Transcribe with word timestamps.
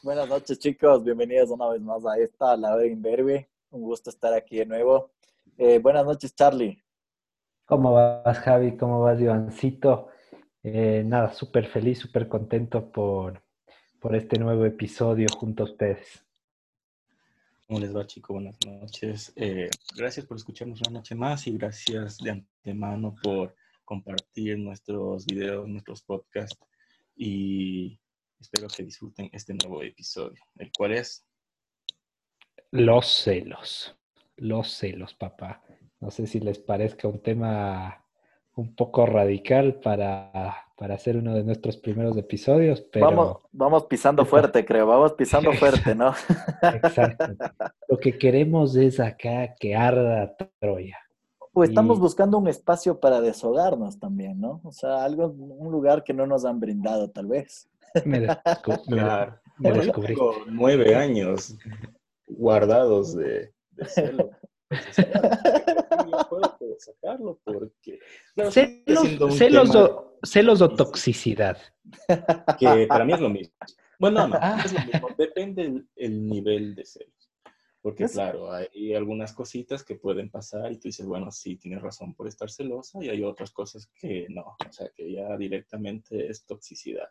Buenas 0.00 0.28
noches, 0.28 0.60
chicos. 0.60 1.02
Bienvenidos 1.02 1.50
una 1.50 1.68
vez 1.70 1.80
más 1.80 2.06
a 2.06 2.16
esta, 2.18 2.56
La 2.56 2.72
Hora 2.72 2.86
Inverbe. 2.86 3.50
Un 3.70 3.82
gusto 3.82 4.10
estar 4.10 4.32
aquí 4.32 4.58
de 4.58 4.66
nuevo. 4.66 5.10
Eh, 5.56 5.80
buenas 5.80 6.06
noches, 6.06 6.36
Charlie. 6.36 6.80
¿Cómo 7.64 7.94
vas, 7.94 8.38
Javi? 8.38 8.76
¿Cómo 8.76 9.00
vas, 9.00 9.20
Ivancito? 9.20 10.08
Eh, 10.62 11.02
nada, 11.04 11.32
súper 11.32 11.66
feliz, 11.66 11.98
súper 11.98 12.28
contento 12.28 12.92
por, 12.92 13.42
por 13.98 14.14
este 14.14 14.38
nuevo 14.38 14.64
episodio 14.66 15.26
junto 15.36 15.64
a 15.64 15.66
ustedes. 15.66 16.24
¿Cómo 17.66 17.80
les 17.80 17.94
va, 17.94 18.06
chicos? 18.06 18.34
Buenas 18.34 18.56
noches. 18.64 19.32
Eh, 19.34 19.68
gracias 19.96 20.26
por 20.26 20.36
escucharnos 20.36 20.80
una 20.82 21.00
noche 21.00 21.16
más 21.16 21.44
y 21.48 21.58
gracias 21.58 22.18
de 22.18 22.30
antemano 22.30 23.16
por 23.20 23.56
compartir 23.84 24.58
nuestros 24.58 25.26
videos, 25.26 25.66
nuestros 25.66 26.02
podcasts 26.02 26.56
y 27.16 27.98
espero 28.40 28.68
que 28.68 28.84
disfruten 28.84 29.28
este 29.32 29.54
nuevo 29.54 29.82
episodio, 29.82 30.42
el 30.56 30.70
cual 30.76 30.92
es... 30.92 31.24
Los 32.70 33.06
celos, 33.06 33.96
los 34.36 34.72
celos, 34.72 35.14
papá. 35.14 35.62
No 36.00 36.10
sé 36.10 36.26
si 36.26 36.38
les 36.40 36.58
parezca 36.58 37.08
un 37.08 37.20
tema 37.22 38.04
un 38.54 38.74
poco 38.74 39.06
radical 39.06 39.76
para, 39.76 40.56
para 40.76 40.94
hacer 40.94 41.16
uno 41.16 41.34
de 41.34 41.44
nuestros 41.44 41.76
primeros 41.76 42.16
episodios, 42.16 42.80
pero... 42.92 43.06
Vamos, 43.06 43.36
vamos 43.52 43.84
pisando 43.86 44.24
fuerte, 44.24 44.64
creo, 44.64 44.86
vamos 44.86 45.12
pisando 45.12 45.52
fuerte, 45.54 45.94
¿no? 45.94 46.12
Exacto. 46.62 47.26
Lo 47.88 47.98
que 47.98 48.18
queremos 48.18 48.76
es 48.76 49.00
acá 49.00 49.54
que 49.58 49.74
arda 49.74 50.36
Troya. 50.60 50.98
O 51.52 51.64
estamos 51.64 51.98
buscando 51.98 52.38
un 52.38 52.46
espacio 52.46 53.00
para 53.00 53.20
deshogarnos 53.20 53.98
también, 53.98 54.40
¿no? 54.40 54.60
O 54.62 54.70
sea, 54.70 55.02
algo, 55.04 55.26
un 55.26 55.72
lugar 55.72 56.04
que 56.04 56.14
no 56.14 56.26
nos 56.26 56.44
han 56.44 56.60
brindado, 56.60 57.10
tal 57.10 57.26
vez. 57.26 57.68
Me, 58.04 58.26
claro. 58.84 59.40
me 59.58 59.72
descubrí. 59.72 60.14
Tengo 60.14 60.44
nueve 60.46 60.94
años 60.94 61.56
guardados 62.26 63.16
de, 63.16 63.52
de 63.70 63.84
celo. 63.86 64.30
no 66.06 66.28
puedo 66.28 66.76
sacarlo 66.78 67.40
porque... 67.44 67.98
celos, 68.50 69.74
o, 69.74 70.18
celos 70.22 70.60
o 70.60 70.68
toxicidad. 70.74 71.58
Que 72.58 72.86
para 72.86 73.04
mí 73.04 73.12
es 73.12 73.20
lo 73.20 73.30
mismo. 73.30 73.54
Bueno, 73.98 74.28
no, 74.28 74.36
ah. 74.40 74.62
es 74.64 74.72
lo 74.72 74.80
mismo. 74.80 75.08
Depende 75.16 75.84
el 75.96 76.26
nivel 76.26 76.74
de 76.74 76.84
celos. 76.84 77.18
Porque 77.80 78.06
claro, 78.06 78.52
hay 78.52 78.94
algunas 78.94 79.32
cositas 79.32 79.84
que 79.84 79.94
pueden 79.94 80.30
pasar 80.30 80.72
y 80.72 80.76
tú 80.76 80.88
dices, 80.88 81.06
bueno, 81.06 81.30
sí, 81.30 81.56
tienes 81.56 81.80
razón 81.80 82.12
por 82.12 82.26
estar 82.26 82.50
celosa 82.50 83.02
y 83.02 83.08
hay 83.08 83.22
otras 83.22 83.52
cosas 83.52 83.88
que 84.00 84.26
no, 84.28 84.42
o 84.42 84.72
sea, 84.72 84.90
que 84.94 85.12
ya 85.12 85.36
directamente 85.36 86.28
es 86.28 86.44
toxicidad. 86.44 87.08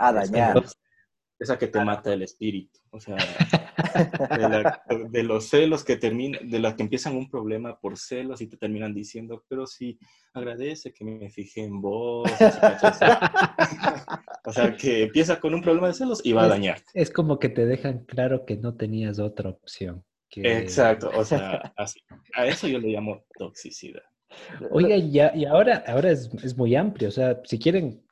A 0.00 0.12
dañar. 0.12 0.64
Esa 1.38 1.58
que 1.58 1.68
te 1.68 1.82
mata 1.82 2.12
el 2.12 2.22
espíritu, 2.22 2.78
o 2.90 3.00
sea, 3.00 3.16
de, 5.10 5.22
los 5.22 5.48
celos 5.48 5.84
que 5.84 5.96
terminan, 5.96 6.50
de 6.50 6.58
las 6.58 6.74
que 6.74 6.82
empiezan 6.82 7.16
un 7.16 7.30
problema 7.30 7.80
por 7.80 7.96
celos 7.96 8.42
y 8.42 8.46
te 8.46 8.58
terminan 8.58 8.94
diciendo, 8.94 9.42
pero 9.48 9.66
sí, 9.66 9.98
agradece 10.34 10.92
que 10.92 11.02
me 11.02 11.30
fijé 11.30 11.62
en 11.62 11.80
vos. 11.80 12.30
o 14.44 14.52
sea, 14.52 14.76
que 14.76 15.04
empieza 15.04 15.40
con 15.40 15.54
un 15.54 15.62
problema 15.62 15.86
de 15.86 15.94
celos 15.94 16.20
y 16.24 16.32
va 16.32 16.44
a 16.44 16.48
dañar. 16.48 16.82
Es 16.92 17.10
como 17.10 17.38
que 17.38 17.48
te 17.48 17.64
dejan 17.64 18.04
claro 18.04 18.44
que 18.44 18.58
no 18.58 18.74
tenías 18.74 19.18
otra 19.18 19.48
opción. 19.48 20.04
Exacto, 20.36 21.10
o 21.14 21.24
sea, 21.24 21.72
a 22.34 22.46
eso 22.46 22.68
yo 22.68 22.78
le 22.78 22.88
llamo 22.88 23.24
toxicidad. 23.38 24.02
Oiga, 24.70 24.96
ya, 24.96 25.32
y 25.34 25.46
ahora, 25.46 25.82
ahora 25.86 26.10
es, 26.10 26.30
es, 26.44 26.54
muy 26.56 26.76
amplio, 26.76 27.08
o 27.08 27.12
sea, 27.12 27.40
si 27.44 27.58
quieren 27.58 28.02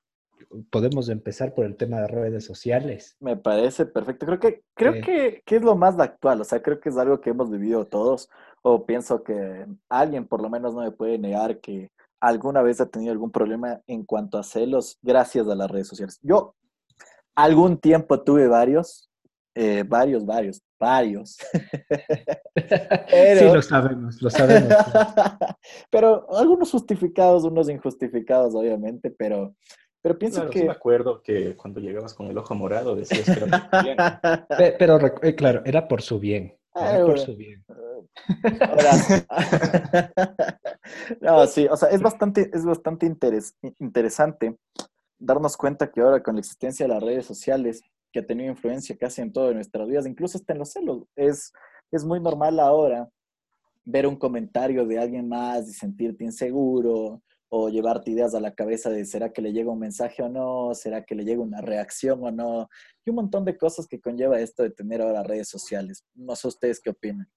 podemos 0.70 1.08
empezar 1.08 1.54
por 1.54 1.64
el 1.64 1.76
tema 1.76 2.00
de 2.00 2.08
redes 2.08 2.44
sociales. 2.44 3.16
Me 3.20 3.36
parece 3.36 3.86
perfecto. 3.86 4.26
Creo 4.26 4.40
que, 4.40 4.62
creo 4.74 4.92
que, 4.94 5.42
que, 5.44 5.56
es 5.56 5.62
lo 5.62 5.76
más 5.76 5.98
actual. 5.98 6.40
O 6.40 6.44
sea, 6.44 6.62
creo 6.62 6.80
que 6.80 6.88
es 6.88 6.96
algo 6.96 7.20
que 7.20 7.30
hemos 7.30 7.50
vivido 7.50 7.86
todos. 7.86 8.30
O 8.62 8.84
pienso 8.84 9.22
que 9.22 9.66
alguien 9.88 10.26
por 10.26 10.42
lo 10.42 10.50
menos 10.50 10.74
no 10.74 10.82
me 10.82 10.90
puede 10.90 11.18
negar 11.18 11.60
que 11.60 11.90
alguna 12.20 12.62
vez 12.62 12.80
ha 12.80 12.86
tenido 12.86 13.12
algún 13.12 13.30
problema 13.30 13.80
en 13.86 14.04
cuanto 14.04 14.38
a 14.38 14.42
celos 14.42 14.98
gracias 15.02 15.46
a 15.48 15.54
las 15.54 15.70
redes 15.70 15.88
sociales. 15.88 16.18
Yo 16.22 16.54
algún 17.34 17.78
tiempo 17.78 18.20
tuve 18.20 18.48
varios, 18.48 19.08
eh, 19.54 19.84
varios, 19.86 20.24
varios, 20.26 20.62
varios. 20.78 21.38
Sí, 23.38 23.44
lo 23.44 23.62
sabemos, 23.62 24.20
lo 24.20 24.30
sabemos. 24.30 24.74
pero 25.90 26.26
algunos 26.36 26.70
justificados, 26.70 27.44
unos 27.44 27.68
injustificados, 27.68 28.54
obviamente, 28.54 29.10
pero 29.10 29.54
pero 30.08 30.18
pienso 30.18 30.48
que... 30.48 30.64
me 30.64 30.70
acuerdo 30.70 31.22
que 31.22 31.54
cuando 31.54 31.80
llegabas 31.80 32.14
con 32.14 32.28
el 32.28 32.38
ojo 32.38 32.54
morado 32.54 32.96
decías 32.96 33.26
que 33.26 33.44
era 33.44 33.68
por 33.68 33.84
bien. 33.84 33.96
Pero, 34.78 34.98
eh, 35.22 35.34
claro, 35.34 35.60
era 35.66 35.86
por 35.86 36.00
su 36.00 36.18
bien. 36.18 36.56
Era 36.74 37.04
por 37.04 37.18
su 37.18 37.36
bien. 37.36 37.62
no, 41.20 41.46
sí, 41.46 41.66
o 41.70 41.76
sea, 41.76 41.90
es 41.90 42.00
bastante, 42.00 42.50
es 42.54 42.64
bastante 42.64 43.04
interesante 43.78 44.56
darnos 45.18 45.58
cuenta 45.58 45.90
que 45.90 46.00
ahora 46.00 46.22
con 46.22 46.36
la 46.36 46.40
existencia 46.40 46.86
de 46.86 46.94
las 46.94 47.02
redes 47.02 47.26
sociales, 47.26 47.82
que 48.10 48.20
ha 48.20 48.26
tenido 48.26 48.50
influencia 48.50 48.96
casi 48.96 49.20
en 49.20 49.30
todas 49.30 49.54
nuestras 49.54 49.86
vidas, 49.86 50.06
incluso 50.06 50.38
hasta 50.38 50.54
en 50.54 50.60
los 50.60 50.70
celos, 50.70 51.04
es, 51.16 51.52
es 51.90 52.02
muy 52.02 52.18
normal 52.18 52.60
ahora 52.60 53.10
ver 53.84 54.06
un 54.06 54.16
comentario 54.16 54.86
de 54.86 54.98
alguien 54.98 55.28
más 55.28 55.68
y 55.68 55.74
sentirte 55.74 56.24
inseguro, 56.24 57.20
o 57.48 57.68
llevarte 57.68 58.10
ideas 58.10 58.34
a 58.34 58.40
la 58.40 58.54
cabeza 58.54 58.90
de 58.90 59.04
será 59.04 59.32
que 59.32 59.42
le 59.42 59.52
llega 59.52 59.70
un 59.70 59.78
mensaje 59.78 60.22
o 60.22 60.28
no, 60.28 60.74
será 60.74 61.04
que 61.04 61.14
le 61.14 61.24
llega 61.24 61.40
una 61.40 61.60
reacción 61.60 62.22
o 62.22 62.30
no, 62.30 62.68
y 63.04 63.10
un 63.10 63.16
montón 63.16 63.44
de 63.44 63.56
cosas 63.56 63.86
que 63.86 64.00
conlleva 64.00 64.40
esto 64.40 64.62
de 64.62 64.70
tener 64.70 65.00
ahora 65.00 65.22
redes 65.22 65.48
sociales. 65.48 66.04
No 66.14 66.36
sé 66.36 66.48
ustedes 66.48 66.80
qué 66.80 66.90
opinan. 66.90 67.28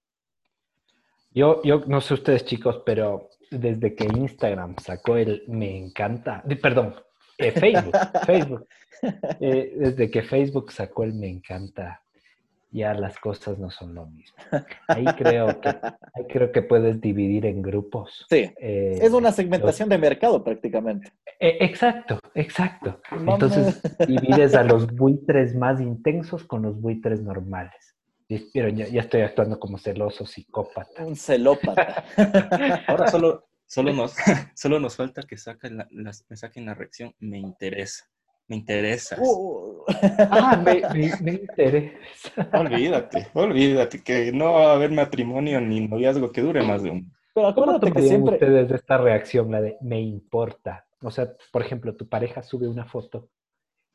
Yo, 1.30 1.62
yo 1.62 1.82
no 1.86 2.00
sé 2.00 2.14
ustedes 2.14 2.44
chicos, 2.44 2.82
pero 2.84 3.30
desde 3.50 3.94
que 3.94 4.04
Instagram 4.04 4.76
sacó 4.78 5.16
el 5.16 5.44
me 5.48 5.76
encanta, 5.76 6.42
perdón, 6.60 6.94
eh, 7.38 7.52
Facebook, 7.52 7.92
Facebook, 8.26 8.68
eh, 9.40 9.72
desde 9.76 10.10
que 10.10 10.22
Facebook 10.22 10.72
sacó 10.72 11.04
el 11.04 11.14
me 11.14 11.28
encanta, 11.28 12.02
ya 12.72 12.94
las 12.94 13.18
cosas 13.18 13.58
no 13.58 13.70
son 13.70 13.94
lo 13.94 14.06
mismo. 14.06 14.36
Ahí 14.88 15.04
creo 15.16 15.60
que, 15.60 15.68
ahí 16.14 16.24
creo 16.28 16.50
que 16.50 16.62
puedes 16.62 17.00
dividir 17.00 17.46
en 17.46 17.62
grupos. 17.62 18.26
Sí, 18.28 18.50
eh, 18.58 18.98
es 19.00 19.12
una 19.12 19.30
segmentación 19.30 19.88
de 19.88 19.98
mercado 19.98 20.42
prácticamente. 20.42 21.12
E, 21.38 21.58
exacto, 21.60 22.18
exacto. 22.34 23.00
Entonces 23.10 23.80
divides 24.08 24.54
a 24.54 24.64
los 24.64 24.86
buitres 24.86 25.54
más 25.54 25.80
intensos 25.80 26.44
con 26.44 26.62
los 26.62 26.80
buitres 26.80 27.20
normales. 27.20 27.94
Pero 28.54 28.70
ya, 28.70 28.86
estoy 28.86 29.20
actuando 29.20 29.60
como 29.60 29.76
celoso 29.76 30.24
psicópata. 30.24 31.04
Un 31.04 31.16
celópata. 31.16 32.02
Ahora 32.86 33.08
solo, 33.08 33.44
solo, 33.66 33.92
nos, 33.92 34.14
solo 34.54 34.80
nos 34.80 34.96
falta 34.96 35.22
que 35.22 35.36
saquen 35.36 35.76
la, 35.76 35.88
me 35.90 36.36
saquen 36.36 36.64
la 36.64 36.72
reacción, 36.72 37.14
me 37.18 37.38
interesa 37.38 38.06
me 38.48 38.56
interesas. 38.56 39.18
Uh. 39.20 39.71
Ah, 40.30 40.60
me, 40.64 40.82
me, 41.20 41.32
interesa. 41.32 41.96
Olvídate, 42.52 43.28
olvídate, 43.34 44.02
que 44.02 44.32
no 44.32 44.52
va 44.52 44.72
a 44.72 44.74
haber 44.74 44.90
matrimonio 44.90 45.60
ni 45.60 45.86
noviazgo 45.86 46.32
que 46.32 46.40
dure 46.42 46.62
más 46.62 46.82
de 46.82 46.90
un. 46.90 47.12
Pero 47.34 47.46
acuérdate 47.46 47.92
que 47.92 48.02
siempre. 48.02 48.34
ustedes 48.34 48.68
de 48.68 48.76
esta 48.76 48.98
reacción, 48.98 49.50
la 49.50 49.60
de 49.60 49.76
me 49.80 50.00
importa? 50.00 50.86
O 51.02 51.10
sea, 51.10 51.32
por 51.50 51.62
ejemplo, 51.62 51.96
tu 51.96 52.08
pareja 52.08 52.42
sube 52.42 52.68
una 52.68 52.84
foto 52.84 53.30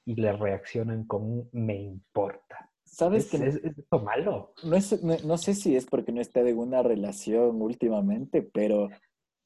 y 0.06 0.16
le 0.16 0.32
reaccionan 0.34 1.06
con 1.06 1.24
un 1.24 1.50
me 1.52 1.76
importa. 1.76 2.70
¿Sabes 2.84 3.30
que 3.30 3.38
es, 3.38 3.56
es, 3.56 3.78
esto 3.78 4.00
malo? 4.00 4.54
No, 4.64 4.78
no, 5.04 5.18
no, 5.24 5.38
sé 5.38 5.54
si 5.54 5.76
es 5.76 5.86
porque 5.86 6.12
no 6.12 6.22
está 6.22 6.42
de 6.42 6.54
una 6.54 6.82
relación 6.82 7.62
últimamente, 7.62 8.42
pero 8.42 8.90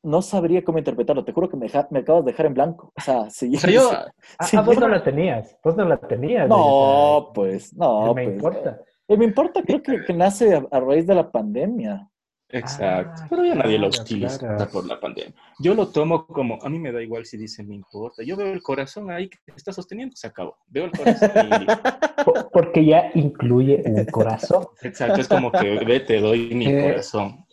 no 0.03 0.21
sabría 0.21 0.63
cómo 0.63 0.77
interpretarlo. 0.77 1.23
Te 1.23 1.31
juro 1.31 1.49
que 1.49 1.57
me, 1.57 1.67
me 1.89 1.99
acabas 1.99 2.25
de 2.25 2.31
dejar 2.31 2.45
en 2.47 2.53
blanco. 2.53 2.91
O 2.95 3.01
sea, 3.01 3.29
sí. 3.29 3.51
yo, 3.51 3.91
ah, 4.39 4.61
vos 4.61 4.79
no 4.79 4.87
la 4.87 5.03
tenías. 5.03 5.57
Vos 5.63 5.75
no 5.75 5.85
la 5.85 5.97
tenías. 5.97 6.47
No, 6.47 7.31
pues, 7.33 7.73
no. 7.75 8.13
Me 8.13 8.23
pues, 8.23 8.35
importa. 8.35 8.81
Eh, 9.07 9.17
me 9.17 9.25
importa, 9.25 9.61
creo 9.61 9.81
que, 9.83 10.03
que 10.05 10.13
nace 10.13 10.55
a, 10.55 10.79
raíz 10.79 11.05
de 11.05 11.15
la 11.15 11.29
pandemia. 11.29 12.07
Exacto. 12.53 13.21
Ah, 13.23 13.27
pero 13.29 13.45
ya 13.45 13.55
nadie 13.55 13.79
lo 13.79 13.87
utiliza 13.87 14.67
por 14.71 14.85
la 14.85 14.99
pandemia. 14.99 15.33
Yo 15.59 15.73
lo 15.73 15.87
tomo 15.87 16.25
como, 16.27 16.59
a 16.61 16.69
mí 16.69 16.79
me 16.79 16.91
da 16.91 17.01
igual 17.01 17.25
si 17.25 17.37
dicen 17.37 17.67
me 17.67 17.75
importa. 17.75 18.23
Yo 18.23 18.35
veo 18.35 18.51
el 18.51 18.61
corazón 18.61 19.09
ahí 19.09 19.29
que 19.29 19.37
está 19.55 19.71
sosteniendo, 19.71 20.15
se 20.15 20.27
acabó. 20.27 20.57
Veo 20.67 20.85
el 20.85 20.91
corazón 20.91 21.29
y... 21.61 21.65
Porque 22.51 22.85
ya 22.85 23.09
incluye 23.15 23.81
un 23.85 24.05
corazón. 24.05 24.67
Exacto, 24.81 25.21
es 25.21 25.27
como 25.27 25.51
que 25.51 25.83
ve, 25.85 26.01
te 26.01 26.19
doy 26.19 26.53
mi 26.53 26.67
eh, 26.67 26.89
corazón. 26.89 27.45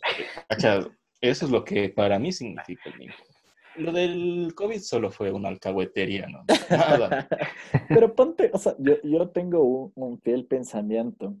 Eso 1.21 1.45
es 1.45 1.51
lo 1.51 1.63
que 1.63 1.89
para 1.89 2.19
mí 2.19 2.31
significa 2.31 2.89
el 2.89 2.99
niño. 2.99 3.13
Lo 3.75 3.91
del 3.91 4.53
COVID 4.55 4.79
solo 4.79 5.11
fue 5.11 5.31
una 5.31 5.49
alcahuetería, 5.49 6.27
¿no? 6.27 6.43
Nada. 6.69 7.27
Pero 7.89 8.13
ponte, 8.13 8.49
o 8.53 8.57
sea, 8.57 8.75
yo, 8.77 8.95
yo 9.03 9.29
tengo 9.29 9.91
un, 9.95 10.19
fiel 10.19 10.45
pensamiento 10.45 11.35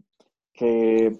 que, 0.53 1.19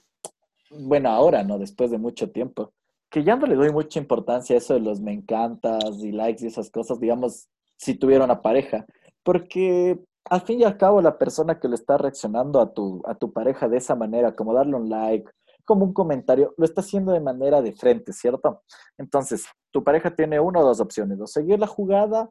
bueno, 0.72 1.10
ahora, 1.10 1.44
¿no? 1.44 1.58
Después 1.58 1.92
de 1.92 1.98
mucho 1.98 2.32
tiempo, 2.32 2.74
que 3.10 3.24
ya 3.24 3.36
no 3.36 3.48
le 3.48 3.56
doy 3.56 3.72
mucha 3.72 4.00
importancia 4.00 4.56
a 4.56 4.60
eso 4.60 4.76
de 4.76 4.82
los 4.82 5.02
me 5.02 5.12
encantas 5.12 5.98
y 6.00 6.12
likes 6.12 6.44
y 6.44 6.48
esas 6.48 6.70
cosas, 6.70 7.00
digamos, 7.00 7.50
si 7.76 7.96
tuviera 7.96 8.24
una 8.24 8.42
pareja, 8.42 8.86
porque 9.24 10.00
al 10.26 10.42
fin 10.42 10.62
y 10.62 10.64
al 10.64 10.78
cabo 10.78 11.02
la 11.02 11.18
persona 11.18 11.60
que 11.60 11.68
le 11.68 11.76
está 11.76 11.98
reaccionando 11.98 12.62
a 12.62 12.74
tu, 12.74 13.02
a 13.06 13.16
tu 13.16 13.34
pareja 13.34 13.68
de 13.68 13.78
esa 13.78 13.96
manera, 13.96 14.36
como 14.36 14.54
darle 14.54 14.76
un 14.76 14.90
like, 14.90 15.30
como 15.70 15.86
un 15.86 15.94
comentario, 15.94 16.56
lo 16.58 16.66
está 16.66 16.82
haciendo 16.82 17.12
de 17.12 17.20
manera 17.20 17.62
de 17.62 17.74
frente, 17.74 18.12
¿cierto? 18.12 18.64
Entonces, 18.98 19.46
tu 19.70 19.84
pareja 19.84 20.16
tiene 20.16 20.40
una 20.40 20.62
o 20.62 20.66
dos 20.66 20.80
opciones, 20.80 21.22
o 21.22 21.28
seguir 21.28 21.60
la 21.60 21.68
jugada 21.68 22.28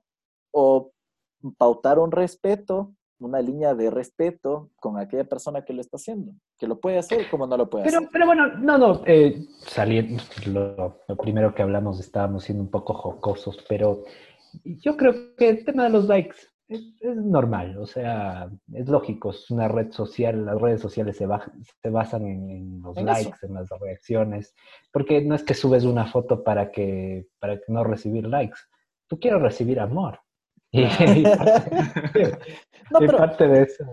o 0.52 0.90
pautar 1.56 2.00
un 2.00 2.10
respeto, 2.10 2.94
una 3.20 3.40
línea 3.40 3.76
de 3.76 3.90
respeto 3.90 4.70
con 4.74 4.98
aquella 4.98 5.22
persona 5.22 5.64
que 5.64 5.72
lo 5.72 5.80
está 5.80 5.98
haciendo, 5.98 6.32
que 6.58 6.66
lo 6.66 6.80
puede 6.80 6.98
hacer 6.98 7.30
como 7.30 7.46
no 7.46 7.56
lo 7.56 7.70
puede 7.70 7.84
pero, 7.84 7.98
hacer. 7.98 8.10
Pero 8.12 8.26
bueno, 8.26 8.48
no, 8.56 8.76
no, 8.76 9.02
eh, 9.06 9.46
saliendo, 9.60 10.20
lo, 10.46 10.98
lo, 11.06 11.16
primero 11.16 11.54
que 11.54 11.62
hablamos 11.62 12.00
estábamos 12.00 12.42
siendo 12.42 12.64
un 12.64 12.72
poco 12.72 12.92
jocosos, 12.92 13.64
pero 13.68 14.02
yo 14.64 14.96
creo 14.96 15.36
que 15.36 15.48
el 15.48 15.64
tema 15.64 15.84
de 15.84 15.90
los 15.90 16.06
likes 16.06 16.38
es, 16.68 16.82
es 17.00 17.16
normal, 17.16 17.78
o 17.78 17.86
sea, 17.86 18.48
es 18.74 18.88
lógico, 18.88 19.30
es 19.30 19.50
una 19.50 19.68
red 19.68 19.90
social, 19.90 20.44
las 20.44 20.60
redes 20.60 20.80
sociales 20.80 21.16
se, 21.16 21.26
se 21.82 21.90
basan 21.90 22.26
en, 22.26 22.50
en 22.50 22.82
los 22.82 22.96
En 22.96 23.06
likes, 23.06 23.30
eso. 23.36 23.46
en 23.46 23.54
las 23.54 23.68
reacciones, 23.80 24.54
porque 24.92 25.22
no 25.22 25.34
es 25.34 25.42
que 25.42 25.54
subes 25.54 25.84
una 25.84 26.06
foto 26.06 26.44
para 26.44 26.70
que, 26.70 27.26
para 27.38 27.58
no 27.68 27.84
recibir 27.84 28.26
likes, 28.26 28.58
tú 29.08 29.18
quieres 29.18 29.40
recibir 29.42 29.80
amor. 29.80 30.20
Y, 30.70 30.82
y 30.82 31.22
parte, 31.22 32.38
No, 32.90 32.98
pero, 32.98 33.16
parte 33.18 33.48
de 33.48 33.62
eso. 33.62 33.84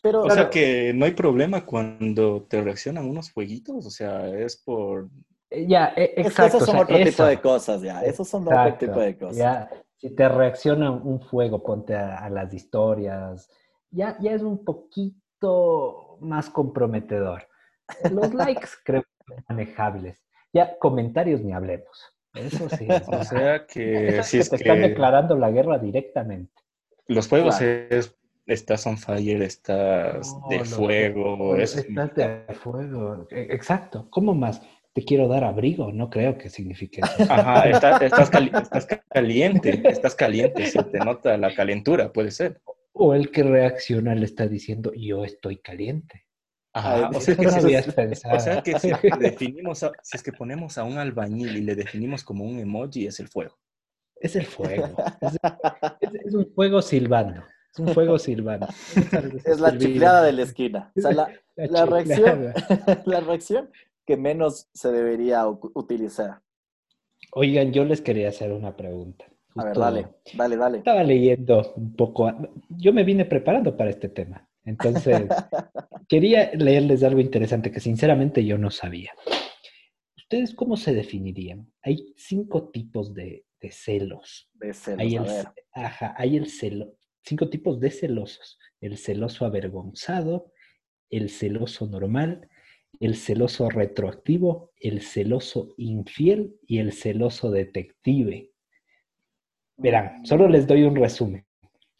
pero 0.00 0.22
O 0.22 0.30
sea 0.30 0.48
que 0.48 0.92
no 0.94 1.04
hay 1.04 1.12
problema 1.12 1.66
cuando 1.66 2.44
te 2.44 2.62
reaccionan 2.62 3.06
unos 3.08 3.30
jueguitos, 3.30 3.84
o 3.84 3.90
sea, 3.90 4.26
es 4.28 4.56
por... 4.56 5.10
Eh, 5.50 5.66
Ya, 5.68 5.88
es 5.88 6.14
que 6.14 6.20
exacto. 6.22 6.56
esos 6.56 6.66
son 6.66 6.76
o 6.76 6.78
sea, 6.78 6.82
otro 6.84 6.96
tipo 6.96 7.08
eso. 7.10 7.26
de 7.26 7.40
cosas, 7.42 7.82
ya. 7.82 8.00
Esos 8.02 8.26
son 8.26 8.44
otro 8.44 8.54
Exacto, 8.54 8.86
tipo 8.86 9.00
de 9.00 9.18
cosas. 9.18 9.36
Ya, 9.36 9.70
si 10.02 10.14
te 10.16 10.28
reacciona 10.28 10.90
un 10.90 11.20
fuego, 11.20 11.62
ponte 11.62 11.94
a, 11.94 12.18
a 12.18 12.28
las 12.28 12.52
historias, 12.52 13.48
ya, 13.90 14.16
ya 14.20 14.32
es 14.32 14.42
un 14.42 14.64
poquito 14.64 16.18
más 16.20 16.50
comprometedor. 16.50 17.48
Los 18.10 18.34
likes 18.34 18.68
creo 18.84 19.02
que 19.02 19.08
son 19.34 19.44
manejables. 19.48 20.20
Ya, 20.52 20.76
comentarios 20.78 21.40
ni 21.40 21.52
hablemos. 21.52 22.02
Eso 22.34 22.68
sí. 22.68 22.88
O 23.06 23.22
sea 23.22 23.66
que 23.66 24.08
Eso 24.08 24.22
si 24.24 24.36
que 24.38 24.40
es 24.40 24.50
te 24.50 24.56
están 24.56 24.80
que 24.82 24.88
declarando 24.88 25.36
la 25.36 25.50
guerra 25.50 25.78
directamente. 25.78 26.52
los 27.06 27.28
juegos 27.28 27.58
Claro. 27.58 27.86
es, 27.90 28.16
estás 28.46 28.86
on 28.86 28.98
fire, 28.98 29.42
estás 29.42 30.34
No, 30.34 30.48
de 30.48 30.64
fuego, 30.64 31.56
es 31.56 31.76
Estás 31.76 32.14
de 32.16 32.54
fuego. 32.54 33.26
E- 33.30 33.48
Exacto. 33.54 34.08
¿Cómo 34.10 34.34
más? 34.34 34.60
Te 34.94 35.04
quiero 35.04 35.26
dar 35.28 35.44
abrigo. 35.44 35.90
No 35.92 36.10
creo 36.10 36.36
que 36.36 36.50
signifique 36.50 37.00
eso. 37.00 37.32
Ajá, 37.32 37.68
está- 37.70 37.96
estás, 38.04 38.30
cali- 38.30 38.50
estás 38.54 38.86
caliente, 39.08 39.82
estás 39.88 40.14
caliente, 40.14 40.66
se 40.66 40.82
te 40.82 40.98
nota 40.98 41.36
la 41.38 41.54
calentura, 41.54 42.12
puede 42.12 42.30
ser. 42.30 42.60
O 42.92 43.14
el 43.14 43.30
que 43.30 43.42
reacciona 43.42 44.14
le 44.14 44.26
está 44.26 44.46
diciendo, 44.46 44.92
yo 44.94 45.24
estoy 45.24 45.56
caliente. 45.58 46.26
Ajá, 46.74 47.10
o 47.14 47.20
sea 47.20 47.36
que 47.36 47.42
No 47.42 47.50
si, 47.52 47.58
o 47.58 48.40
sea 48.40 48.62
que 48.62 48.78
si 48.78 48.90
es 48.90 48.98
que 48.98 49.10
definimos 49.18 49.82
a- 49.82 49.92
si 50.02 50.16
es 50.16 50.22
que 50.22 50.32
ponemos 50.32 50.78
a 50.78 50.84
un 50.84 50.98
albañil 50.98 51.56
y 51.56 51.60
le 51.62 51.74
definimos 51.74 52.24
como 52.24 52.44
un 52.44 52.58
emoji, 52.58 53.06
es 53.06 53.20
el 53.20 53.28
fuego. 53.28 53.58
Es 54.16 54.36
el 54.36 54.46
fuego. 54.46 54.94
Es, 55.20 55.34
es- 56.00 56.26
es 56.26 56.34
un 56.34 56.46
fuego 56.54 56.80
silbando. 56.82 57.42
Es 57.72 57.78
un 57.78 57.88
fuego 57.88 58.18
silbando. 58.18 58.68
Es 59.44 59.58
la 59.58 59.76
chifleada 59.76 60.22
de 60.22 60.32
la 60.32 60.42
esquina. 60.42 60.92
O 60.96 61.00
sea, 61.00 61.12
la, 61.12 61.28
La 61.56 61.66
la 61.66 61.86
reacción, 61.86 62.16
chiflada. 62.18 63.02
la 63.06 63.20
reacción 63.20 63.70
que 64.06 64.16
menos 64.16 64.68
se 64.72 64.90
debería 64.92 65.46
utilizar. 65.48 66.42
Oigan, 67.32 67.72
yo 67.72 67.84
les 67.84 68.00
quería 68.00 68.28
hacer 68.28 68.52
una 68.52 68.76
pregunta. 68.76 69.26
A 69.54 69.64
ver, 69.64 69.76
dale, 69.76 70.08
dale, 70.34 70.56
dale. 70.56 70.78
Estaba 70.78 71.02
leyendo 71.02 71.72
un 71.76 71.94
poco. 71.94 72.30
Yo 72.70 72.92
me 72.92 73.04
vine 73.04 73.24
preparando 73.24 73.76
para 73.76 73.90
este 73.90 74.08
tema. 74.08 74.48
Entonces, 74.64 75.28
quería 76.08 76.52
leerles 76.54 77.02
algo 77.02 77.20
interesante 77.20 77.70
que 77.70 77.80
sinceramente 77.80 78.44
yo 78.44 78.58
no 78.58 78.70
sabía. 78.70 79.12
¿Ustedes 80.16 80.54
cómo 80.54 80.76
se 80.76 80.94
definirían? 80.94 81.70
Hay 81.82 82.14
cinco 82.16 82.70
tipos 82.70 83.12
de, 83.12 83.44
de 83.60 83.70
celos. 83.70 84.48
De 84.54 84.72
celos, 84.72 85.00
Hay 85.00 85.16
a 85.16 85.20
el, 85.20 85.26
ver. 85.26 85.46
ajá, 85.72 86.14
hay 86.16 86.36
el 86.36 86.46
celo, 86.48 86.94
cinco 87.22 87.50
tipos 87.50 87.78
de 87.80 87.90
celosos. 87.90 88.58
El 88.80 88.96
celoso 88.96 89.44
avergonzado, 89.44 90.52
el 91.10 91.28
celoso 91.28 91.86
normal, 91.86 92.48
el 93.00 93.16
celoso 93.16 93.68
retroactivo, 93.70 94.70
el 94.80 95.00
celoso 95.02 95.74
infiel 95.76 96.56
y 96.66 96.78
el 96.78 96.92
celoso 96.92 97.50
detective. 97.50 98.50
Verán, 99.76 100.24
solo 100.24 100.48
les 100.48 100.66
doy 100.66 100.84
un 100.84 100.96
resumen. 100.96 101.44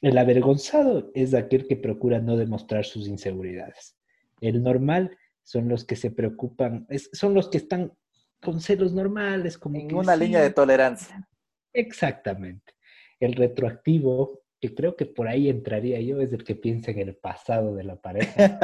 El 0.01 0.19
avergonzado 0.19 1.11
es 1.15 1.35
aquel 1.35 1.67
que 1.67 1.77
procura 1.77 2.21
no 2.21 2.37
demostrar 2.37 2.85
sus 2.85 3.09
inseguridades. 3.09 3.97
El 4.41 4.63
normal 4.63 5.17
son 5.43 5.69
los 5.69 5.85
que 5.85 5.97
se 5.97 6.11
preocupan, 6.11 6.87
es- 6.89 7.09
son 7.13 7.35
los 7.35 7.49
que 7.49 7.59
están 7.59 7.93
con 8.41 8.61
celos 8.61 8.93
normales, 8.93 9.57
como 9.59 9.79
En 9.79 9.95
una 9.95 10.15
sí, 10.15 10.21
línea 10.25 10.41
de 10.43 10.51
tolerancia. 10.51 11.29
Exactamente. 11.73 12.75
El 13.21 13.35
retroactivo, 13.35 14.43
que 14.61 14.75
creo 14.75 14.97
que 14.97 15.07
por 15.07 15.29
ahí 15.29 15.49
entraría 15.49 16.01
yo, 16.01 16.21
es 16.21 16.33
el 16.33 16.43
que 16.45 16.57
piensa 16.57 16.91
en 16.91 16.99
el 17.01 17.17
pasado 17.17 17.75
de 17.75 17.85
la 17.85 17.97
pareja. 17.97 18.59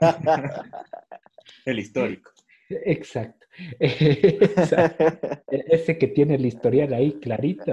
El 1.64 1.78
histórico. 1.78 2.30
Exacto. 2.68 3.46
Exacto. 3.80 5.06
Ese 5.50 5.98
que 5.98 6.08
tiene 6.08 6.34
el 6.34 6.46
historial 6.46 6.92
ahí 6.92 7.12
clarito. 7.14 7.72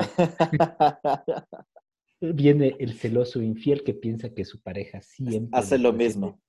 Viene 2.20 2.76
el 2.80 2.94
celoso 2.94 3.42
infiel 3.42 3.84
que 3.84 3.94
piensa 3.94 4.34
que 4.34 4.46
su 4.46 4.62
pareja 4.62 5.02
siempre 5.02 5.58
Hace 5.60 5.78
lo 5.78 5.92
mismo. 5.92 6.40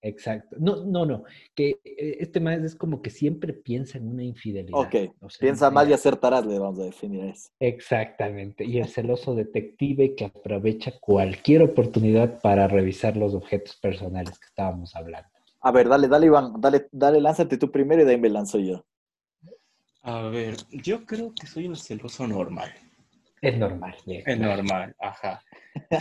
Exacto. 0.00 0.56
No, 0.60 0.84
no, 0.84 1.04
no. 1.04 1.24
Que 1.56 1.80
eh, 1.84 2.18
este 2.20 2.38
más 2.38 2.60
es 2.60 2.76
como 2.76 3.02
que 3.02 3.10
siempre 3.10 3.52
piensa 3.52 3.98
en 3.98 4.06
una 4.06 4.22
infidelidad. 4.22 4.78
Ok, 4.78 4.94
O 5.20 5.28
sea, 5.28 5.40
Piensa 5.40 5.70
mal 5.70 5.90
y 5.90 5.92
acertarás, 5.92 6.46
le 6.46 6.58
vamos 6.58 6.78
a 6.78 6.84
definir 6.84 7.24
eso. 7.24 7.50
Exactamente. 7.58 8.64
Y 8.64 8.78
el 8.78 8.86
celoso 8.86 9.34
detective 9.34 10.14
que 10.14 10.26
aprovecha 10.26 10.92
cualquier 11.00 11.62
oportunidad 11.62 12.40
para 12.40 12.68
revisar 12.68 13.16
los 13.16 13.34
objetos 13.34 13.76
personales 13.76 14.38
que 14.38 14.46
estábamos 14.46 14.94
hablando. 14.94 15.28
A 15.60 15.72
ver, 15.72 15.88
dale, 15.88 16.08
dale, 16.08 16.26
Iván, 16.26 16.60
dale, 16.60 16.88
dale, 16.92 17.20
lánzate 17.20 17.58
tú 17.58 17.70
primero 17.70 18.02
y 18.02 18.04
de 18.04 18.12
ahí 18.12 18.20
me 18.20 18.28
lanzo 18.28 18.58
yo. 18.58 18.84
A 20.02 20.22
ver, 20.28 20.56
yo 20.70 21.04
creo 21.04 21.34
que 21.34 21.46
soy 21.46 21.66
el 21.66 21.76
celoso 21.76 22.26
normal. 22.26 22.72
Es 23.40 23.56
normal. 23.56 23.94
bien. 24.06 24.22
El 24.26 24.40
normal, 24.40 24.94
ajá. 25.00 25.42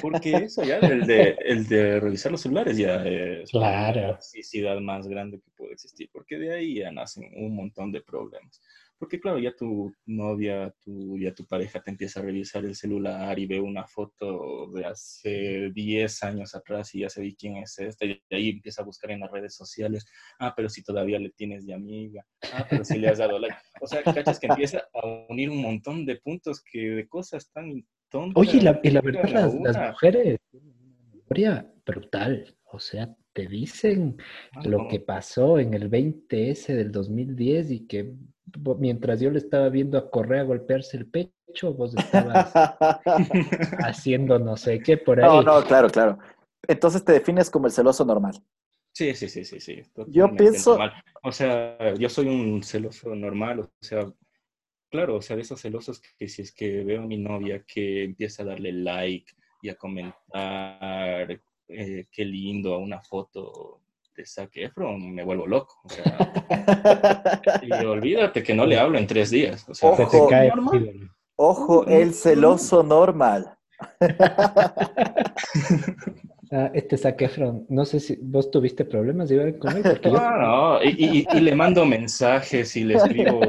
Porque 0.02 0.32
eso 0.36 0.64
ya, 0.64 0.78
el 0.78 1.06
de, 1.06 1.38
el 1.46 1.68
de 1.68 2.00
revisar 2.00 2.32
los 2.32 2.42
celulares 2.42 2.78
ya 2.78 3.04
es 3.06 3.52
Claro. 3.52 4.02
la 4.02 4.14
toxicidad 4.16 4.80
más 4.80 5.08
grande 5.08 5.40
que 5.40 5.52
puede 5.56 5.74
existir, 5.74 6.10
porque 6.12 6.38
de 6.40 6.54
ahí 6.54 6.76
ya 6.80 6.92
nacen 6.92 7.32
un 7.36 7.56
montón 7.56 7.92
de 7.92 8.02
problemas. 8.02 8.62
Porque 9.00 9.20
claro, 9.20 9.38
ya 9.38 9.56
tu 9.56 9.94
novia, 10.06 10.74
tu, 10.82 11.18
ya 11.20 11.34
tu 11.34 11.46
pareja 11.46 11.82
te 11.82 11.92
empieza 11.92 12.20
a 12.20 12.24
revisar 12.24 12.66
el 12.66 12.76
celular 12.76 13.38
y 13.38 13.46
ve 13.46 13.60
una 13.60 13.86
foto 13.86 14.72
de 14.72 14.86
hace 14.86 15.72
10 15.72 16.24
años 16.24 16.56
atrás 16.56 16.96
y 16.96 17.02
ya 17.02 17.10
se 17.10 17.22
ve 17.22 17.36
quién 17.38 17.58
es 17.58 17.78
esta, 17.78 18.06
y 18.06 18.22
de 18.30 18.36
ahí 18.36 18.50
empieza 18.50 18.82
a 18.82 18.86
buscar 18.86 19.12
en 19.12 19.20
las 19.20 19.32
redes 19.32 19.56
sociales, 19.56 20.06
ah, 20.40 20.54
pero 20.56 20.68
si 20.70 20.84
todavía 20.84 21.20
le 21.20 21.30
tienes 21.30 21.66
de 21.66 21.74
amiga, 21.76 22.26
ah, 22.54 22.66
pero 22.70 22.84
si 22.84 22.98
le 22.98 23.10
has 23.10 23.20
dado 23.20 23.38
like. 23.38 23.56
O 23.82 23.88
sea, 23.88 24.02
cachas 24.04 24.40
que 24.40 24.48
empieza 24.48 24.88
a 24.94 25.26
unir 25.30 25.50
un 25.52 25.62
montón 25.62 26.06
de 26.06 26.16
puntos 26.16 26.64
que 26.64 26.80
de 26.80 27.08
cosas 27.08 27.52
tan 27.52 27.86
tontas. 28.10 28.42
Oye, 28.42 28.58
y 28.58 28.62
la, 28.62 28.80
y 28.84 28.90
la 28.90 29.02
verdad, 29.02 29.30
las, 29.30 29.54
las 29.54 29.92
mujeres 29.92 30.40
tienen 30.50 30.77
memoria 31.30 31.72
brutal. 31.86 32.56
O 32.72 32.80
sea, 32.80 33.16
te 33.34 33.48
dicen 33.48 34.18
Ah, 34.54 34.62
lo 34.66 34.80
no. 34.84 34.88
que 34.88 35.00
pasó 35.00 35.60
en 35.60 35.74
el 35.74 35.90
20S 35.90 36.68
del 36.76 36.92
2010 36.92 37.72
y 37.72 37.88
que 37.88 38.14
mientras 38.80 39.20
yo 39.20 39.30
le 39.32 39.38
estaba 39.40 39.70
viendo 39.70 39.98
a 39.98 40.10
Correa 40.10 40.44
golpearse 40.44 40.98
el 40.98 41.08
pecho, 41.08 41.74
vos 41.74 41.96
estabas 41.96 42.52
haciendo 43.86 44.40
no 44.40 44.58
sé 44.58 44.80
qué 44.80 44.98
por 44.98 45.20
ahí. 45.20 45.26
No, 45.30 45.42
no, 45.42 45.64
claro, 45.64 45.90
claro. 45.90 46.18
Entonces 46.68 47.04
te 47.06 47.14
defines 47.14 47.50
como 47.50 47.68
el 47.68 47.72
celoso 47.74 48.04
normal. 48.04 48.34
Sí, 48.94 49.14
sí, 49.14 49.30
sí, 49.30 49.46
sí, 49.46 49.60
sí. 49.60 49.82
Yo 50.08 50.36
pienso- 50.36 50.72
normal. 50.72 50.94
O 51.24 51.32
sea, 51.32 51.94
yo 51.96 52.10
soy 52.10 52.28
un 52.28 52.64
celoso 52.64 53.14
normal, 53.16 53.60
o 53.62 53.70
sea, 53.82 54.12
claro, 54.90 55.16
o 55.18 55.22
sea, 55.22 55.36
de 55.36 55.44
esos 55.44 55.62
celosos 55.62 56.02
que 56.18 56.28
si 56.28 56.42
es 56.42 56.52
que 56.52 56.84
veo 56.84 57.04
a 57.04 57.06
mi 57.08 57.18
novia 57.18 57.64
que 57.66 58.04
empieza 58.04 58.44
a 58.44 58.48
darle 58.48 58.72
like 58.72 59.32
y 59.62 59.70
a 59.70 59.76
comentar 59.76 61.40
eh, 61.68 62.06
qué 62.12 62.26
lindo 62.26 62.74
a 62.74 62.78
una 62.78 63.02
foto 63.02 63.82
de 64.16 64.26
Zac 64.26 64.56
Efron, 64.56 65.14
me 65.14 65.24
vuelvo 65.24 65.46
loco. 65.46 65.80
O 65.84 65.90
sea, 65.90 66.34
y 67.62 67.86
olvídate 67.86 68.42
que 68.42 68.54
no 68.54 68.66
le 68.66 68.80
hablo 68.80 68.98
en 68.98 69.06
tres 69.06 69.30
días. 69.30 69.68
O 69.70 69.74
sea, 69.74 69.96
Se 69.96 70.28
cae 70.28 70.50
normal. 70.50 71.12
Ojo, 71.36 71.86
el 71.86 72.14
celoso 72.14 72.82
normal. 72.82 73.58
Ah, 76.52 76.72
este 76.74 76.98
Zac 76.98 77.22
Efron, 77.22 77.66
no 77.70 77.86
sé 77.86 78.00
si 78.00 78.18
vos 78.22 78.50
tuviste 78.50 78.86
problemas 78.86 79.30
Iván, 79.32 79.54
con 79.54 79.76
él, 79.76 79.84
porque 79.84 80.10
yo 80.10 80.16
No, 80.18 80.38
no, 80.38 80.84
y, 80.84 80.96
y- 80.98 81.28
y 81.38 81.42
le 81.42 81.56
mando 81.56 81.86
mensajes 81.86 82.76
y 82.78 82.84
le 82.86 82.96
escribo 82.96 83.42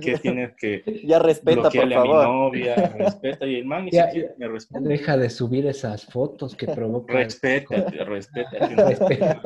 que 0.00 0.14
tienes 0.16 0.54
que 0.56 0.82
Ya 1.04 1.18
respeta, 1.18 1.62
por 1.62 1.72
bloquearle 1.72 1.94
a 1.96 2.02
mi 2.02 2.08
favor. 2.08 2.26
novia, 2.26 2.88
respeta, 2.88 3.46
y 3.46 3.56
el 3.56 3.64
man 3.66 3.84
ni 3.84 3.90
Ya, 3.90 4.06
siquiera 4.06 4.34
me 4.38 4.48
responde. 4.48 4.88
Deja 4.88 5.16
de 5.16 5.30
subir 5.30 5.66
esas 5.66 6.06
fotos 6.06 6.56
que 6.56 6.66
provocan. 6.66 7.16
Respeta. 7.16 7.86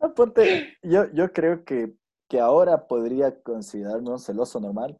Ah, 0.00 0.08
ponte, 0.14 0.76
yo, 0.82 1.10
yo 1.12 1.32
creo 1.32 1.64
que, 1.64 1.94
que 2.28 2.40
ahora 2.40 2.86
podría 2.86 3.40
considerarme 3.42 4.10
un 4.10 4.18
celoso 4.18 4.60
normal. 4.60 4.98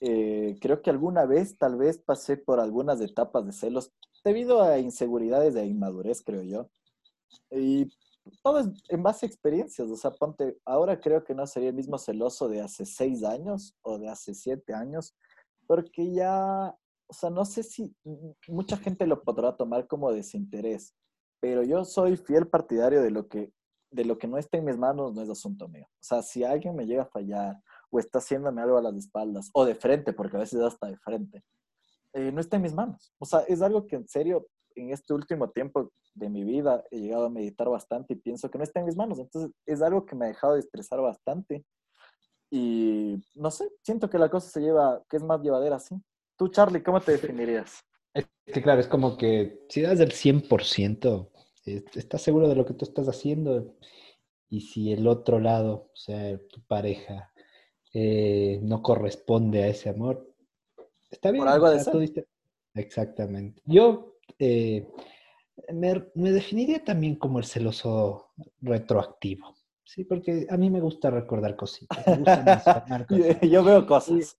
Eh, 0.00 0.56
creo 0.60 0.82
que 0.82 0.90
alguna 0.90 1.24
vez, 1.24 1.56
tal 1.56 1.76
vez, 1.76 1.98
pasé 1.98 2.36
por 2.36 2.60
algunas 2.60 3.00
etapas 3.00 3.46
de 3.46 3.52
celos 3.52 3.92
debido 4.24 4.62
a 4.62 4.78
inseguridades 4.78 5.54
e 5.54 5.66
inmadurez, 5.66 6.22
creo 6.22 6.42
yo. 6.42 6.70
Y 7.50 7.88
todo 8.42 8.60
es 8.60 8.68
en 8.88 9.02
base 9.02 9.26
a 9.26 9.28
experiencias. 9.28 9.88
O 9.90 9.96
sea, 9.96 10.10
ponte, 10.10 10.58
ahora 10.64 10.98
creo 10.98 11.24
que 11.24 11.34
no 11.34 11.46
sería 11.46 11.68
el 11.68 11.74
mismo 11.74 11.98
celoso 11.98 12.48
de 12.48 12.60
hace 12.60 12.86
seis 12.86 13.22
años 13.22 13.76
o 13.82 13.98
de 13.98 14.08
hace 14.08 14.34
siete 14.34 14.72
años, 14.74 15.14
porque 15.66 16.12
ya, 16.12 16.74
o 17.06 17.12
sea, 17.12 17.30
no 17.30 17.44
sé 17.44 17.62
si 17.62 17.94
mucha 18.48 18.76
gente 18.76 19.06
lo 19.06 19.22
podrá 19.22 19.56
tomar 19.56 19.86
como 19.86 20.12
desinterés, 20.12 20.94
pero 21.40 21.62
yo 21.62 21.84
soy 21.84 22.16
fiel 22.16 22.48
partidario 22.48 23.02
de 23.02 23.10
lo 23.10 23.28
que 23.28 23.52
de 23.94 24.04
lo 24.04 24.18
que 24.18 24.26
no 24.26 24.38
está 24.38 24.58
en 24.58 24.64
mis 24.64 24.76
manos 24.76 25.14
no 25.14 25.22
es 25.22 25.30
asunto 25.30 25.68
mío. 25.68 25.86
O 25.88 26.02
sea, 26.02 26.20
si 26.20 26.42
alguien 26.42 26.74
me 26.74 26.84
llega 26.84 27.02
a 27.02 27.06
fallar 27.06 27.56
o 27.90 28.00
está 28.00 28.18
haciéndome 28.18 28.60
algo 28.60 28.76
a 28.76 28.82
las 28.82 28.96
espaldas 28.96 29.50
o 29.52 29.64
de 29.64 29.76
frente, 29.76 30.12
porque 30.12 30.36
a 30.36 30.40
veces 30.40 30.60
hasta 30.60 30.88
de 30.88 30.96
frente, 30.96 31.44
eh, 32.14 32.30
no 32.32 32.40
está 32.40 32.56
en 32.56 32.62
mis 32.62 32.72
manos. 32.72 33.12
O 33.18 33.26
sea, 33.26 33.40
es 33.40 33.60
algo 33.60 33.86
que 33.86 33.96
en 33.96 34.08
serio 34.08 34.46
en 34.76 34.90
este 34.90 35.12
último 35.12 35.50
tiempo 35.50 35.92
de 36.14 36.28
mi 36.28 36.44
vida 36.44 36.84
he 36.90 37.00
llegado 37.00 37.26
a 37.26 37.30
meditar 37.30 37.68
bastante 37.68 38.14
y 38.14 38.16
pienso 38.16 38.50
que 38.50 38.58
no 38.58 38.64
está 38.64 38.80
en 38.80 38.86
mis 38.86 38.96
manos. 38.96 39.18
Entonces 39.18 39.50
es 39.66 39.82
algo 39.82 40.06
que 40.06 40.16
me 40.16 40.26
ha 40.26 40.28
dejado 40.28 40.54
de 40.54 40.60
estresar 40.60 41.00
bastante. 41.00 41.64
Y 42.50 43.16
no 43.34 43.50
sé, 43.50 43.68
siento 43.82 44.08
que 44.08 44.18
la 44.18 44.30
cosa 44.30 44.48
se 44.48 44.60
lleva, 44.60 45.02
que 45.08 45.16
es 45.16 45.22
más 45.24 45.40
llevadera 45.40 45.76
así. 45.76 45.96
Tú, 46.36 46.48
Charlie, 46.48 46.82
¿cómo 46.82 47.00
te 47.00 47.12
definirías? 47.12 47.80
Es 48.12 48.26
que 48.46 48.62
claro, 48.62 48.80
es 48.80 48.86
como 48.86 49.16
que 49.16 49.64
si 49.68 49.82
das 49.82 49.98
el 49.98 50.12
100%, 50.12 51.30
eh, 51.66 51.84
estás 51.94 52.22
seguro 52.22 52.48
de 52.48 52.54
lo 52.54 52.64
que 52.64 52.74
tú 52.74 52.84
estás 52.84 53.08
haciendo 53.08 53.74
y 54.48 54.60
si 54.60 54.92
el 54.92 55.08
otro 55.08 55.40
lado, 55.40 55.90
o 55.92 55.96
sea, 55.96 56.38
tu 56.48 56.60
pareja, 56.62 57.32
eh, 57.92 58.60
no 58.62 58.82
corresponde 58.82 59.64
a 59.64 59.68
ese 59.68 59.88
amor, 59.88 60.33
está 61.14 61.30
bien. 61.30 61.44
Por 61.44 61.52
algo 61.52 61.70
de 61.70 61.80
ser. 61.80 62.26
Exactamente. 62.74 63.62
Yo 63.66 64.16
eh, 64.38 64.86
me, 65.72 66.04
me 66.14 66.32
definiría 66.32 66.82
también 66.84 67.16
como 67.16 67.38
el 67.38 67.44
celoso 67.44 68.32
retroactivo, 68.60 69.54
¿sí? 69.84 70.04
Porque 70.04 70.46
a 70.50 70.56
mí 70.56 70.70
me 70.70 70.80
gusta 70.80 71.08
recordar 71.10 71.54
cositas, 71.56 72.04
me 72.06 72.16
gusta 72.18 72.84
Yo, 73.08 73.24
cosas. 73.26 73.40
yo 73.50 73.64
veo 73.64 73.86
cosas. 73.86 74.36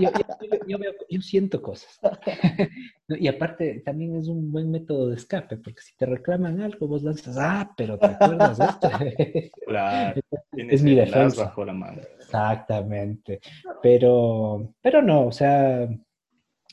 Yo, 0.00 0.10
yo- 0.10 0.58
yo 0.66 0.78
veo- 0.78 0.94
yo 1.08 1.20
siento 1.22 1.62
cosas. 1.62 1.98
Y 3.08 3.26
aparte, 3.26 3.82
también 3.84 4.14
es 4.16 4.28
un 4.28 4.52
buen 4.52 4.70
método 4.70 5.08
de 5.08 5.16
escape, 5.16 5.56
porque 5.56 5.80
si 5.82 5.96
te 5.96 6.06
reclaman 6.06 6.60
algo, 6.60 6.86
vos 6.86 7.02
lanzas, 7.02 7.36
ah, 7.40 7.68
pero 7.76 7.98
¿te 7.98 8.06
acuerdas 8.06 8.58
de 8.58 8.64
esto? 8.66 8.88
Claro, 9.66 10.20
Es 10.56 10.82
mi 10.82 10.94
defensa. 10.94 11.44
bajo 11.44 11.64
la 11.64 11.72
manga. 11.72 12.02
Exactamente. 12.34 13.40
Pero, 13.82 14.74
pero 14.80 15.02
no, 15.02 15.26
o 15.26 15.32
sea, 15.32 15.88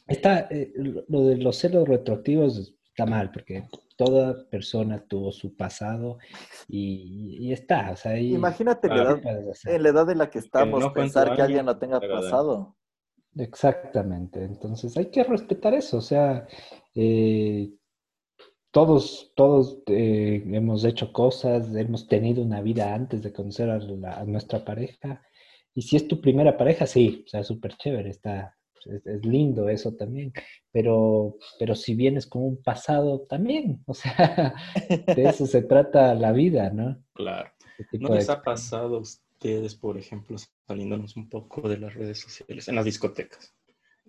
está, 0.08 0.48
eh, 0.52 0.74
lo 1.08 1.26
de 1.26 1.38
los 1.38 1.58
celos 1.58 1.88
retroactivos 1.88 2.74
está 2.90 3.06
mal, 3.06 3.32
porque 3.32 3.64
toda 3.96 4.48
persona 4.50 5.04
tuvo 5.08 5.32
su 5.32 5.56
pasado 5.56 6.18
y, 6.68 7.38
y 7.40 7.52
está, 7.54 7.92
o 7.92 7.96
sea, 7.96 8.12
ahí 8.14 8.34
Imagínate 8.36 8.88
la 8.88 8.96
edad, 9.02 9.22
en 9.66 9.84
la 9.84 9.90
edad 9.90 10.10
en 10.10 10.18
la 10.20 10.30
que 10.30 10.40
estamos, 10.40 10.80
no 10.80 10.94
pensar 10.94 11.36
que 11.36 11.42
alguien 11.42 11.66
lo 11.66 11.78
tenga 11.78 12.00
pasado. 12.00 12.76
Exactamente, 13.36 14.44
entonces 14.44 14.98
hay 14.98 15.08
que 15.12 15.24
respetar 15.24 15.74
eso, 15.76 15.98
o 15.98 16.02
sea, 16.02 16.48
eh, 16.96 17.72
todos, 18.72 19.32
todos 19.36 19.80
eh, 19.88 20.44
hemos 20.48 20.84
hecho 20.86 21.12
cosas, 21.14 21.74
hemos 21.76 22.08
tenido 22.08 22.44
una 22.44 22.62
vida 22.62 22.94
antes 22.94 23.22
de 23.22 23.32
conocer 23.34 23.70
a, 23.70 23.78
la- 23.80 24.18
a 24.20 24.26
nuestra 24.26 24.64
pareja, 24.66 25.22
y 25.78 25.84
si 25.84 25.96
es 25.96 26.08
tu 26.08 26.20
primera 26.20 26.58
pareja, 26.58 26.88
sí, 26.88 27.24
o 27.24 27.30
sea, 27.30 27.44
súper 27.44 27.78
chévere, 27.78 28.10
está, 28.10 28.58
es, 28.84 29.06
es 29.06 29.24
lindo 29.24 29.70
eso 29.70 29.94
también, 29.94 30.34
pero, 30.72 31.38
pero 31.60 31.76
si 31.76 31.94
vienes 31.94 32.26
con 32.26 32.42
un 32.42 32.64
pasado 32.64 33.28
también, 33.30 33.84
o 33.86 33.94
sea, 33.94 34.56
de 34.90 35.24
eso 35.24 35.46
se 35.46 35.62
trata 35.62 36.16
la 36.16 36.32
vida, 36.32 36.72
¿no? 36.72 37.00
Claro. 37.14 37.52
¿No 37.92 38.10
de 38.10 38.16
les 38.16 38.28
ha 38.28 38.42
pasado 38.42 38.96
a 38.98 39.02
ustedes, 39.02 39.76
por 39.76 40.00
ejemplo, 40.00 40.36
saliéndonos 40.66 41.16
un 41.16 41.30
poco 41.30 41.70
de 41.70 41.78
las 41.78 41.94
redes 41.94 42.22
sociales, 42.22 42.68
en 42.68 42.74
las 42.74 42.86
discotecas? 42.86 43.56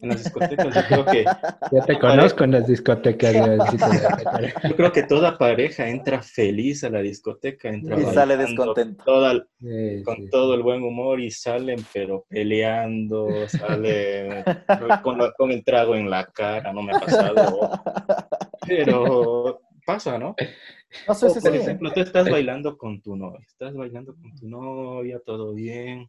En 0.00 0.08
las 0.10 0.18
discotecas 0.18 0.74
yo 0.74 0.82
creo 0.86 1.04
que 1.06 1.24
Ya 1.72 1.84
te 1.84 1.98
conozco 1.98 2.44
en 2.44 2.52
las 2.52 2.66
discotecas. 2.66 3.34
yo 4.68 4.76
creo 4.76 4.92
que 4.92 5.02
toda 5.02 5.36
pareja 5.36 5.88
entra 5.88 6.22
feliz 6.22 6.84
a 6.84 6.90
la 6.90 7.00
discoteca, 7.00 7.68
entra 7.68 8.00
Y 8.00 8.04
sale 8.14 8.36
descontento. 8.36 9.02
toda- 9.04 9.46
Sí, 9.60 10.02
con 10.04 10.16
sí, 10.16 10.30
todo 10.30 10.54
el 10.54 10.62
buen 10.62 10.82
humor 10.82 11.20
y 11.20 11.30
salen 11.30 11.84
pero 11.92 12.24
peleando, 12.28 13.46
salen 13.48 14.44
con, 15.02 15.18
la- 15.18 15.32
con 15.32 15.50
el 15.50 15.64
trago 15.64 15.94
en 15.96 16.08
la 16.08 16.26
cara, 16.26 16.72
no 16.72 16.82
me 16.82 16.92
ha 16.92 17.00
pasado, 17.00 17.68
pero 18.66 19.60
pasa, 19.84 20.18
¿no? 20.18 20.34
No 21.06 21.14
sé 21.14 21.26
O, 21.26 21.30
si 21.30 21.40
por 21.40 21.50
sí. 21.52 21.58
ejemplo, 21.58 21.92
tú 21.92 22.00
estás 22.00 22.30
bailando 22.30 22.76
con 22.78 23.00
tu 23.02 23.16
novia, 23.16 23.44
estás 23.46 23.74
bailando 23.74 24.14
con 24.14 24.34
tu 24.36 24.48
novia, 24.48 25.20
todo 25.24 25.54
bien, 25.54 26.08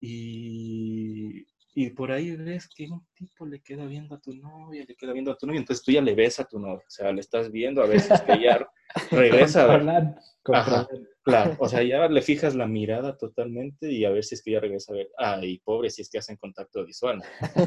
y, 0.00 1.44
y 1.74 1.90
por 1.90 2.10
ahí 2.10 2.34
ves 2.36 2.68
que 2.74 2.88
un 2.90 3.06
tipo 3.14 3.46
le 3.46 3.60
queda 3.60 3.86
viendo 3.86 4.14
a 4.14 4.20
tu 4.20 4.34
novia, 4.34 4.84
le 4.86 4.96
queda 4.96 5.12
viendo 5.12 5.30
a 5.32 5.36
tu 5.36 5.46
novia, 5.46 5.60
entonces 5.60 5.84
tú 5.84 5.92
ya 5.92 6.00
le 6.02 6.14
ves 6.14 6.40
a 6.40 6.44
tu 6.44 6.58
novia, 6.58 6.84
o 6.86 6.90
sea, 6.90 7.12
le 7.12 7.20
estás 7.20 7.50
viendo 7.50 7.82
a 7.82 7.86
ver 7.86 8.00
si 8.00 8.12
es 8.12 8.22
que 8.22 8.32
ella 8.32 8.68
regresa, 9.10 9.66
Controlando, 9.66 10.20
Ajá. 10.52 10.86
controlando. 10.86 11.08
claro, 11.22 11.56
o 11.60 11.68
sea, 11.68 11.82
ya 11.82 12.08
le 12.08 12.22
fijas 12.22 12.54
la 12.56 12.66
mirada 12.66 13.16
totalmente 13.16 13.90
y 13.90 14.04
a 14.04 14.10
ver 14.10 14.24
si 14.24 14.34
es 14.34 14.42
que 14.42 14.50
ella 14.50 14.60
regresa 14.60 14.92
a 14.92 14.96
ver, 14.96 15.08
ay, 15.16 15.58
pobre, 15.60 15.90
si 15.90 16.02
es 16.02 16.10
que 16.10 16.18
hacen 16.18 16.36
contacto 16.36 16.84
visual, 16.84 17.22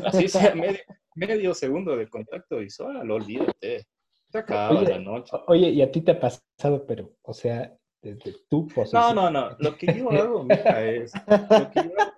así 0.05 0.27
sea 0.27 0.53
medio, 0.55 0.79
medio 1.15 1.53
segundo 1.53 1.95
de 1.95 2.09
contacto 2.09 2.57
visual, 2.57 3.09
olvídate, 3.09 3.85
se 4.29 4.37
acaba 4.37 4.79
Oye, 4.81 4.89
la 4.89 4.99
noche. 4.99 5.31
Oye, 5.47 5.69
y 5.69 5.81
a 5.81 5.91
ti 5.91 6.01
te 6.01 6.11
ha 6.11 6.19
pasado, 6.19 6.85
pero, 6.87 7.15
o 7.21 7.33
sea, 7.33 7.71
desde 8.01 8.33
tu 8.49 8.67
No, 8.67 8.73
posición. 8.73 9.15
no, 9.15 9.29
no. 9.31 9.55
Lo 9.59 9.77
que 9.77 9.87
yo 9.95 10.09
hago, 10.09 10.43
mija, 10.43 10.83
es. 10.83 11.13
Lo 11.27 11.69
que 11.71 11.83
yo 11.83 11.91
hago 11.97 12.12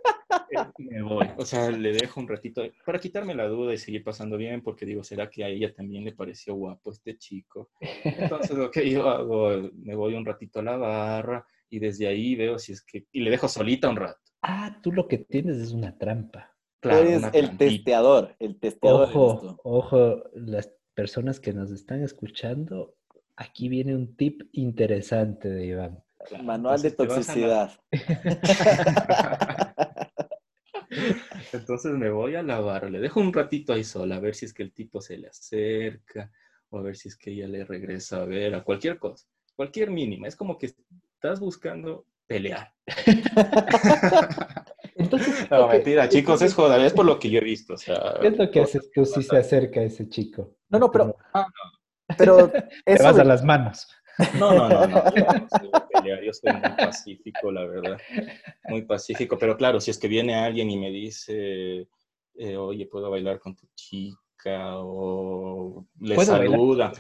me 0.78 1.02
voy. 1.02 1.28
O 1.38 1.46
sea, 1.46 1.70
le 1.72 1.92
dejo 1.94 2.20
un 2.20 2.28
ratito 2.28 2.64
para 2.86 3.00
quitarme 3.00 3.36
la 3.36 3.48
duda 3.48 3.74
y 3.74 3.78
seguir 3.78 4.04
pasando 4.04 4.38
bien, 4.38 4.62
porque 4.62 4.86
digo, 4.86 5.04
¿será 5.04 5.30
que 5.30 5.44
a 5.44 5.48
ella 5.50 5.74
también 5.74 6.04
le 6.04 6.14
pareció 6.14 6.56
guapo 6.56 6.92
este 6.92 7.18
chico? 7.18 7.70
Entonces, 8.04 8.58
lo 8.58 8.72
que 8.72 8.90
yo 8.90 9.10
hago, 9.10 9.70
me 9.74 9.96
voy 9.96 10.14
un 10.16 10.26
ratito 10.26 10.60
a 10.60 10.64
la 10.64 10.78
barra 10.78 11.46
y 11.70 11.80
desde 11.80 12.08
ahí 12.08 12.36
veo 12.36 12.58
si 12.60 12.74
es 12.74 12.84
que. 12.84 13.06
Y 13.12 13.22
le 13.22 13.32
dejo 13.32 13.48
solita 13.48 13.90
un 13.90 13.98
rato. 13.98 14.20
Ah, 14.42 14.80
tú 14.82 14.92
lo 14.92 15.08
que 15.08 15.18
tienes 15.18 15.58
es 15.58 15.72
una 15.72 15.98
trampa. 15.98 16.52
Claro, 16.80 17.00
Eres 17.00 17.24
el 17.24 17.32
trampita. 17.32 17.58
testeador, 17.58 18.36
el 18.40 18.60
testeador. 18.60 19.10
Ojo, 19.12 19.60
ojo, 19.64 20.24
las 20.36 20.72
personas 20.94 21.40
que 21.40 21.52
nos 21.52 21.72
están 21.72 22.04
escuchando, 22.04 22.96
aquí 23.36 23.70
viene 23.70 23.96
un 23.96 24.16
tip 24.16 24.42
interesante 24.52 25.50
de 25.50 25.66
Iván. 25.66 26.04
Claro, 26.28 26.44
Manual 26.44 26.82
de 26.82 26.92
toxicidad. 26.92 27.72
Entonces 31.66 31.94
me 31.94 32.12
voy 32.12 32.36
a 32.36 32.44
lavar, 32.44 32.92
le 32.92 33.00
dejo 33.00 33.20
un 33.20 33.34
ratito 33.34 33.74
ahí 33.74 33.84
sola, 33.84 34.18
a 34.18 34.20
ver 34.20 34.36
si 34.36 34.46
es 34.46 34.54
que 34.54 34.62
el 34.62 34.72
tipo 34.72 35.02
se 35.02 35.18
le 35.18 35.30
acerca, 35.30 36.32
o 36.70 36.78
a 36.78 36.84
ver 36.84 36.96
si 36.96 37.08
es 37.10 37.16
que 37.18 37.32
ella 37.32 37.48
le 37.48 37.66
regresa 37.66 38.22
a 38.22 38.26
ver, 38.26 38.54
a 38.54 38.64
cualquier 38.64 39.00
cosa, 39.00 39.26
cualquier 39.56 39.90
mínima. 39.90 40.28
Es 40.28 40.36
como 40.36 40.60
que 40.60 40.68
estás 41.16 41.40
buscando 41.40 42.06
pelear. 42.28 42.72
Entonces, 44.96 45.50
No, 45.50 45.68
mentira, 45.68 46.08
chicos, 46.08 46.40
es 46.44 46.54
joda, 46.54 46.86
es 46.86 46.94
por 46.94 47.06
lo 47.06 47.18
que 47.18 47.32
yo 47.32 47.40
he 47.40 47.44
visto. 47.44 47.74
O 47.74 47.78
sea, 47.78 48.14
¿qué 48.22 48.28
es 48.28 48.38
lo 48.38 48.52
que 48.52 48.62
haces 48.62 48.92
tú 48.94 49.04
si 49.04 49.24
se 49.24 49.36
acerca 49.36 49.82
ese 49.82 50.08
chico? 50.08 50.58
No, 50.70 50.78
no, 50.78 50.92
pero- 50.92 51.16
Ah, 51.34 51.48
Pero 52.16 52.48
Te 52.86 53.02
vas 53.04 53.16
de- 53.16 53.22
a 53.24 53.26
las 53.26 53.44
manos. 53.44 53.88
No, 54.40 54.52
no, 54.54 54.70
no, 54.70 54.88
no, 54.88 55.04
yo 56.06 56.22
no 56.22 56.34
soy 56.34 56.54
muy 56.54 56.72
pacífico, 56.78 57.52
la 57.52 57.66
verdad, 57.66 57.98
muy 58.70 58.82
pacífico, 58.84 59.38
pero 59.38 59.58
claro, 59.58 59.80
si 59.82 59.92
es 59.92 59.98
que 59.98 60.08
viene 60.08 60.36
alguien 60.36 60.70
y 60.70 60.78
me 60.78 60.90
dice, 60.90 61.88
eh, 62.36 62.58
oye, 62.58 62.86
¿puedo 62.86 63.10
bailar 63.10 63.40
con 63.40 63.56
tu 63.56 63.68
chica? 63.76 64.78
O 64.78 65.86
le 66.00 66.16
saluda. 66.24 66.92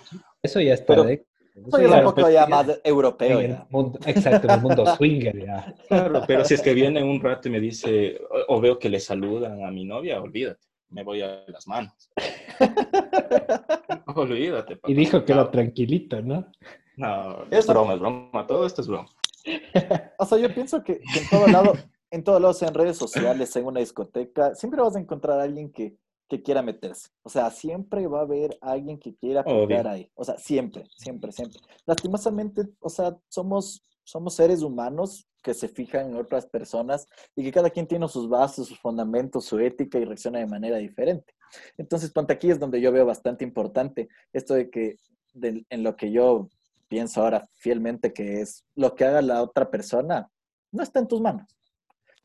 Eso 0.42 0.60
ya 0.60 0.74
está 0.74 0.88
Pero- 0.88 1.04
de... 1.04 1.14
eso 1.14 1.78
ya 1.78 1.84
es 1.84 1.88
Claro, 1.92 2.10
un 2.10 2.16
poco 2.16 2.30
ya 2.30 2.48
más 2.48 2.82
europeo. 2.84 3.42
ya. 3.42 3.66
mundo, 3.70 4.00
exacto, 4.06 4.48
en 4.48 4.54
el 4.56 4.62
mundo 4.62 4.86
swinger 4.96 5.46
ya. 5.46 5.76
Claro, 5.88 6.24
pero 6.28 6.44
si 6.44 6.56
es 6.56 6.62
que 6.62 6.74
viene 6.74 7.02
un 7.04 7.22
rato 7.22 7.48
y 7.48 7.52
me 7.52 7.60
dice, 7.62 8.20
o, 8.50 8.56
o 8.56 8.62
veo 8.62 8.78
que 8.78 8.90
le 8.90 9.00
saludan 9.00 9.64
a 9.64 9.72
mi 9.72 9.86
novia, 9.86 10.22
olvídate, 10.22 10.66
me 10.90 11.04
voy 11.04 11.22
a 11.22 11.46
las 11.48 11.68
manos. 11.68 12.12
olvídate. 14.16 14.76
papá. 14.78 14.92
Y 14.92 14.94
dijo 14.96 15.24
que 15.26 15.32
era 15.34 15.50
tranquilito, 15.52 16.22
¿no? 16.22 16.52
No, 16.98 17.46
es 17.52 17.68
broma, 17.68 17.94
es 17.94 18.00
broma, 18.00 18.48
todo 18.48 18.66
esto 18.66 18.82
es 18.82 18.88
broma. 18.88 19.10
O 20.18 20.26
sea, 20.26 20.38
yo 20.40 20.54
pienso 20.54 20.84
que, 20.84 21.00
que 21.00 21.20
en 21.20 21.30
todo 21.30 21.48
lado, 21.48 21.74
en 22.10 22.24
todos 22.24 22.42
lados, 22.42 22.62
en 22.62 22.74
redes 22.74 22.98
sociales, 22.98 23.56
en 23.56 23.66
una 23.66 23.80
discoteca, 23.80 24.56
siempre 24.56 24.82
vas 24.82 24.96
a 24.96 25.00
encontrar 25.00 25.40
a 25.40 25.44
alguien 25.44 25.72
que, 25.72 25.98
que 26.28 26.42
quiera 26.42 26.62
meterse. 26.62 27.10
O 27.24 27.30
sea, 27.30 27.52
siempre 27.52 28.08
va 28.08 28.20
a 28.20 28.24
haber 28.24 28.58
alguien 28.62 28.98
que 28.98 29.16
quiera 29.16 29.44
pegar 29.44 29.88
ahí. 29.88 30.10
O 30.16 30.24
sea, 30.24 30.38
siempre, 30.38 30.86
siempre, 30.98 31.32
siempre. 31.32 31.60
Lastimosamente, 31.86 32.64
o 32.80 32.90
sea, 32.90 33.16
somos, 33.28 33.84
somos 34.04 34.34
seres 34.34 34.62
humanos 34.62 35.28
que 35.44 35.54
se 35.54 35.68
fijan 35.68 36.08
en 36.08 36.16
otras 36.16 36.48
personas 36.48 37.08
y 37.36 37.44
que 37.44 37.52
cada 37.52 37.70
quien 37.70 37.88
tiene 37.88 38.08
sus 38.08 38.28
bases, 38.28 38.68
sus 38.68 38.80
fundamentos, 38.80 39.46
su 39.46 39.60
ética 39.60 40.00
y 40.00 40.06
reacciona 40.06 40.40
de 40.40 40.48
manera 40.48 40.78
diferente. 40.78 41.34
Entonces, 41.78 42.12
ponte 42.12 42.34
aquí 42.34 42.50
es 42.50 42.60
donde 42.60 42.82
yo 42.82 42.92
veo 42.92 43.06
bastante 43.06 43.44
importante 43.44 44.10
esto 44.34 44.56
de 44.56 44.70
que 44.70 44.98
en 45.42 45.84
lo 45.84 45.96
que 45.96 46.12
yo 46.12 46.50
pienso 46.88 47.22
ahora 47.22 47.48
fielmente 47.54 48.14
que 48.14 48.42
es 48.42 48.64
lo 48.76 48.96
que 48.96 49.06
haga 49.06 49.22
la 49.22 49.42
otra 49.42 49.70
persona, 49.70 50.30
no 50.72 50.84
está 50.84 51.00
en 51.00 51.08
tus 51.08 51.22
manos. 51.22 51.58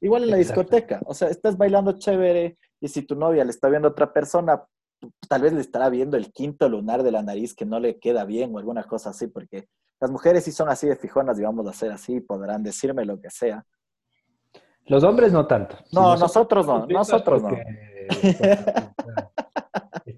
Igual 0.00 0.24
en 0.24 0.30
la 0.30 0.36
discoteca, 0.36 1.00
o 1.04 1.14
sea, 1.14 1.28
estás 1.28 1.56
bailando 1.56 1.98
chévere 1.98 2.58
y 2.80 2.88
si 2.88 3.02
tu 3.02 3.14
novia 3.14 3.44
le 3.44 3.50
está 3.50 3.68
viendo 3.68 3.88
a 3.88 3.90
otra 3.90 4.12
persona, 4.12 4.62
tal 5.28 5.42
vez 5.42 5.52
le 5.52 5.60
estará 5.60 5.90
viendo 5.90 6.16
el 6.16 6.32
quinto 6.32 6.68
lunar 6.68 7.02
de 7.02 7.12
la 7.12 7.22
nariz 7.22 7.54
que 7.54 7.66
no 7.66 7.78
le 7.78 7.98
queda 7.98 8.24
bien 8.24 8.54
o 8.54 8.58
alguna 8.58 8.84
cosa 8.84 9.10
así, 9.10 9.26
porque 9.26 9.68
las 10.00 10.10
mujeres 10.10 10.44
sí 10.44 10.52
son 10.52 10.70
así 10.70 10.86
de 10.86 10.96
fijonas 10.96 11.38
y 11.38 11.42
vamos 11.42 11.66
a 11.66 11.70
hacer 11.70 11.92
así, 11.92 12.20
podrán 12.20 12.62
decirme 12.62 13.04
lo 13.04 13.20
que 13.20 13.30
sea. 13.30 13.64
Los 14.86 15.04
hombres 15.04 15.32
no 15.32 15.46
tanto. 15.46 15.76
No, 15.92 16.16
nosotros, 16.16 16.66
no, 16.66 16.86
nosotros 16.86 17.42
no. 17.42 17.50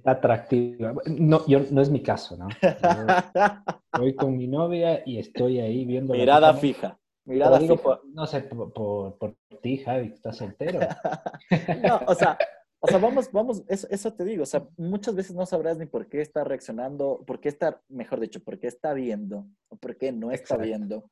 atractiva. 0.05 0.95
No, 1.07 1.47
yo, 1.47 1.61
no 1.71 1.81
es 1.81 1.91
mi 1.91 2.03
caso, 2.03 2.37
¿no? 2.37 2.49
Voy 3.99 4.15
con 4.15 4.37
mi 4.37 4.47
novia 4.47 5.03
y 5.07 5.19
estoy 5.19 5.61
ahí 5.61 5.85
viendo. 5.85 6.15
Mirada 6.15 6.55
fija. 6.55 6.99
Mirada 7.25 7.61
fija. 7.61 8.01
no 8.13 8.27
sé, 8.27 8.43
por, 8.43 8.73
por, 8.73 9.37
ti, 9.61 9.79
Javi, 9.79 10.09
que 10.09 10.15
estás 10.15 10.37
soltero. 10.37 10.81
no, 11.83 12.01
o 12.07 12.15
sea, 12.15 12.37
o 12.81 12.89
sea, 12.89 12.99
vamos, 12.99 13.31
vamos, 13.31 13.63
eso, 13.69 13.87
eso, 13.91 14.13
te 14.13 14.25
digo, 14.25 14.43
o 14.43 14.47
sea, 14.47 14.67
muchas 14.77 15.15
veces 15.15 15.37
no 15.37 15.47
sabrás 15.47 15.79
ni 15.79 15.87
por 15.87 16.09
qué 16.09 16.21
está 16.21 16.43
reaccionando, 16.43 17.23
por 17.25 17.39
qué 17.39 17.49
está, 17.49 17.81
mejor 17.89 18.19
dicho, 18.19 18.43
por 18.43 18.59
qué 18.59 18.67
está 18.67 18.93
viendo 18.93 19.47
o 19.69 19.77
por 19.77 19.97
qué 19.97 20.11
no 20.11 20.33
está 20.33 20.57
viendo, 20.57 21.09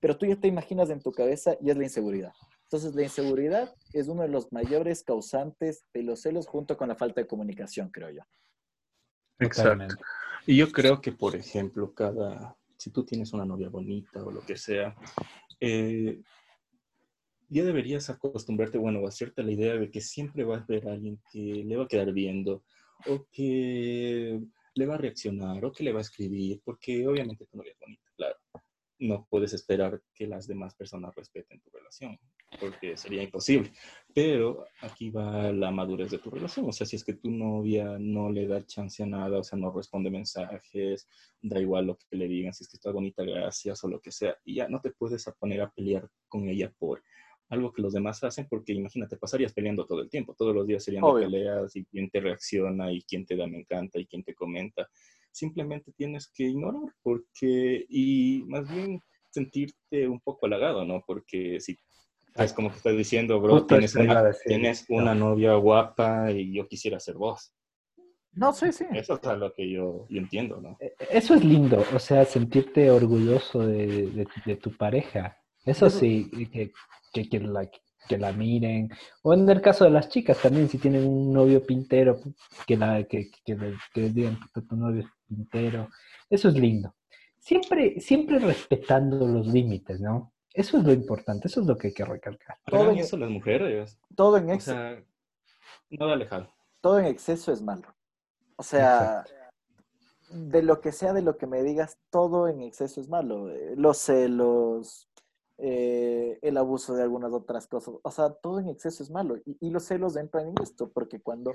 pero 0.00 0.18
tú 0.18 0.26
ya 0.26 0.36
te 0.36 0.48
imaginas 0.48 0.90
en 0.90 1.00
tu 1.00 1.12
cabeza 1.12 1.56
y 1.62 1.70
es 1.70 1.78
la 1.78 1.84
inseguridad. 1.84 2.32
Entonces, 2.74 2.96
la 2.96 3.04
inseguridad 3.04 3.72
es 3.92 4.08
uno 4.08 4.22
de 4.22 4.28
los 4.28 4.52
mayores 4.52 5.04
causantes 5.04 5.84
de 5.94 6.02
los 6.02 6.22
celos 6.22 6.48
junto 6.48 6.76
con 6.76 6.88
la 6.88 6.96
falta 6.96 7.20
de 7.20 7.28
comunicación, 7.28 7.88
creo 7.88 8.10
yo. 8.10 8.22
Exacto. 9.38 9.94
Y 10.44 10.56
yo 10.56 10.72
creo 10.72 11.00
que, 11.00 11.12
por 11.12 11.36
ejemplo, 11.36 11.94
cada, 11.94 12.56
si 12.76 12.90
tú 12.90 13.04
tienes 13.04 13.32
una 13.32 13.44
novia 13.44 13.68
bonita 13.68 14.24
o 14.24 14.32
lo 14.32 14.40
que 14.40 14.56
sea, 14.56 14.96
eh, 15.60 16.20
ya 17.48 17.62
deberías 17.62 18.10
acostumbrarte, 18.10 18.76
bueno, 18.76 18.98
o 19.02 19.06
hacerte 19.06 19.44
la 19.44 19.52
idea 19.52 19.74
de 19.74 19.88
que 19.88 20.00
siempre 20.00 20.42
va 20.42 20.56
a 20.56 20.62
haber 20.62 20.88
alguien 20.88 21.20
que 21.30 21.62
le 21.64 21.76
va 21.76 21.84
a 21.84 21.88
quedar 21.88 22.12
viendo 22.12 22.64
o 23.06 23.24
que 23.30 24.40
le 24.74 24.86
va 24.86 24.96
a 24.96 24.98
reaccionar 24.98 25.64
o 25.64 25.70
que 25.70 25.84
le 25.84 25.92
va 25.92 26.00
a 26.00 26.02
escribir, 26.02 26.60
porque 26.64 27.06
obviamente 27.06 27.46
tu 27.46 27.56
novia 27.56 27.70
es 27.70 27.78
bonita, 27.78 28.10
claro. 28.16 28.36
No 28.98 29.28
puedes 29.30 29.52
esperar 29.52 30.02
que 30.12 30.26
las 30.26 30.48
demás 30.48 30.74
personas 30.74 31.14
respeten 31.14 31.60
tu 31.60 31.70
relación, 31.70 32.18
porque 32.58 32.96
sería 32.96 33.22
imposible. 33.22 33.72
Pero 34.14 34.64
aquí 34.80 35.10
va 35.10 35.50
la 35.52 35.70
madurez 35.70 36.10
de 36.10 36.18
tu 36.18 36.30
relación. 36.30 36.68
O 36.68 36.72
sea, 36.72 36.86
si 36.86 36.96
es 36.96 37.04
que 37.04 37.14
tu 37.14 37.30
novia 37.30 37.96
no 37.98 38.30
le 38.30 38.46
da 38.46 38.64
chance 38.64 39.02
a 39.02 39.06
nada, 39.06 39.38
o 39.38 39.44
sea, 39.44 39.58
no 39.58 39.72
responde 39.72 40.10
mensajes, 40.10 41.08
da 41.42 41.60
igual 41.60 41.86
lo 41.86 41.96
que 41.96 42.16
le 42.16 42.28
digan, 42.28 42.54
si 42.54 42.64
es 42.64 42.70
que 42.70 42.76
está 42.76 42.92
bonita, 42.92 43.24
gracias 43.24 43.82
o 43.82 43.88
lo 43.88 44.00
que 44.00 44.12
sea, 44.12 44.36
y 44.44 44.56
ya 44.56 44.68
no 44.68 44.80
te 44.80 44.90
puedes 44.90 45.24
poner 45.38 45.62
a 45.62 45.70
pelear 45.70 46.08
con 46.28 46.48
ella 46.48 46.72
por 46.78 47.02
algo 47.48 47.72
que 47.72 47.82
los 47.82 47.92
demás 47.92 48.22
hacen, 48.24 48.46
porque 48.48 48.72
imagínate, 48.72 49.16
pasarías 49.16 49.52
peleando 49.52 49.84
todo 49.84 50.00
el 50.00 50.08
tiempo, 50.08 50.34
todos 50.34 50.54
los 50.54 50.66
días 50.66 50.82
serían 50.84 51.04
peleas 51.14 51.74
y 51.76 51.84
quién 51.84 52.08
te 52.10 52.20
reacciona 52.20 52.92
y 52.92 53.02
quién 53.02 53.26
te 53.26 53.36
da 53.36 53.46
me 53.46 53.58
encanta 53.58 53.98
y 53.98 54.06
quién 54.06 54.22
te 54.22 54.34
comenta. 54.34 54.88
Simplemente 55.30 55.92
tienes 55.92 56.28
que 56.28 56.44
ignorar 56.44 56.94
porque, 57.02 57.84
y 57.88 58.44
más 58.46 58.70
bien 58.72 59.00
sentirte 59.30 60.06
un 60.06 60.20
poco 60.20 60.46
halagado, 60.46 60.84
¿no? 60.84 61.02
Porque 61.06 61.60
si 61.60 61.76
es 62.34 62.52
como 62.52 62.70
que 62.70 62.76
estás 62.76 62.96
diciendo, 62.96 63.40
bro, 63.40 63.64
tienes, 63.66 63.94
una, 63.94 64.32
tienes 64.44 64.84
una 64.88 65.14
novia 65.14 65.54
guapa 65.54 66.30
y 66.32 66.52
yo 66.52 66.66
quisiera 66.66 66.98
ser 66.98 67.14
vos. 67.14 67.54
No, 68.32 68.52
sí, 68.52 68.72
sí. 68.72 68.84
Eso 68.92 69.20
es 69.22 69.38
lo 69.38 69.52
que 69.52 69.70
yo, 69.70 70.06
entiendo, 70.10 70.60
¿no? 70.60 70.76
E, 70.80 70.86
e, 70.98 71.18
eso 71.18 71.34
es 71.34 71.44
lindo, 71.44 71.84
o 71.94 71.98
sea, 72.00 72.24
sentirte 72.24 72.90
orgulloso 72.90 73.60
de, 73.64 74.26
de 74.44 74.56
tu 74.56 74.76
pareja. 74.76 75.38
Eso 75.64 75.88
sí, 75.88 76.30
que, 76.52 76.72
que, 77.12 77.28
que, 77.28 77.40
la, 77.40 77.70
que 78.08 78.18
la 78.18 78.32
miren. 78.32 78.90
O 79.22 79.32
en 79.32 79.48
el 79.48 79.60
caso 79.60 79.84
de 79.84 79.90
las 79.90 80.08
chicas 80.08 80.40
también, 80.40 80.68
si 80.68 80.78
tienen 80.78 81.06
un 81.06 81.32
novio 81.32 81.64
pintero, 81.64 82.20
que, 82.66 82.76
la, 82.76 83.04
que, 83.04 83.30
que, 83.44 83.54
digan 84.10 84.38
que 84.54 84.60
tu 84.62 84.76
novio 84.76 85.02
es 85.02 85.08
pintero. 85.26 85.88
Eso 86.28 86.48
es 86.48 86.54
lindo. 86.54 86.94
Siempre, 87.38 88.00
siempre 88.00 88.38
respetando 88.38 89.26
los 89.26 89.46
límites, 89.46 90.00
¿no? 90.00 90.33
Eso 90.54 90.78
es 90.78 90.84
lo 90.84 90.92
importante, 90.92 91.48
eso 91.48 91.60
es 91.60 91.66
lo 91.66 91.76
que 91.76 91.88
hay 91.88 91.94
que 91.94 92.04
recalcar. 92.04 92.58
Todo 92.64 92.90
en 92.90 92.98
eso 92.98 93.16
las 93.16 93.28
mujeres. 93.28 93.98
Todo 94.14 94.36
en 94.36 94.50
exceso. 94.50 94.78
O 94.78 94.82
sea, 94.82 95.04
nada 95.90 96.12
alejado. 96.12 96.48
Todo 96.80 97.00
en 97.00 97.06
exceso 97.06 97.52
es 97.52 97.60
malo. 97.60 97.92
O 98.56 98.62
sea, 98.62 99.24
de 100.30 100.62
lo 100.62 100.80
que 100.80 100.92
sea, 100.92 101.12
de 101.12 101.22
lo 101.22 101.36
que 101.36 101.48
me 101.48 101.62
digas, 101.64 101.98
todo 102.08 102.46
en 102.46 102.62
exceso 102.62 103.00
es 103.00 103.08
malo. 103.08 103.48
Los 103.74 103.98
celos, 103.98 105.10
eh, 105.58 106.38
el 106.42 106.56
abuso 106.56 106.94
de 106.94 107.02
algunas 107.02 107.32
otras 107.32 107.66
cosas. 107.66 107.94
O 108.02 108.10
sea, 108.12 108.30
todo 108.30 108.60
en 108.60 108.68
exceso 108.68 109.02
es 109.02 109.10
malo. 109.10 109.36
Y, 109.44 109.70
los 109.70 109.84
celos 109.84 110.16
entran 110.16 110.48
en 110.48 110.54
esto, 110.62 110.88
porque 110.90 111.20
cuando, 111.20 111.54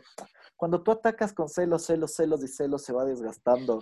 cuando 0.57 0.81
tú 0.83 0.91
atacas 0.91 1.33
con 1.33 1.47
celos, 1.47 1.85
celos, 1.85 2.15
celos 2.15 2.43
y 2.43 2.47
celos, 2.47 2.83
se 2.83 2.93
va 2.93 3.05
desgastando 3.05 3.81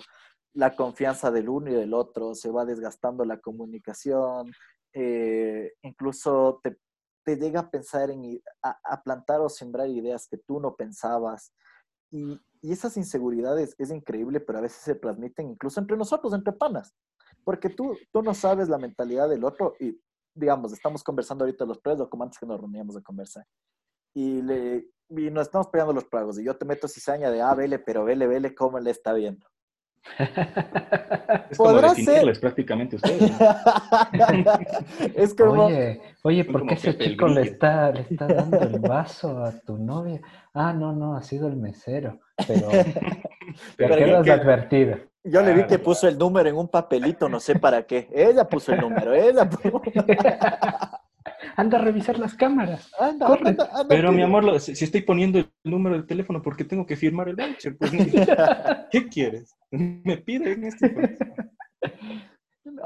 la 0.53 0.75
confianza 0.75 1.29
del 1.29 1.49
uno 1.49 1.69
y 1.69 1.75
del 1.75 1.93
otro, 1.93 2.33
se 2.33 2.49
va 2.49 2.65
desgastando 2.65 3.25
la 3.25 3.39
comunicación, 3.39 4.51
eh, 4.97 5.73
incluso 5.83 6.59
te, 6.63 6.77
te, 7.23 7.35
llega 7.35 7.61
a 7.61 7.69
pensar 7.69 8.09
en 8.09 8.41
a, 8.61 9.03
plantar 9.03 9.41
o 9.41 9.49
sembrar 9.49 9.89
ideas 9.89 10.27
que 10.27 10.37
tú 10.37 10.59
no 10.59 10.75
pensabas. 10.75 11.53
Y, 12.11 12.39
y 12.61 12.71
esas 12.71 12.97
inseguridades 12.97 13.75
es 13.77 13.91
increíble, 13.91 14.39
pero 14.39 14.59
a 14.59 14.61
veces 14.61 14.81
se 14.81 14.95
transmiten 14.95 15.49
incluso 15.49 15.79
entre 15.79 15.97
nosotros, 15.97 16.33
entre 16.33 16.53
panas 16.53 16.95
porque 17.43 17.69
tú, 17.69 17.97
tú 18.11 18.21
no 18.21 18.33
sabes 18.33 18.67
la 18.67 18.77
mentalidad 18.77 19.29
del 19.29 19.45
otro 19.45 19.73
y 19.79 19.97
digamos, 20.35 20.73
estamos 20.73 21.01
conversando 21.01 21.45
ahorita 21.45 21.65
los 21.65 21.79
precios, 21.79 22.09
como 22.09 22.23
antes 22.23 22.37
que 22.37 22.45
nos 22.45 22.59
reuníamos 22.59 22.95
de 22.95 23.01
conversar. 23.01 23.45
Y, 24.13 24.41
le, 24.41 24.91
y 25.09 25.31
nos 25.31 25.47
estamos 25.47 25.67
pegando 25.67 25.93
los 25.93 26.05
pagos. 26.05 26.37
Y 26.37 26.43
yo 26.43 26.57
te 26.57 26.65
meto 26.65 26.87
cizaña 26.87 27.31
de, 27.31 27.41
ah, 27.41 27.55
vele, 27.55 27.79
pero 27.79 28.03
vele, 28.03 28.27
vele 28.27 28.53
cómo 28.53 28.79
le 28.79 28.91
está 28.91 29.13
viendo. 29.13 29.47
es 31.49 31.57
como 31.57 31.81
definirles 31.81 32.39
prácticamente 32.39 32.95
ustedes. 32.95 33.31
es 35.15 35.33
como... 35.33 35.65
Oye, 35.65 36.01
oye, 36.23 36.45
¿por 36.45 36.65
qué 36.65 36.73
ese 36.75 36.97
chico 36.97 37.27
le 37.27 37.41
está, 37.41 37.91
le 37.91 38.01
está 38.09 38.27
dando 38.27 38.59
el 38.61 38.79
vaso 38.79 39.43
a 39.43 39.51
tu 39.51 39.77
novia? 39.77 40.21
Ah, 40.53 40.73
no, 40.73 40.93
no, 40.93 41.15
ha 41.15 41.21
sido 41.21 41.47
el 41.47 41.55
mesero. 41.55 42.19
Pero, 42.47 42.69
pero 43.75 43.95
¿qué 43.95 44.07
lo 44.07 44.17
has 44.19 44.29
advertido? 44.29 44.97
Yo 45.23 45.41
le 45.41 45.53
vi 45.53 45.65
que 45.65 45.79
puso 45.79 46.07
el 46.07 46.17
número 46.17 46.49
en 46.49 46.55
un 46.55 46.69
papelito, 46.69 47.27
no 47.27 47.39
sé 47.39 47.59
para 47.59 47.83
qué. 47.83 48.07
Ella 48.13 48.45
puso 48.45 48.71
el 48.73 48.79
número, 48.79 49.13
ella 49.13 49.49
puso... 49.49 49.81
Anda 51.57 51.79
a 51.79 51.81
revisar 51.81 52.19
las 52.19 52.35
cámaras. 52.35 52.91
Anda, 52.99 53.27
Pero 53.89 54.11
mi 54.11 54.21
amor, 54.21 54.59
si 54.59 54.71
estoy 54.71 55.01
poniendo 55.01 55.39
el 55.39 55.51
número 55.63 55.95
del 55.95 56.05
teléfono, 56.05 56.39
¿por 56.39 56.55
qué 56.55 56.63
tengo 56.63 56.85
que 56.85 56.95
firmar 56.95 57.29
el 57.29 57.35
voucher? 57.35 57.75
Pues, 57.75 57.91
¿Qué 58.91 59.07
quieres? 59.09 59.55
Me 59.71 60.17
piden 60.17 60.65
esto. 60.65 60.85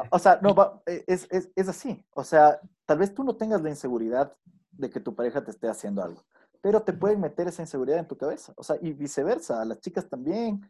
O 0.10 0.18
sea, 0.18 0.40
no, 0.42 0.82
es, 0.86 1.28
es, 1.30 1.52
es 1.54 1.68
así. 1.68 2.02
O 2.12 2.24
sea, 2.24 2.62
tal 2.86 3.00
vez 3.00 3.14
tú 3.14 3.26
no 3.26 3.36
tengas 3.36 3.62
la 3.62 3.70
inseguridad 3.70 4.34
de 4.72 4.90
que 4.90 5.02
tu 5.02 5.14
pareja 5.14 5.44
te 5.44 5.52
esté 5.52 5.68
haciendo 5.68 6.02
algo, 6.02 6.24
pero 6.62 6.82
te 6.82 6.94
pueden 6.94 7.20
meter 7.20 7.50
esa 7.50 7.64
inseguridad 7.64 8.00
en 8.00 8.08
tu 8.08 8.16
cabeza. 8.16 8.54
O 8.56 8.64
sea, 8.64 8.78
y 8.82 8.94
viceversa, 8.94 9.62
a 9.62 9.66
las 9.66 9.82
chicas 9.82 10.08
también 10.08 10.62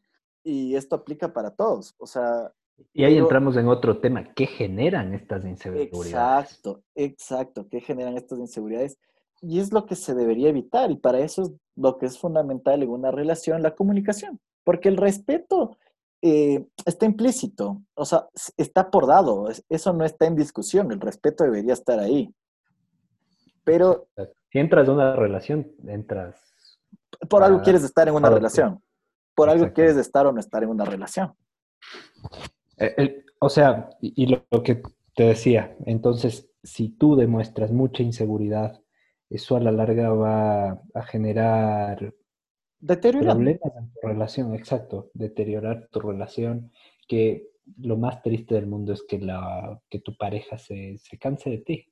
y 0.44 0.76
esto 0.76 0.96
aplica 0.96 1.32
para 1.32 1.52
todos. 1.52 1.94
O 2.00 2.08
sea. 2.08 2.52
Y 2.94 3.04
ahí 3.04 3.18
entramos 3.18 3.56
en 3.58 3.68
otro 3.68 4.00
tema. 4.00 4.34
¿Qué 4.34 4.46
generan 4.46 5.14
estas 5.14 5.46
inseguridades? 5.46 6.08
Exacto, 6.08 6.84
exacto. 6.96 7.68
¿Qué 7.70 7.82
generan 7.82 8.18
estas 8.18 8.40
inseguridades? 8.40 8.98
Y 9.42 9.60
es 9.60 9.72
lo 9.74 9.86
que 9.86 9.96
se 9.96 10.14
debería 10.14 10.50
evitar. 10.50 10.92
Y 10.92 10.98
para 10.98 11.20
eso 11.20 11.44
es 11.44 11.52
lo 11.76 11.98
que 11.98 12.06
es 12.06 12.18
fundamental 12.18 12.84
en 12.84 12.90
una 12.90 13.12
relación, 13.12 13.64
la 13.64 13.76
comunicación. 13.76 14.40
Porque 14.64 14.90
el 14.90 14.98
respeto 14.98 15.78
eh, 16.22 16.66
está 16.86 17.06
implícito. 17.06 17.82
O 17.96 18.06
sea, 18.06 18.28
está 18.58 18.90
por 18.90 19.08
dado. 19.08 19.50
Eso 19.70 19.94
no 19.94 20.06
está 20.06 20.28
en 20.28 20.36
discusión. 20.36 20.92
El 20.92 21.02
respeto 21.02 21.44
debería 21.44 21.74
estar 21.74 22.00
ahí. 22.00 22.34
Pero. 23.64 24.08
Si 24.52 24.60
entras 24.60 24.88
en 24.88 24.94
una 24.96 25.16
relación, 25.16 25.72
entras. 25.88 26.36
Por 27.30 27.44
algo 27.44 27.62
quieres 27.62 27.84
estar 27.84 28.08
en 28.08 28.16
una 28.16 28.30
relación 28.30 28.82
por 29.36 29.50
algo 29.50 29.72
quieres 29.74 29.98
estar 29.98 30.26
o 30.28 30.32
no 30.32 30.40
estar 30.40 30.64
en 30.64 30.70
una 30.70 30.86
relación. 30.86 31.34
Eh, 32.82 33.24
o 33.40 33.50
sea, 33.50 33.90
y, 34.02 34.26
lo, 34.28 34.46
que 34.64 34.82
te 35.16 35.24
decía, 35.24 35.76
entonces, 35.86 36.50
si 36.64 36.90
tú 36.90 37.16
demuestras 37.16 37.72
mucha 37.72 38.04
inseguridad 38.04 38.82
eso 39.32 39.56
a 39.56 39.62
la 39.62 39.72
larga 39.72 40.10
va 40.10 40.72
a 40.94 41.04
generar 41.04 42.14
problemas 42.82 43.76
en 43.78 43.92
tu 43.94 44.08
relación, 44.08 44.54
exacto, 44.54 45.10
deteriorar 45.14 45.88
tu 45.90 46.02
relación, 46.02 46.72
que 47.08 47.48
lo 47.78 47.96
más 47.98 48.22
triste 48.22 48.56
del 48.56 48.68
mundo 48.68 48.92
es 48.92 49.04
que, 49.04 49.20
la, 49.20 49.82
que 49.90 50.00
tu 50.00 50.18
pareja 50.18 50.58
se, 50.58 50.98
se 50.98 51.18
canse 51.18 51.50
de 51.50 51.58
ti, 51.60 51.86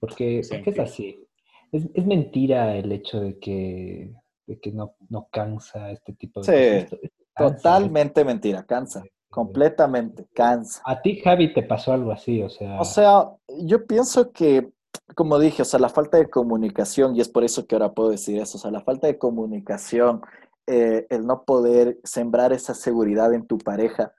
porque, 0.00 0.42
porque 0.50 0.70
es 0.70 0.78
así. 0.80 1.24
Es, 1.70 1.88
es, 1.94 2.06
mentira 2.06 2.76
el 2.76 2.90
hecho 2.90 3.20
de 3.20 3.38
que, 3.38 4.12
de 4.46 4.58
que 4.58 4.72
no, 4.72 4.96
no 5.08 5.28
cansa 5.30 5.92
este 5.92 6.14
tipo 6.14 6.40
de 6.40 6.88
cosas. 6.88 7.10
totalmente 7.36 8.24
mentira, 8.24 8.64
cansa. 8.66 9.04
Completamente, 9.34 10.28
cansa. 10.32 10.80
A 10.84 11.02
ti, 11.02 11.16
Javi, 11.16 11.52
te 11.52 11.64
pasó 11.64 11.92
algo 11.92 12.12
así, 12.12 12.40
o 12.40 12.48
sea. 12.48 12.80
O 12.80 12.84
sea, 12.84 13.32
yo 13.64 13.84
pienso 13.84 14.30
que, 14.30 14.70
como 15.16 15.40
dije, 15.40 15.62
o 15.62 15.64
sea, 15.64 15.80
la 15.80 15.88
falta 15.88 16.18
de 16.18 16.30
comunicación, 16.30 17.16
y 17.16 17.20
es 17.20 17.28
por 17.28 17.42
eso 17.42 17.66
que 17.66 17.74
ahora 17.74 17.94
puedo 17.94 18.10
decir 18.10 18.40
eso, 18.40 18.58
o 18.58 18.60
sea, 18.60 18.70
la 18.70 18.82
falta 18.82 19.08
de 19.08 19.18
comunicación, 19.18 20.22
eh, 20.68 21.08
el 21.10 21.26
no 21.26 21.42
poder 21.42 21.98
sembrar 22.04 22.52
esa 22.52 22.74
seguridad 22.74 23.34
en 23.34 23.44
tu 23.44 23.58
pareja, 23.58 24.14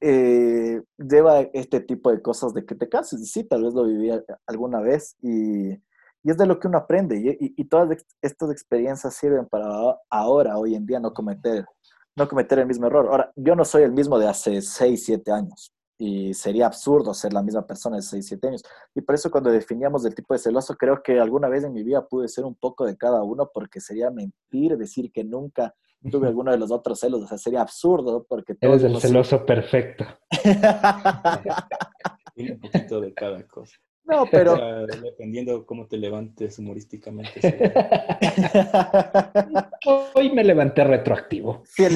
eh, 0.00 0.80
lleva 0.96 1.40
este 1.52 1.80
tipo 1.80 2.10
de 2.10 2.22
cosas 2.22 2.54
de 2.54 2.64
que 2.64 2.74
te 2.74 2.88
canses. 2.88 3.20
Y 3.20 3.26
sí, 3.26 3.44
tal 3.44 3.64
vez 3.64 3.74
lo 3.74 3.84
viví 3.84 4.10
alguna 4.46 4.80
vez 4.80 5.18
y, 5.20 5.68
y 5.68 6.30
es 6.30 6.38
de 6.38 6.46
lo 6.46 6.58
que 6.58 6.68
uno 6.68 6.78
aprende. 6.78 7.18
Y, 7.20 7.28
y, 7.44 7.54
y, 7.58 7.64
todas 7.66 8.02
estas 8.22 8.50
experiencias 8.50 9.14
sirven 9.14 9.44
para 9.44 9.66
ahora, 10.08 10.56
hoy 10.56 10.76
en 10.76 10.86
día, 10.86 10.98
no 10.98 11.12
cometer 11.12 11.66
no 12.16 12.28
cometer 12.28 12.58
el 12.58 12.66
mismo 12.66 12.86
error. 12.86 13.06
Ahora, 13.08 13.32
yo 13.36 13.56
no 13.56 13.64
soy 13.64 13.82
el 13.82 13.92
mismo 13.92 14.18
de 14.18 14.28
hace 14.28 14.60
6, 14.60 15.04
7 15.04 15.32
años 15.32 15.72
y 15.98 16.34
sería 16.34 16.66
absurdo 16.66 17.14
ser 17.14 17.32
la 17.32 17.42
misma 17.42 17.66
persona 17.66 17.96
de 17.96 18.02
6, 18.02 18.26
7 18.26 18.48
años. 18.48 18.62
Y 18.94 19.00
por 19.00 19.14
eso 19.14 19.30
cuando 19.30 19.50
definíamos 19.50 20.04
el 20.04 20.14
tipo 20.14 20.34
de 20.34 20.38
celoso, 20.38 20.76
creo 20.76 21.02
que 21.02 21.18
alguna 21.20 21.48
vez 21.48 21.64
en 21.64 21.72
mi 21.72 21.82
vida 21.82 22.06
pude 22.06 22.28
ser 22.28 22.44
un 22.44 22.54
poco 22.54 22.84
de 22.84 22.96
cada 22.96 23.22
uno 23.22 23.50
porque 23.52 23.80
sería 23.80 24.10
mentir 24.10 24.76
decir 24.76 25.10
que 25.12 25.24
nunca 25.24 25.74
tuve 26.10 26.28
alguno 26.28 26.50
de 26.50 26.58
los 26.58 26.70
otros 26.70 27.00
celos. 27.00 27.22
O 27.22 27.26
sea, 27.26 27.38
sería 27.38 27.62
absurdo 27.62 28.26
porque... 28.28 28.56
Eres 28.60 28.82
el 28.82 29.00
celoso 29.00 29.46
perfecto. 29.46 30.04
un 32.36 32.60
poquito 32.60 33.00
de 33.00 33.14
cada 33.14 33.46
cosa. 33.46 33.76
No, 34.04 34.26
pero. 34.30 34.86
dependiendo 35.02 35.64
cómo 35.66 35.86
te 35.86 35.96
levantes 35.96 36.58
humorísticamente. 36.58 37.40
hoy 40.14 40.30
me 40.32 40.44
levanté 40.44 40.84
retroactivo. 40.84 41.62
Si 41.64 41.84
el, 41.84 41.94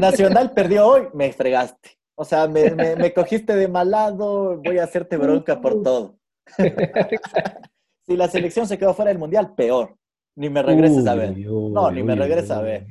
Nacional 0.00 0.52
perdió 0.52 0.86
hoy, 0.86 1.08
me 1.12 1.32
fregaste. 1.32 1.98
O 2.14 2.24
sea, 2.24 2.46
me, 2.46 2.70
me, 2.70 3.12
cogiste 3.14 3.56
de 3.56 3.66
mal 3.66 3.90
lado, 3.90 4.60
voy 4.62 4.78
a 4.78 4.84
hacerte 4.84 5.16
bronca 5.16 5.60
por 5.60 5.82
todo. 5.82 6.18
si 8.06 8.16
la 8.16 8.28
selección 8.28 8.66
se 8.66 8.78
quedó 8.78 8.92
fuera 8.92 9.08
del 9.08 9.18
mundial, 9.18 9.54
peor. 9.54 9.96
Ni 10.36 10.48
me 10.48 10.62
regreses 10.62 11.06
a 11.06 11.14
ver. 11.14 11.36
no, 11.36 11.90
ni 11.90 12.02
me 12.02 12.14
regreses 12.14 12.50
a 12.50 12.60
ver. 12.60 12.86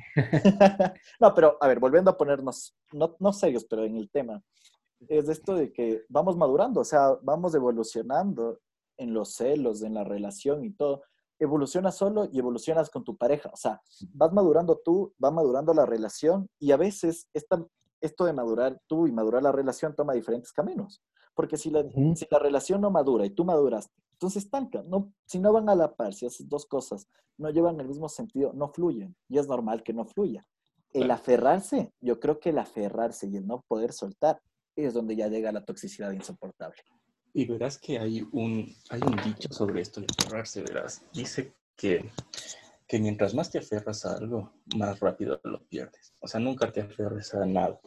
no, 1.20 1.34
pero 1.34 1.58
a 1.62 1.68
ver, 1.68 1.80
volviendo 1.80 2.12
a 2.12 2.18
ponernos, 2.18 2.76
no, 2.92 3.16
no 3.20 3.32
serios, 3.32 3.66
pero 3.66 3.86
en 3.86 3.96
el 3.96 4.10
tema 4.10 4.42
es 5.08 5.30
esto 5.30 5.56
de 5.56 5.72
que 5.72 6.04
vamos 6.10 6.36
madurando, 6.38 6.82
o 6.82 6.86
sea, 6.86 7.18
vamos 7.22 7.56
evolucionando 7.56 8.60
en 8.98 9.14
los 9.14 9.34
celos, 9.34 9.82
en 9.82 9.94
la 9.94 10.04
relación 10.04 10.64
y 10.64 10.72
todo. 10.72 11.04
Evolucionas 11.40 11.96
solo 11.96 12.28
y 12.32 12.38
evolucionas 12.38 12.90
con 12.90 13.04
tu 13.04 13.16
pareja. 13.16 13.50
O 13.54 13.58
sea, 13.58 13.82
vas 14.14 14.34
madurando 14.34 14.78
tú, 14.84 15.14
va 15.24 15.32
madurando 15.32 15.74
la 15.74 15.86
relación 15.86 16.50
y 16.60 16.72
a 16.72 16.78
veces 16.78 17.30
esta, 17.34 17.66
esto 18.02 18.26
de 18.26 18.34
madurar 18.34 18.80
tú 18.88 19.08
y 19.08 19.12
madurar 19.12 19.42
la 19.42 19.52
relación 19.52 19.96
toma 19.96 20.14
diferentes 20.14 20.52
caminos. 20.52 21.02
Porque 21.34 21.56
si 21.56 21.70
la, 21.70 21.84
si 22.16 22.28
la 22.30 22.40
relación 22.40 22.82
no 22.82 22.92
madura 22.92 23.26
y 23.26 23.30
tú 23.30 23.46
maduras, 23.46 23.90
entonces 24.12 24.44
estanca. 24.44 24.84
No, 24.84 25.14
si 25.26 25.40
no 25.40 25.54
van 25.54 25.70
a 25.70 25.76
la 25.76 25.96
par, 25.96 26.14
si 26.14 26.26
haces 26.26 26.50
dos 26.50 26.66
cosas, 26.66 27.08
no 27.38 27.50
llevan 27.50 27.80
el 27.80 27.88
mismo 27.88 28.10
sentido, 28.10 28.52
no 28.54 28.68
fluyen. 28.68 29.16
Y 29.30 29.38
es 29.38 29.48
normal 29.48 29.82
que 29.82 29.94
no 29.94 30.06
fluya. 30.06 30.46
El 30.92 31.10
aferrarse, 31.12 31.94
yo 32.02 32.20
creo 32.20 32.40
que 32.40 32.50
el 32.50 32.58
aferrarse 32.58 33.28
y 33.28 33.38
el 33.38 33.48
no 33.48 33.64
poder 33.68 33.94
soltar 33.94 34.42
es 34.86 34.94
donde 34.94 35.16
ya 35.16 35.28
llega 35.28 35.52
la 35.52 35.66
toxicidad 35.66 36.12
insoportable. 36.12 36.82
Y 37.34 37.46
verás 37.46 37.78
que 37.78 38.00
hay 38.00 38.28
un, 38.32 38.74
hay 38.90 39.02
un 39.02 39.16
dicho 39.24 39.50
sobre 39.52 39.82
esto 39.82 40.02
de 40.02 40.08
aferrarse, 40.18 40.62
verás. 40.62 41.04
Dice 41.14 41.54
que, 41.76 42.10
que 42.88 43.00
mientras 43.00 43.34
más 43.34 43.52
te 43.52 43.60
aferras 43.60 44.06
a 44.06 44.18
algo, 44.18 44.54
más 44.76 45.00
rápido 45.00 45.40
lo 45.44 45.64
pierdes. 45.68 46.14
O 46.20 46.28
sea, 46.28 46.40
nunca 46.40 46.72
te 46.72 46.82
aferres 46.82 47.34
a 47.36 47.46
nada. 47.46 47.80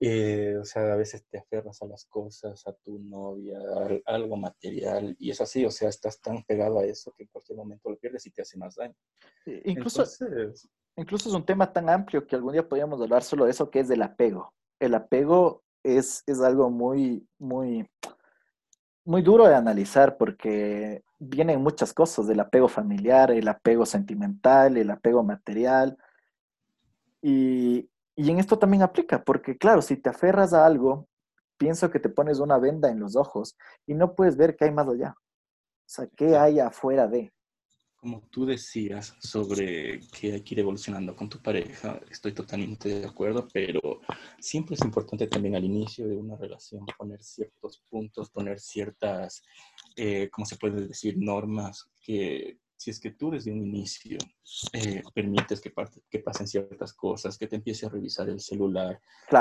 Eh, 0.00 0.56
o 0.60 0.64
sea, 0.64 0.92
a 0.92 0.96
veces 0.96 1.24
te 1.30 1.38
aferras 1.38 1.80
a 1.80 1.86
las 1.86 2.04
cosas, 2.04 2.66
a 2.66 2.72
tu 2.74 2.98
novia, 2.98 3.58
a 3.58 4.14
algo 4.14 4.36
material, 4.36 5.16
y 5.18 5.30
es 5.30 5.40
así, 5.40 5.64
o 5.64 5.70
sea, 5.70 5.88
estás 5.88 6.20
tan 6.20 6.42
pegado 6.44 6.80
a 6.80 6.84
eso 6.84 7.12
que 7.16 7.22
en 7.22 7.28
cualquier 7.30 7.56
momento 7.56 7.88
lo 7.88 7.96
pierdes 7.96 8.26
y 8.26 8.30
te 8.30 8.42
hace 8.42 8.58
más 8.58 8.74
daño. 8.74 8.94
Incluso, 9.64 10.04
incluso 10.96 11.28
es 11.28 11.34
un 11.34 11.46
tema 11.46 11.72
tan 11.72 11.88
amplio 11.88 12.26
que 12.26 12.36
algún 12.36 12.52
día 12.52 12.68
podríamos 12.68 13.00
hablar 13.00 13.22
solo 13.22 13.44
de 13.44 13.52
eso, 13.52 13.70
que 13.70 13.80
es 13.80 13.88
del 13.88 14.02
apego. 14.02 14.52
El 14.78 14.94
apego 14.94 15.64
es, 15.84 16.24
algo 16.42 16.70
muy, 16.70 17.28
muy, 17.38 17.88
muy 19.04 19.22
duro 19.22 19.46
de 19.46 19.54
analizar 19.54 20.16
porque 20.16 21.04
vienen 21.18 21.62
muchas 21.62 21.92
cosas 21.92 22.26
del 22.26 22.40
apego 22.40 22.68
familiar, 22.68 23.30
el 23.30 23.46
apego 23.46 23.86
sentimental, 23.86 24.76
el 24.76 24.90
apego 24.90 25.22
material. 25.22 25.96
Y, 27.22 27.88
y 28.16 28.30
en 28.30 28.38
esto 28.38 28.58
también 28.58 28.82
aplica, 28.82 29.22
porque 29.22 29.56
claro, 29.56 29.82
si 29.82 29.96
te 29.96 30.10
aferras 30.10 30.52
a 30.52 30.66
algo, 30.66 31.06
pienso 31.58 31.90
que 31.90 32.00
te 32.00 32.08
pones 32.08 32.40
una 32.40 32.58
venda 32.58 32.90
en 32.90 32.98
los 32.98 33.16
ojos 33.16 33.56
y 33.86 33.94
no 33.94 34.14
puedes 34.14 34.36
ver 34.36 34.56
qué 34.56 34.64
hay 34.64 34.70
más 34.72 34.88
allá. 34.88 35.14
O 35.16 35.86
sea, 35.86 36.06
qué 36.16 36.36
hay 36.36 36.60
afuera 36.60 37.06
de 37.06 37.32
como 38.04 38.20
tú 38.30 38.44
decías 38.44 39.16
sobre 39.18 39.98
que 40.12 40.34
hay 40.34 40.42
que 40.42 40.54
ir 40.54 40.60
evolucionando 40.60 41.16
con 41.16 41.30
tu 41.30 41.40
pareja, 41.40 41.98
estoy 42.10 42.32
totalmente 42.32 43.00
de 43.00 43.06
acuerdo, 43.06 43.48
pero 43.50 43.80
siempre 44.38 44.74
es 44.74 44.82
importante 44.82 45.26
también 45.26 45.56
al 45.56 45.64
inicio 45.64 46.06
de 46.06 46.14
una 46.14 46.36
relación 46.36 46.84
poner 46.98 47.22
ciertos 47.22 47.82
puntos, 47.88 48.28
poner 48.28 48.60
ciertas, 48.60 49.42
eh, 49.96 50.28
¿cómo 50.30 50.44
se 50.44 50.56
puede 50.56 50.86
decir?, 50.86 51.16
normas 51.16 51.90
que 51.98 52.58
si 52.76 52.90
es 52.90 53.00
que 53.00 53.12
tú 53.12 53.30
desde 53.30 53.50
un 53.50 53.62
inicio 53.62 54.18
eh, 54.74 55.02
permites 55.14 55.62
que, 55.62 55.72
que, 56.10 56.18
pasen 56.18 56.46
ciertas 56.46 56.92
cosas, 56.92 57.38
que 57.38 57.46
te 57.46 57.56
empiece 57.56 57.86
a 57.86 57.88
revisar 57.88 58.28
el 58.28 58.40
celular, 58.40 59.00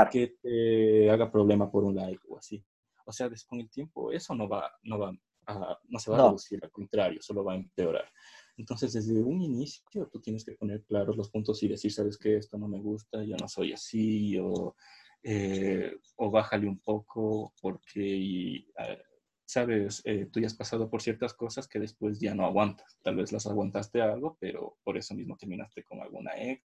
que 0.09 0.37
te 0.41 1.11
haga 1.11 1.29
problema 1.29 1.69
por 1.69 1.83
un 1.83 1.95
like 1.95 2.23
o 2.29 2.37
así. 2.37 2.63
O 3.05 3.11
sea, 3.11 3.29
con 3.45 3.59
el 3.59 3.69
tiempo 3.69 4.09
eso 4.13 4.33
no 4.33 4.47
va, 4.47 4.71
no 4.83 4.99
va 4.99 5.13
a, 5.47 5.77
no 5.89 5.99
se 5.99 6.11
va 6.11 6.17
a 6.17 6.27
reducir, 6.27 6.63
al 6.63 6.71
contrario, 6.71 7.21
solo 7.21 7.43
va 7.43 7.51
a 7.51 7.57
empeorar. 7.57 8.09
Entonces, 8.57 8.93
desde 8.93 9.21
un 9.21 9.41
inicio, 9.41 10.07
tú 10.11 10.19
tienes 10.19 10.45
que 10.45 10.53
poner 10.53 10.83
claros 10.83 11.17
los 11.17 11.29
puntos 11.29 11.61
y 11.63 11.67
decir, 11.67 11.91
sabes 11.91 12.17
que 12.17 12.37
esto 12.37 12.57
no 12.57 12.67
me 12.67 12.79
gusta, 12.79 13.23
yo 13.23 13.35
no 13.37 13.47
soy 13.47 13.73
así, 13.73 14.37
o, 14.37 14.75
eh, 15.23 15.97
o 16.17 16.29
bájale 16.29 16.67
un 16.67 16.79
poco, 16.79 17.53
porque, 17.59 18.67
ah, 18.77 18.97
sabes, 19.45 20.01
eh, 20.05 20.27
tú 20.31 20.39
ya 20.39 20.47
has 20.47 20.53
pasado 20.53 20.89
por 20.89 21.01
ciertas 21.01 21.33
cosas 21.33 21.67
que 21.67 21.79
después 21.79 22.19
ya 22.19 22.35
no 22.35 22.45
aguantas. 22.45 22.97
Tal 23.01 23.15
vez 23.15 23.31
las 23.31 23.45
aguantaste 23.47 24.01
algo, 24.01 24.37
pero 24.39 24.77
por 24.83 24.97
eso 24.97 25.13
mismo 25.15 25.35
terminaste 25.37 25.83
con 25.83 26.01
alguna 26.01 26.31
ex 26.37 26.63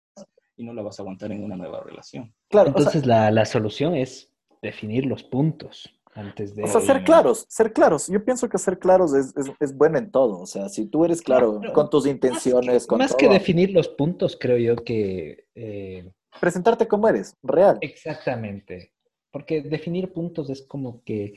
y 0.57 0.64
no 0.64 0.72
la 0.72 0.83
vas 0.83 0.98
a 0.98 1.03
aguantar 1.03 1.33
en 1.33 1.44
una 1.44 1.57
nueva 1.57 1.83
relación. 1.83 2.35
Claro, 2.48 2.68
entonces 2.68 3.07
la, 3.07 3.31
la 3.31 3.46
solución 3.46 3.94
es 3.94 4.33
definir 4.62 5.07
los 5.07 5.22
puntos. 5.22 5.97
Antes 6.18 6.57
de... 6.57 6.64
O 6.64 6.66
sea, 6.66 6.81
ser 6.81 7.04
claros, 7.04 7.46
ser 7.48 7.72
claros. 7.72 8.09
Yo 8.09 8.24
pienso 8.24 8.48
que 8.48 8.59
ser 8.59 8.81
claros 8.81 9.14
es, 9.14 9.37
es, 9.37 9.52
es 9.61 9.76
bueno 9.76 9.98
en 9.98 10.11
todo. 10.11 10.40
O 10.40 10.46
sea, 10.46 10.68
si 10.68 10.87
tú 10.87 11.04
eres 11.04 11.22
claro 11.22 11.61
con 11.72 11.88
tus 11.88 12.07
intenciones, 12.07 12.74
más 12.74 12.83
que, 12.83 12.88
con 12.88 12.98
Más 12.98 13.14
que 13.14 13.28
definir 13.28 13.70
los 13.70 13.88
puntos, 13.88 14.37
creo 14.38 14.59
yo 14.59 14.83
que... 14.83 15.46
Eh... 15.54 16.11
Presentarte 16.40 16.88
como 16.88 17.07
eres, 17.07 17.37
real. 17.40 17.78
Exactamente. 17.81 18.92
Porque 19.31 19.62
definir 19.62 20.12
puntos 20.12 20.50
es 20.50 20.62
como 20.62 21.04
que 21.04 21.35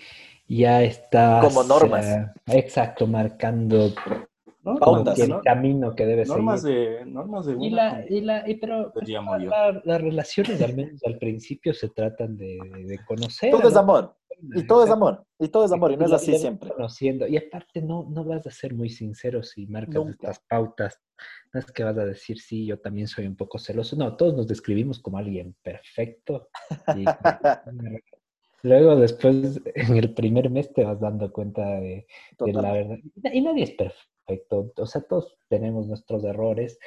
ya 0.47 0.81
está... 0.81 1.41
Como 1.43 1.63
normas. 1.63 2.31
exacto, 2.47 3.05
marcando 3.05 3.93
pautas, 4.63 5.19
el 5.19 5.41
camino 5.43 5.95
que 5.95 6.05
debe 6.07 6.25
normas 6.25 6.63
seguir. 6.63 6.99
De, 6.99 7.05
normas 7.05 7.45
de 7.45 7.55
y 7.59 7.69
la, 7.69 8.05
y 8.07 8.21
la, 8.21 8.49
y 8.49 8.55
pero 8.55 8.91
la, 8.95 9.81
las 9.83 10.01
relaciones, 10.01 10.61
al 10.61 10.75
menos 10.75 11.03
al 11.03 11.17
principio, 11.17 11.73
se 11.73 11.89
tratan 11.89 12.37
de, 12.37 12.57
de 12.85 12.99
conocer. 13.05 13.51
Todo 13.51 13.67
es 13.67 13.75
amor. 13.75 14.15
Y 14.55 14.65
todo 14.65 14.83
es 14.83 14.89
amor. 14.89 15.25
Y 15.39 15.47
todo 15.49 15.65
es 15.65 15.71
amor. 15.71 15.91
Y 15.91 15.97
no 15.97 16.05
es 16.05 16.11
así 16.11 16.37
siempre. 16.37 16.69
Conociendo. 16.69 17.27
Y 17.27 17.37
aparte, 17.37 17.81
no, 17.81 18.07
no 18.09 18.23
vas 18.23 18.45
a 18.47 18.51
ser 18.51 18.73
muy 18.73 18.89
sincero 18.89 19.43
si 19.43 19.67
marcas 19.67 20.07
estas 20.09 20.39
pautas. 20.47 20.99
No 21.53 21.59
es 21.59 21.65
que 21.71 21.83
vas 21.83 21.97
a 21.97 22.05
decir, 22.05 22.39
sí, 22.39 22.65
yo 22.65 22.79
también 22.79 23.07
soy 23.07 23.27
un 23.27 23.35
poco 23.35 23.59
celoso. 23.59 23.95
No, 23.95 24.15
todos 24.15 24.35
nos 24.35 24.47
describimos 24.47 24.99
como 24.99 25.17
alguien 25.17 25.55
perfecto. 25.61 26.49
Y 26.95 27.05
Luego, 28.63 28.95
después, 28.95 29.59
en 29.73 29.97
el 29.97 30.13
primer 30.13 30.49
mes 30.49 30.71
te 30.71 30.83
vas 30.83 30.99
dando 30.99 31.31
cuenta 31.31 31.79
de, 31.79 32.05
de 32.39 32.53
la 32.53 32.71
verdad. 32.71 32.97
Y 33.33 33.41
nadie 33.41 33.63
es 33.63 33.71
perfecto 33.71 34.01
o 34.77 34.85
sea, 34.85 35.01
todos 35.01 35.37
tenemos 35.49 35.87
nuestros 35.87 36.23
errores, 36.23 36.79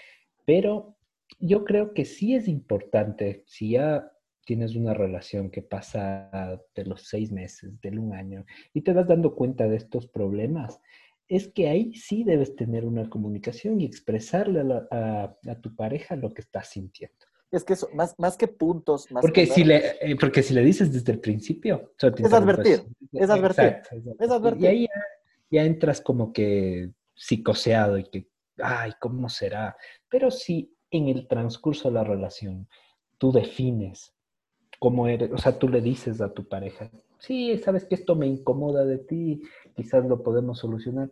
pero 0.45 0.97
yo 1.39 1.65
creo 1.65 1.95
que 1.95 2.05
sí 2.05 2.35
es 2.35 2.49
importante, 2.49 3.43
si 3.47 3.73
ya 3.73 4.11
tienes 4.45 4.77
una 4.77 4.95
relación 4.95 5.51
que 5.51 5.63
pasa 5.63 6.61
de 6.75 6.85
los 6.85 7.03
seis 7.09 7.33
meses, 7.33 7.81
del 7.81 7.99
un 7.99 8.15
año, 8.15 8.45
y 8.73 8.83
te 8.83 8.93
vas 8.93 9.07
dando 9.07 9.35
cuenta 9.35 9.67
de 9.69 9.77
estos 9.77 10.07
problemas, 10.07 10.81
es 11.29 11.49
que 11.49 11.69
ahí 11.69 11.95
sí 11.95 12.25
debes 12.25 12.55
tener 12.55 12.85
una 12.85 13.09
comunicación 13.09 13.81
y 13.81 13.85
expresarle 13.85 14.63
a, 14.91 15.37
tu 15.61 15.75
pareja 15.75 16.17
lo 16.17 16.33
que 16.35 16.43
estás 16.43 16.69
sintiendo. 16.69 17.17
Es 17.51 17.65
que 17.65 17.75
eso, 17.75 17.89
más, 17.95 18.15
más 18.19 18.37
que 18.37 18.49
puntos, 18.49 19.11
más 19.13 19.23
porque, 19.23 19.47
si 19.47 19.65
le, 19.65 19.97
eh, 20.01 20.17
porque 20.19 20.43
si 20.43 20.53
le 20.55 20.63
dices 20.63 20.93
desde 20.93 21.13
el 21.13 21.21
principio... 21.21 21.95
es 21.99 22.33
advertir, 22.33 22.85
es 23.13 23.31
advertir, 23.31 23.81
es 24.19 24.31
advertir. 24.31 24.65
Y 24.65 24.67
ahí 24.67 24.89
ya, 25.51 25.65
entras 25.65 26.01
como 26.01 26.33
que 26.33 26.91
psicoseado 27.15 27.97
y 27.97 28.05
que, 28.05 28.27
ay, 28.59 28.93
¿cómo 29.01 29.29
será? 29.29 29.77
Pero 30.09 30.31
si 30.31 30.75
en 30.91 31.09
el 31.09 31.29
transcurso 31.29 31.89
de 31.89 31.95
la 31.95 32.05
relación 32.05 32.69
tú 33.19 33.33
defines 33.33 34.13
cómo 34.79 35.09
eres, 35.09 35.33
o 35.33 35.39
sea, 35.39 35.59
tú 35.59 35.69
le 35.69 35.81
dices 35.81 36.21
a 36.21 36.33
tu 36.33 36.47
pareja, 36.49 36.91
sí, 37.19 37.57
sabes 37.59 37.85
que 37.85 37.95
esto 37.95 38.15
me 38.15 38.27
incomoda 38.27 38.85
de 38.85 38.99
ti, 38.99 39.43
quizás 39.75 40.05
lo 40.05 40.23
podemos 40.23 40.59
solucionar. 40.59 41.11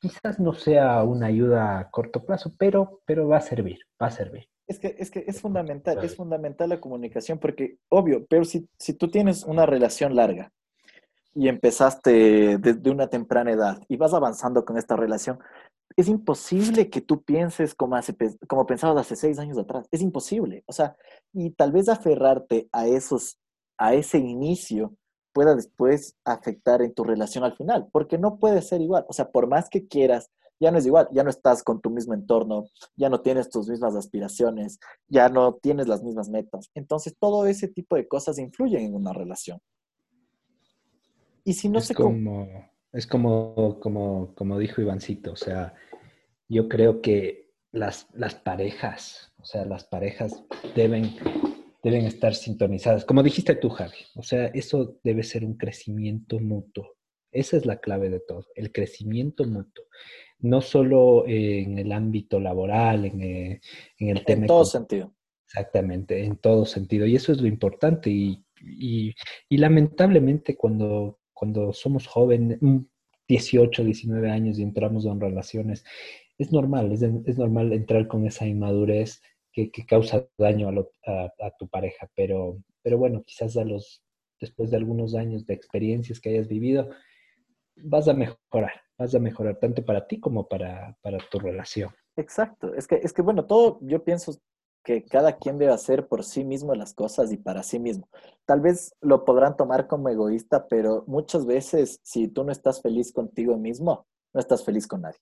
Quizás 0.00 0.38
no 0.38 0.52
sea 0.52 1.02
una 1.02 1.26
ayuda 1.26 1.78
a 1.78 1.90
corto 1.90 2.24
plazo, 2.24 2.52
pero, 2.58 3.00
pero 3.06 3.26
va 3.26 3.38
a 3.38 3.40
servir, 3.40 3.78
va 4.00 4.08
a 4.08 4.10
servir. 4.10 4.48
Es 4.66 4.78
que, 4.78 4.94
es 4.98 5.10
que 5.10 5.24
es 5.26 5.40
fundamental, 5.40 6.02
es 6.02 6.16
fundamental 6.16 6.68
la 6.70 6.80
comunicación, 6.80 7.38
porque 7.38 7.78
obvio, 7.88 8.26
pero 8.26 8.44
si, 8.44 8.68
si 8.78 8.94
tú 8.94 9.08
tienes 9.08 9.44
una 9.44 9.66
relación 9.66 10.14
larga 10.14 10.52
y 11.34 11.48
empezaste 11.48 12.58
desde 12.58 12.90
una 12.90 13.08
temprana 13.08 13.52
edad 13.52 13.82
y 13.88 13.96
vas 13.96 14.14
avanzando 14.14 14.64
con 14.64 14.78
esta 14.78 14.96
relación, 14.96 15.38
es 15.96 16.08
imposible 16.08 16.90
que 16.90 17.00
tú 17.00 17.22
pienses 17.22 17.74
como, 17.74 17.96
hace, 17.96 18.16
como 18.48 18.66
pensabas 18.66 19.06
hace 19.06 19.16
seis 19.16 19.38
años 19.38 19.58
atrás. 19.58 19.86
Es 19.90 20.00
imposible. 20.00 20.64
O 20.66 20.72
sea, 20.72 20.96
y 21.32 21.50
tal 21.50 21.72
vez 21.72 21.88
aferrarte 21.88 22.68
a 22.72 22.86
esos, 22.86 23.38
a 23.78 23.94
ese 23.94 24.18
inicio 24.18 24.94
pueda 25.32 25.54
después 25.54 26.16
afectar 26.24 26.82
en 26.82 26.94
tu 26.94 27.04
relación 27.04 27.44
al 27.44 27.56
final, 27.56 27.88
porque 27.92 28.18
no 28.18 28.38
puede 28.38 28.62
ser 28.62 28.80
igual. 28.80 29.04
O 29.08 29.12
sea, 29.12 29.30
por 29.30 29.48
más 29.48 29.68
que 29.68 29.86
quieras, 29.86 30.30
ya 30.60 30.70
no 30.70 30.78
es 30.78 30.86
igual, 30.86 31.08
ya 31.12 31.24
no 31.24 31.30
estás 31.30 31.62
con 31.62 31.80
tu 31.80 31.90
mismo 31.90 32.14
entorno, 32.14 32.66
ya 32.96 33.08
no 33.08 33.20
tienes 33.20 33.50
tus 33.50 33.68
mismas 33.68 33.96
aspiraciones, 33.96 34.78
ya 35.08 35.28
no 35.28 35.54
tienes 35.54 35.88
las 35.88 36.02
mismas 36.02 36.28
metas. 36.28 36.70
Entonces, 36.74 37.16
todo 37.18 37.46
ese 37.46 37.68
tipo 37.68 37.96
de 37.96 38.06
cosas 38.06 38.38
influyen 38.38 38.82
en 38.82 38.94
una 38.94 39.12
relación. 39.12 39.60
Y 41.44 41.54
si 41.54 41.68
no 41.68 41.80
es 41.80 41.92
como, 41.92 42.46
es 42.94 43.06
como, 43.06 43.78
como, 43.80 44.34
como 44.34 44.58
dijo 44.58 44.80
Ivancito, 44.80 45.32
o 45.32 45.36
sea, 45.36 45.74
yo 46.48 46.68
creo 46.68 47.02
que 47.02 47.50
las, 47.72 48.08
las 48.14 48.34
parejas, 48.34 49.32
o 49.38 49.44
sea, 49.44 49.64
las 49.64 49.84
parejas 49.84 50.44
deben 50.74 51.14
deben 51.84 52.06
estar 52.06 52.34
sintonizadas. 52.34 53.04
Como 53.04 53.22
dijiste 53.22 53.54
tú, 53.54 53.68
Javi, 53.68 53.98
o 54.16 54.22
sea, 54.22 54.46
eso 54.46 54.98
debe 55.04 55.22
ser 55.22 55.44
un 55.44 55.56
crecimiento 55.56 56.40
mutuo. 56.40 56.96
Esa 57.30 57.56
es 57.58 57.66
la 57.66 57.78
clave 57.78 58.08
de 58.08 58.20
todo, 58.20 58.46
el 58.54 58.72
crecimiento 58.72 59.44
mutuo. 59.44 59.84
No 60.38 60.62
solo 60.62 61.24
en 61.26 61.78
el 61.78 61.92
ámbito 61.92 62.40
laboral, 62.40 63.04
en, 63.04 63.22
eh, 63.22 63.60
el 63.98 64.24
tema... 64.24 64.42
En 64.42 64.46
todo 64.46 64.64
sentido. 64.64 65.14
Exactamente, 65.46 66.24
en 66.24 66.36
todo 66.36 66.64
sentido. 66.64 67.06
Y 67.06 67.16
eso 67.16 67.32
es 67.32 67.40
lo 67.40 67.46
importante. 67.46 68.10
Y, 68.10 69.14
lamentablemente 69.50 70.56
cuando, 70.56 71.18
cuando 71.34 71.72
somos 71.72 72.06
jóvenes, 72.06 72.58
18, 73.28 73.84
19 73.84 74.30
años 74.30 74.58
y 74.58 74.62
entramos 74.62 75.04
en 75.06 75.20
relaciones, 75.20 75.84
es 76.38 76.52
normal, 76.52 76.92
es, 76.92 77.38
normal 77.38 77.72
entrar 77.72 78.06
con 78.08 78.26
esa 78.26 78.46
inmadurez 78.46 79.20
que, 79.52 79.70
causa 79.86 80.26
daño 80.36 80.68
a, 81.06 81.50
tu 81.58 81.68
pareja, 81.68 82.10
pero, 82.16 82.58
pero 82.82 82.98
bueno, 82.98 83.22
quizás 83.24 83.56
a 83.56 83.64
los, 83.64 84.02
después 84.40 84.70
de 84.70 84.76
algunos 84.76 85.14
años 85.14 85.46
de 85.46 85.54
experiencias 85.54 86.20
que 86.20 86.30
hayas 86.30 86.48
vivido, 86.48 86.90
vas 87.76 88.08
a 88.08 88.14
mejorar, 88.14 88.72
vas 88.98 89.14
a 89.14 89.20
mejorar 89.20 89.58
tanto 89.58 89.84
para 89.84 90.06
ti 90.06 90.18
como 90.18 90.48
para, 90.48 90.96
para 91.02 91.18
tu 91.30 91.38
relación. 91.38 91.90
Exacto, 92.16 92.74
es 92.74 92.86
que, 92.86 92.96
es 92.96 93.12
que 93.12 93.22
bueno, 93.22 93.46
todo 93.46 93.78
yo 93.82 94.02
pienso 94.04 94.40
que 94.84 95.02
cada 95.04 95.38
quien 95.38 95.58
debe 95.58 95.72
hacer 95.72 96.06
por 96.06 96.24
sí 96.24 96.44
mismo 96.44 96.74
las 96.74 96.92
cosas 96.92 97.32
y 97.32 97.38
para 97.38 97.62
sí 97.62 97.78
mismo. 97.78 98.06
Tal 98.44 98.60
vez 98.60 98.94
lo 99.00 99.24
podrán 99.24 99.56
tomar 99.56 99.88
como 99.88 100.10
egoísta, 100.10 100.68
pero 100.68 101.04
muchas 101.06 101.46
veces 101.46 101.98
si 102.02 102.28
tú 102.28 102.44
no 102.44 102.52
estás 102.52 102.82
feliz 102.82 103.10
contigo 103.10 103.56
mismo, 103.56 104.06
no 104.34 104.40
estás 104.40 104.62
feliz 104.62 104.86
con 104.86 105.00
nadie. 105.00 105.18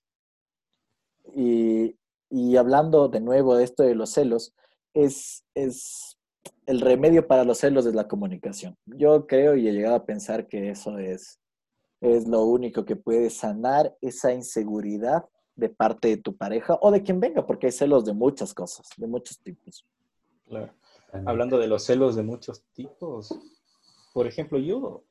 Y, 1.33 1.97
y 2.29 2.57
hablando 2.57 3.07
de 3.07 3.21
nuevo 3.21 3.55
de 3.55 3.63
esto 3.63 3.83
de 3.83 3.95
los 3.95 4.11
celos, 4.11 4.53
es, 4.93 5.45
es 5.55 6.17
el 6.65 6.81
remedio 6.81 7.25
para 7.27 7.45
los 7.45 7.59
celos 7.59 7.85
es 7.85 7.95
la 7.95 8.07
comunicación. 8.07 8.75
Yo 8.85 9.27
creo 9.27 9.55
y 9.55 9.67
he 9.67 9.71
llegado 9.71 9.95
a 9.95 10.05
pensar 10.05 10.47
que 10.47 10.69
eso 10.69 10.97
es, 10.97 11.39
es 12.01 12.27
lo 12.27 12.43
único 12.43 12.83
que 12.83 12.97
puede 12.97 13.29
sanar 13.29 13.95
esa 14.01 14.33
inseguridad 14.33 15.23
de 15.55 15.69
parte 15.69 16.07
de 16.09 16.17
tu 16.17 16.35
pareja 16.35 16.77
o 16.81 16.91
de 16.91 17.03
quien 17.03 17.19
venga, 17.19 17.45
porque 17.45 17.67
hay 17.67 17.71
celos 17.71 18.05
de 18.05 18.13
muchas 18.13 18.53
cosas, 18.53 18.87
de 18.97 19.07
muchos 19.07 19.39
tipos. 19.39 19.85
Claro. 20.47 20.73
Hablando 21.25 21.59
de 21.59 21.67
los 21.67 21.83
celos 21.83 22.15
de 22.15 22.23
muchos 22.23 22.63
tipos, 22.73 23.33
por 24.13 24.25
ejemplo, 24.25 24.57
yo, 24.57 25.03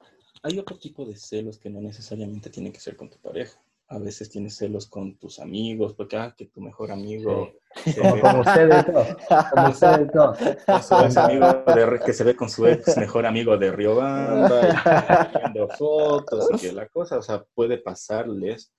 hay 0.43 0.59
otro 0.59 0.79
tipo 0.79 1.05
de 1.05 1.17
celos 1.17 1.59
que 1.59 1.71
no 1.71 1.81
necesariamente 1.81 2.51
tienen 2.51 2.73
que 2.73 2.81
ser 2.81 2.97
con 2.97 3.09
tu 3.09 3.19
pareja 3.19 3.61
a 3.93 3.99
veces 3.99 4.31
tienes 4.31 4.57
celos 4.57 4.87
con 4.87 5.17
tus 5.17 5.39
amigos, 5.39 5.93
porque, 5.93 6.17
ah, 6.17 6.35
que 6.35 6.47
tu 6.47 6.63
mejor 6.63 6.91
amigo... 6.91 7.53
como, 8.01 8.41
ustedes 8.41 8.87
dos, 8.87 9.07
como 9.53 9.69
ustedes 9.69 10.13
dos. 10.13 11.17
amigo 11.19 11.65
que 12.05 12.13
se 12.15 12.25
ve 12.25 12.35
con 12.35 12.49
su 12.49 12.67
ex 12.67 12.97
mejor 12.97 13.27
amigo 13.27 13.59
de 13.59 13.71
Riobamba, 13.71 15.31
viendo 15.39 15.69
fotos, 15.69 16.49
y 16.55 16.57
que 16.57 16.73
la 16.73 16.89
cosa, 16.89 17.19
o 17.19 17.23
sea, 17.23 17.45
puede 17.55 17.77
pasarles. 17.77 18.73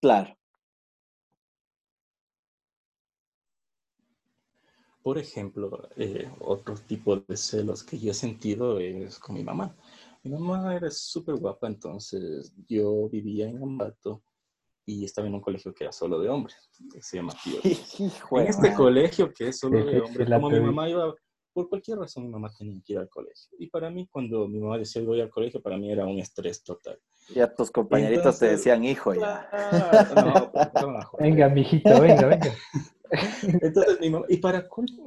Claro. 0.00 0.36
Por 5.02 5.18
ejemplo, 5.18 5.88
eh, 5.96 6.30
otro 6.40 6.74
tipo 6.74 7.16
de 7.16 7.36
celos 7.36 7.82
que 7.82 7.98
yo 7.98 8.12
he 8.12 8.14
sentido 8.14 8.78
es 8.78 9.18
con 9.18 9.34
mi 9.34 9.42
mamá. 9.42 9.74
Mi 10.22 10.30
mamá 10.30 10.76
era 10.76 10.90
súper 10.90 11.34
guapa, 11.36 11.66
entonces 11.66 12.54
yo 12.68 13.08
vivía 13.08 13.48
en 13.48 13.60
Ambato 13.60 14.22
y 14.86 15.04
estaba 15.04 15.26
en 15.26 15.34
un 15.34 15.40
colegio 15.40 15.74
que 15.74 15.84
era 15.84 15.92
solo 15.92 16.20
de 16.20 16.28
hombres, 16.28 16.70
que 16.92 17.02
se 17.02 17.16
llama 17.16 17.34
Tío. 17.42 17.58
en 18.40 18.46
este 18.46 18.74
colegio 18.74 19.32
que 19.32 19.48
es 19.48 19.58
solo 19.58 19.84
de 19.84 20.00
hombres, 20.00 20.28
como 20.28 20.50
mi 20.50 20.60
mamá 20.60 20.88
iba, 20.88 21.12
por 21.52 21.68
cualquier 21.68 21.98
razón 21.98 22.24
mi 22.24 22.30
mamá 22.30 22.50
tenía 22.56 22.80
que 22.84 22.92
ir 22.92 22.98
al 23.00 23.08
colegio. 23.08 23.50
Y 23.58 23.66
para 23.68 23.90
mí, 23.90 24.06
cuando 24.06 24.46
mi 24.48 24.60
mamá 24.60 24.78
decía 24.78 25.02
voy 25.02 25.20
al 25.20 25.30
colegio, 25.30 25.60
para 25.60 25.76
mí 25.76 25.90
era 25.90 26.06
un 26.06 26.18
estrés 26.18 26.62
total. 26.62 26.98
Ya 27.34 27.52
tus 27.52 27.70
compañeritos 27.70 28.38
te 28.38 28.46
decían 28.46 28.84
hijo 28.84 29.14
ya. 29.14 29.48
venga, 31.18 31.48
mijito, 31.48 32.00
venga, 32.00 32.26
venga. 32.26 32.52
Entonces 33.42 34.00
mi 34.00 34.10
mamá, 34.10 34.26
y 34.28 34.38
para 34.38 34.66
colmo, 34.68 35.04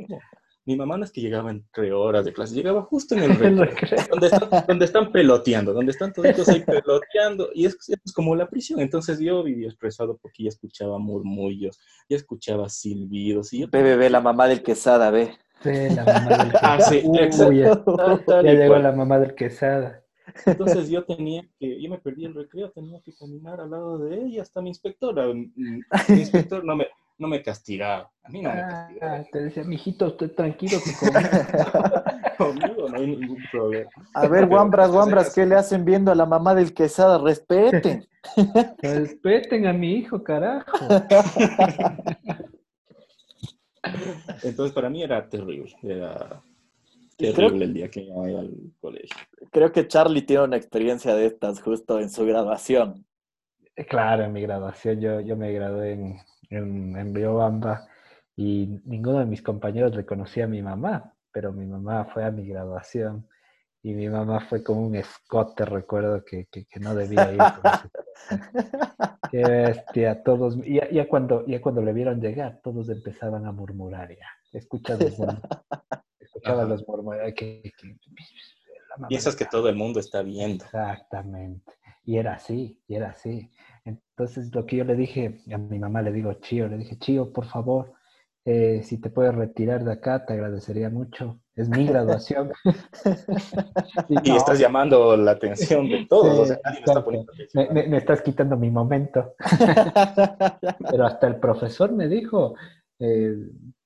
mi 0.65 0.75
mamá 0.75 0.97
no 0.97 1.05
es 1.05 1.11
que 1.11 1.21
llegaba 1.21 1.51
entre 1.51 1.93
horas 1.93 2.25
de 2.25 2.33
clase, 2.33 2.55
llegaba 2.55 2.81
justo 2.81 3.15
en 3.15 3.23
el 3.23 3.37
recreo, 3.37 3.99
donde, 4.09 4.27
están, 4.27 4.49
donde 4.67 4.85
están 4.85 5.11
peloteando, 5.11 5.73
donde 5.73 5.91
están 5.91 6.11
todos 6.11 6.49
ahí 6.49 6.61
peloteando, 6.61 7.49
y 7.53 7.65
es, 7.65 7.77
es, 7.87 8.13
como 8.13 8.35
la 8.35 8.49
prisión. 8.49 8.79
Entonces 8.79 9.19
yo 9.19 9.43
vivía 9.43 9.67
estresado 9.67 10.17
porque 10.17 10.43
ya 10.43 10.49
escuchaba 10.49 10.97
murmullos, 10.97 11.79
ya 12.09 12.17
escuchaba 12.17 12.67
silbidos. 12.69 13.53
Y 13.53 13.61
yo... 13.61 13.67
Ve, 13.69 14.09
la 14.09 14.21
mamá 14.21 14.47
del 14.47 14.63
quesada, 14.63 15.11
ve. 15.11 15.37
Sí, 15.61 15.95
la 15.95 16.03
mamá 16.03 16.37
del 16.37 16.51
quesada. 16.51 16.61
Ah, 16.61 16.81
sí, 16.81 17.03
ya, 17.13 17.29
ya 18.41 18.53
llegó 18.53 18.77
la 18.77 18.91
mamá 18.91 19.19
del 19.19 19.35
quesada. 19.35 20.01
Entonces 20.45 20.89
yo 20.89 21.05
tenía 21.05 21.47
que, 21.59 21.79
yo 21.81 21.89
me 21.89 21.99
perdí 21.99 22.25
el 22.25 22.33
recreo, 22.33 22.71
tenía 22.71 22.99
que 23.01 23.13
caminar 23.13 23.61
al 23.61 23.69
lado 23.69 23.99
de 23.99 24.25
ella 24.25 24.41
hasta 24.41 24.61
mi 24.61 24.69
inspectora. 24.69 25.27
Mi 25.31 25.83
inspector 26.09 26.63
no 26.65 26.75
me, 26.75 26.87
no 27.17 27.27
me 27.27 27.41
castigaba. 27.41 28.11
A 28.23 28.29
mí 28.29 28.41
no 28.41 28.49
me 28.49 28.61
castigaba. 28.61 29.15
Ah, 29.15 29.23
te 29.31 29.43
decía, 29.43 29.63
mijito, 29.63 30.07
usted 30.07 30.33
tranquilo 30.33 30.77
que 30.83 30.91
conmigo 32.37 32.89
no 32.89 32.97
hay 32.97 33.07
ningún 33.07 33.43
problema. 33.51 33.89
A 34.13 34.27
ver, 34.27 34.47
guambras, 34.47 34.91
guambras, 34.91 35.33
¿qué 35.33 35.45
le 35.45 35.55
hacen 35.55 35.85
viendo 35.85 36.11
a 36.11 36.15
la 36.15 36.25
mamá 36.25 36.53
del 36.55 36.73
quesada? 36.73 37.17
Respeten. 37.17 38.05
Respeten 38.81 39.67
a 39.67 39.73
mi 39.73 39.93
hijo, 39.93 40.23
carajo. 40.23 40.77
Entonces, 44.43 44.73
para 44.73 44.89
mí 44.89 45.03
era 45.03 45.29
terrible. 45.29 45.71
Era 45.83 46.41
terrible 47.15 47.65
el 47.65 47.73
día 47.73 47.89
que 47.89 48.01
iba 48.01 48.25
al 48.25 48.51
colegio. 48.81 49.15
Creo 49.51 49.71
que 49.71 49.87
Charlie 49.87 50.23
tiene 50.23 50.43
una 50.43 50.57
experiencia 50.57 51.13
de 51.15 51.27
estas 51.27 51.61
justo 51.61 51.99
en 51.99 52.09
su 52.09 52.25
graduación. 52.25 53.05
Claro, 53.87 54.23
en 54.23 54.33
mi 54.33 54.41
graduación 54.41 54.99
yo, 54.99 55.19
yo 55.19 55.35
me 55.35 55.51
gradué 55.51 55.91
en, 55.93 56.17
en, 56.49 56.97
en 56.97 57.15
Riobamba 57.15 57.87
y 58.35 58.81
ninguno 58.85 59.19
de 59.19 59.25
mis 59.25 59.41
compañeros 59.41 59.95
le 59.95 60.05
conocía 60.05 60.45
a 60.45 60.49
mi 60.49 60.61
mamá, 60.61 61.13
pero 61.31 61.53
mi 61.53 61.65
mamá 61.65 62.05
fue 62.05 62.25
a 62.25 62.31
mi 62.31 62.47
graduación 62.47 63.27
y 63.85 63.93
mi 63.93 64.09
mamá 64.09 64.39
fue 64.39 64.63
como 64.63 64.81
un 64.81 64.95
escote, 64.95 65.63
recuerdo 65.63 66.25
que, 66.25 66.47
que, 66.47 66.65
no 66.79 66.95
debía 66.95 67.31
ir. 67.31 67.39
Qué 69.31 69.43
bestia, 69.43 70.23
todos, 70.23 70.57
ya, 70.65 70.89
ya, 70.89 71.07
cuando, 71.07 71.45
ya 71.45 71.61
cuando 71.61 71.83
le 71.83 71.93
vieron 71.93 72.19
llegar, 72.19 72.61
todos 72.63 72.89
empezaban 72.89 73.45
a 73.45 73.51
murmurar 73.51 74.09
ya. 74.09 74.27
Escucha 74.51 74.97
los, 74.97 75.13
escuchaba 76.19 76.63
los 76.63 76.87
murmuros. 76.87 77.31
Que, 77.35 77.61
que, 77.77 77.95
Piensas 79.07 79.35
que 79.35 79.45
todo 79.45 79.69
el 79.69 79.75
mundo 79.75 79.99
está 79.99 80.23
viendo. 80.23 80.65
Exactamente. 80.65 81.73
Y 82.05 82.17
era 82.17 82.33
así, 82.33 82.81
y 82.87 82.95
era 82.95 83.09
así. 83.09 83.51
Entonces 83.85 84.53
lo 84.53 84.65
que 84.65 84.77
yo 84.77 84.83
le 84.83 84.95
dije, 84.95 85.41
a 85.53 85.57
mi 85.57 85.79
mamá 85.79 86.01
le 86.01 86.11
digo, 86.11 86.33
Chío, 86.33 86.67
le 86.67 86.77
dije, 86.77 86.97
Chío, 86.97 87.31
por 87.31 87.45
favor, 87.45 87.93
eh, 88.43 88.81
si 88.83 88.99
te 88.99 89.09
puedes 89.09 89.33
retirar 89.33 89.83
de 89.83 89.93
acá, 89.93 90.25
te 90.25 90.33
agradecería 90.33 90.89
mucho. 90.89 91.39
Es 91.55 91.69
mi 91.69 91.85
graduación. 91.85 92.51
y, 94.09 94.31
estás 94.31 94.59
llamando 94.59 95.15
la 95.15 95.31
atención 95.31 95.87
de 95.89 96.05
todos. 96.05 96.49
me, 97.53 97.97
estás 97.97 98.21
quitando 98.21 98.57
mi 98.57 98.71
momento. 98.71 99.35
Pero 100.89 101.05
hasta 101.05 101.27
el 101.27 101.37
profesor 101.39 101.91
me 101.91 102.07
dijo, 102.07 102.55
eh, 102.99 103.35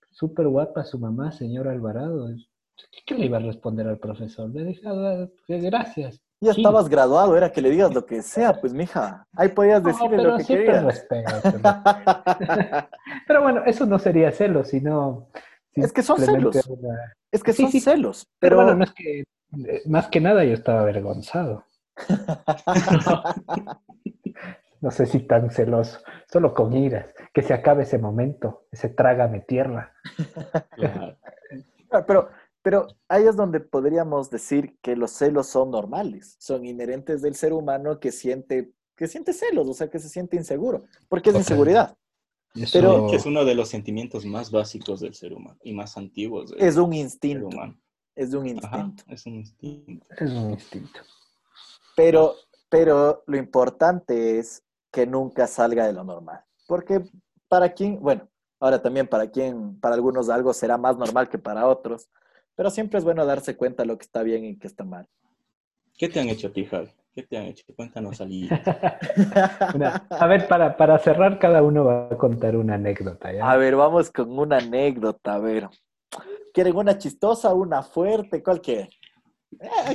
súper 0.09 0.47
guapa 0.47 0.83
su 0.83 0.97
mamá, 0.97 1.31
señor 1.31 1.67
Alvarado. 1.67 2.29
¿Qué 3.05 3.15
le 3.15 3.25
iba 3.25 3.37
a 3.37 3.41
responder 3.41 3.87
al 3.87 3.99
profesor? 3.99 4.49
Le 4.49 4.63
dije, 4.63 4.81
ah, 4.85 5.27
gracias. 5.47 6.21
Ya 6.41 6.51
estabas 6.51 6.87
graduado, 6.87 7.35
era 7.35 7.51
que 7.51 7.61
le 7.61 7.69
digas 7.69 7.93
lo 7.93 8.05
que 8.05 8.21
sea, 8.21 8.61
pues 8.61 8.73
mija, 8.73 9.27
ahí 9.33 9.49
podías 9.49 9.83
decirle 9.83 10.23
lo 10.23 10.37
que 10.37 10.45
querías. 10.45 10.85
Respeto, 10.85 11.31
pero 13.27 13.41
bueno, 13.41 13.63
eso 13.65 13.85
no 13.85 13.99
sería 13.99 14.31
celos, 14.31 14.69
sino... 14.69 15.27
Es 15.73 15.91
que 15.91 16.01
son 16.01 16.17
celos. 16.19 16.55
Es 17.31 17.43
que 17.43 17.51
son 17.51 17.71
celos. 17.71 18.25
Pero... 18.39 18.57
bueno, 18.57 18.75
no 18.75 18.85
es 18.85 18.93
que, 18.93 19.19
eh, 19.19 19.81
más 19.85 20.07
que 20.07 20.21
nada 20.21 20.45
yo 20.45 20.53
estaba 20.53 20.81
avergonzado. 20.81 21.65
no 24.81 24.91
sé 24.91 25.05
si 25.05 25.19
tan 25.19 25.51
celoso, 25.51 25.99
solo 26.31 26.53
con 26.53 26.73
iras, 26.73 27.07
que 27.33 27.41
se 27.41 27.53
acabe 27.53 27.83
ese 27.83 27.97
momento, 27.97 28.65
ese 28.71 28.87
trágame 28.87 29.41
tierra. 29.41 29.91
Pero 32.07 32.29
pero 32.61 32.87
ahí 33.07 33.25
es 33.25 33.35
donde 33.35 33.59
podríamos 33.59 34.29
decir 34.29 34.77
que 34.81 34.95
los 34.95 35.11
celos 35.11 35.47
son 35.47 35.71
normales, 35.71 36.35
son 36.39 36.65
inherentes 36.65 37.21
del 37.21 37.35
ser 37.35 37.53
humano 37.53 37.99
que 37.99 38.11
siente, 38.11 38.73
que 38.95 39.07
siente 39.07 39.33
celos, 39.33 39.67
o 39.67 39.73
sea, 39.73 39.89
que 39.89 39.99
se 39.99 40.09
siente 40.09 40.35
inseguro, 40.35 40.83
porque 41.07 41.29
es 41.29 41.35
inseguridad. 41.37 41.97
Pero 42.73 43.13
es 43.13 43.25
uno 43.25 43.45
de 43.45 43.55
los 43.55 43.69
sentimientos 43.69 44.25
más 44.25 44.51
básicos 44.51 44.99
del 44.99 45.13
ser 45.13 45.33
humano 45.33 45.59
y 45.63 45.73
más 45.73 45.97
antiguos. 45.97 46.53
es 46.57 46.77
un 46.77 46.93
instinto. 46.93 47.47
Humano. 47.47 47.79
Es 48.15 48.33
un 48.33 48.47
instinto. 48.47 49.03
es 49.07 49.25
un 49.25 49.35
instinto. 49.35 50.05
Es 50.17 50.31
un 50.31 50.51
instinto. 50.51 50.99
Pero, 51.95 52.35
pero 52.69 53.23
lo 53.27 53.37
importante 53.37 54.39
es 54.39 54.63
que 54.91 55.05
nunca 55.05 55.47
salga 55.47 55.85
de 55.85 55.93
lo 55.93 56.03
normal. 56.03 56.43
Porque 56.67 57.03
para 57.47 57.73
quien, 57.73 57.99
bueno, 57.99 58.27
ahora 58.59 58.81
también 58.81 59.07
para 59.07 59.29
quien, 59.29 59.79
para 59.79 59.95
algunos 59.95 60.29
algo 60.29 60.53
será 60.53 60.77
más 60.77 60.97
normal 60.97 61.29
que 61.29 61.37
para 61.37 61.67
otros, 61.67 62.09
pero 62.59 62.69
siempre 62.71 62.97
es 62.97 63.05
bueno 63.05 63.25
darse 63.25 63.55
cuenta 63.55 63.83
de 63.83 63.87
lo 63.87 63.97
que 63.97 64.03
está 64.03 64.21
bien 64.21 64.43
y 64.43 64.57
que 64.57 64.67
está 64.67 64.83
mal. 64.83 65.07
¿Qué 65.97 66.09
te 66.09 66.19
han 66.19 66.27
hecho 66.27 66.47
a 66.47 66.51
ti, 66.51 66.65
Javi? 66.65 66.89
¿Qué 67.15 67.23
te 67.23 67.37
han 67.37 67.45
hecho? 67.45 67.63
Cuéntanos 67.73 68.19
allí. 68.19 68.49
a 70.09 70.27
ver, 70.27 70.45
para, 70.45 70.75
para 70.75 70.99
cerrar, 70.99 71.39
cada 71.39 71.63
uno 71.63 71.85
va 71.85 72.09
a 72.11 72.17
contar 72.17 72.57
una 72.57 72.75
anécdota. 72.75 73.29
A 73.41 73.55
ver, 73.55 73.77
vamos 73.77 74.11
con 74.11 74.37
una 74.37 74.57
anécdota. 74.57 75.35
A 75.35 75.39
ver. 75.39 75.69
¿Quieren 76.53 76.75
una 76.75 76.97
chistosa, 76.97 77.53
una 77.53 77.81
fuerte? 77.81 78.43
¿Cuál 78.43 78.59
quieren? 78.59 78.89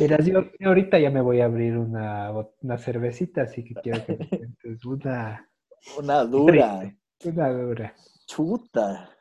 Mira, 0.00 0.16
yo, 0.22 0.44
ahorita 0.64 0.98
ya 0.98 1.10
me 1.10 1.20
voy 1.20 1.42
a 1.42 1.44
abrir 1.44 1.76
una, 1.76 2.32
una 2.62 2.78
cervecita, 2.78 3.42
así 3.42 3.62
que 3.62 3.74
quiero 3.74 4.06
que 4.06 4.16
me 4.16 4.78
una... 4.86 5.50
Una 5.98 6.24
dura. 6.24 6.96
Una 7.26 7.52
dura. 7.52 7.94
Chuta. 8.26 9.13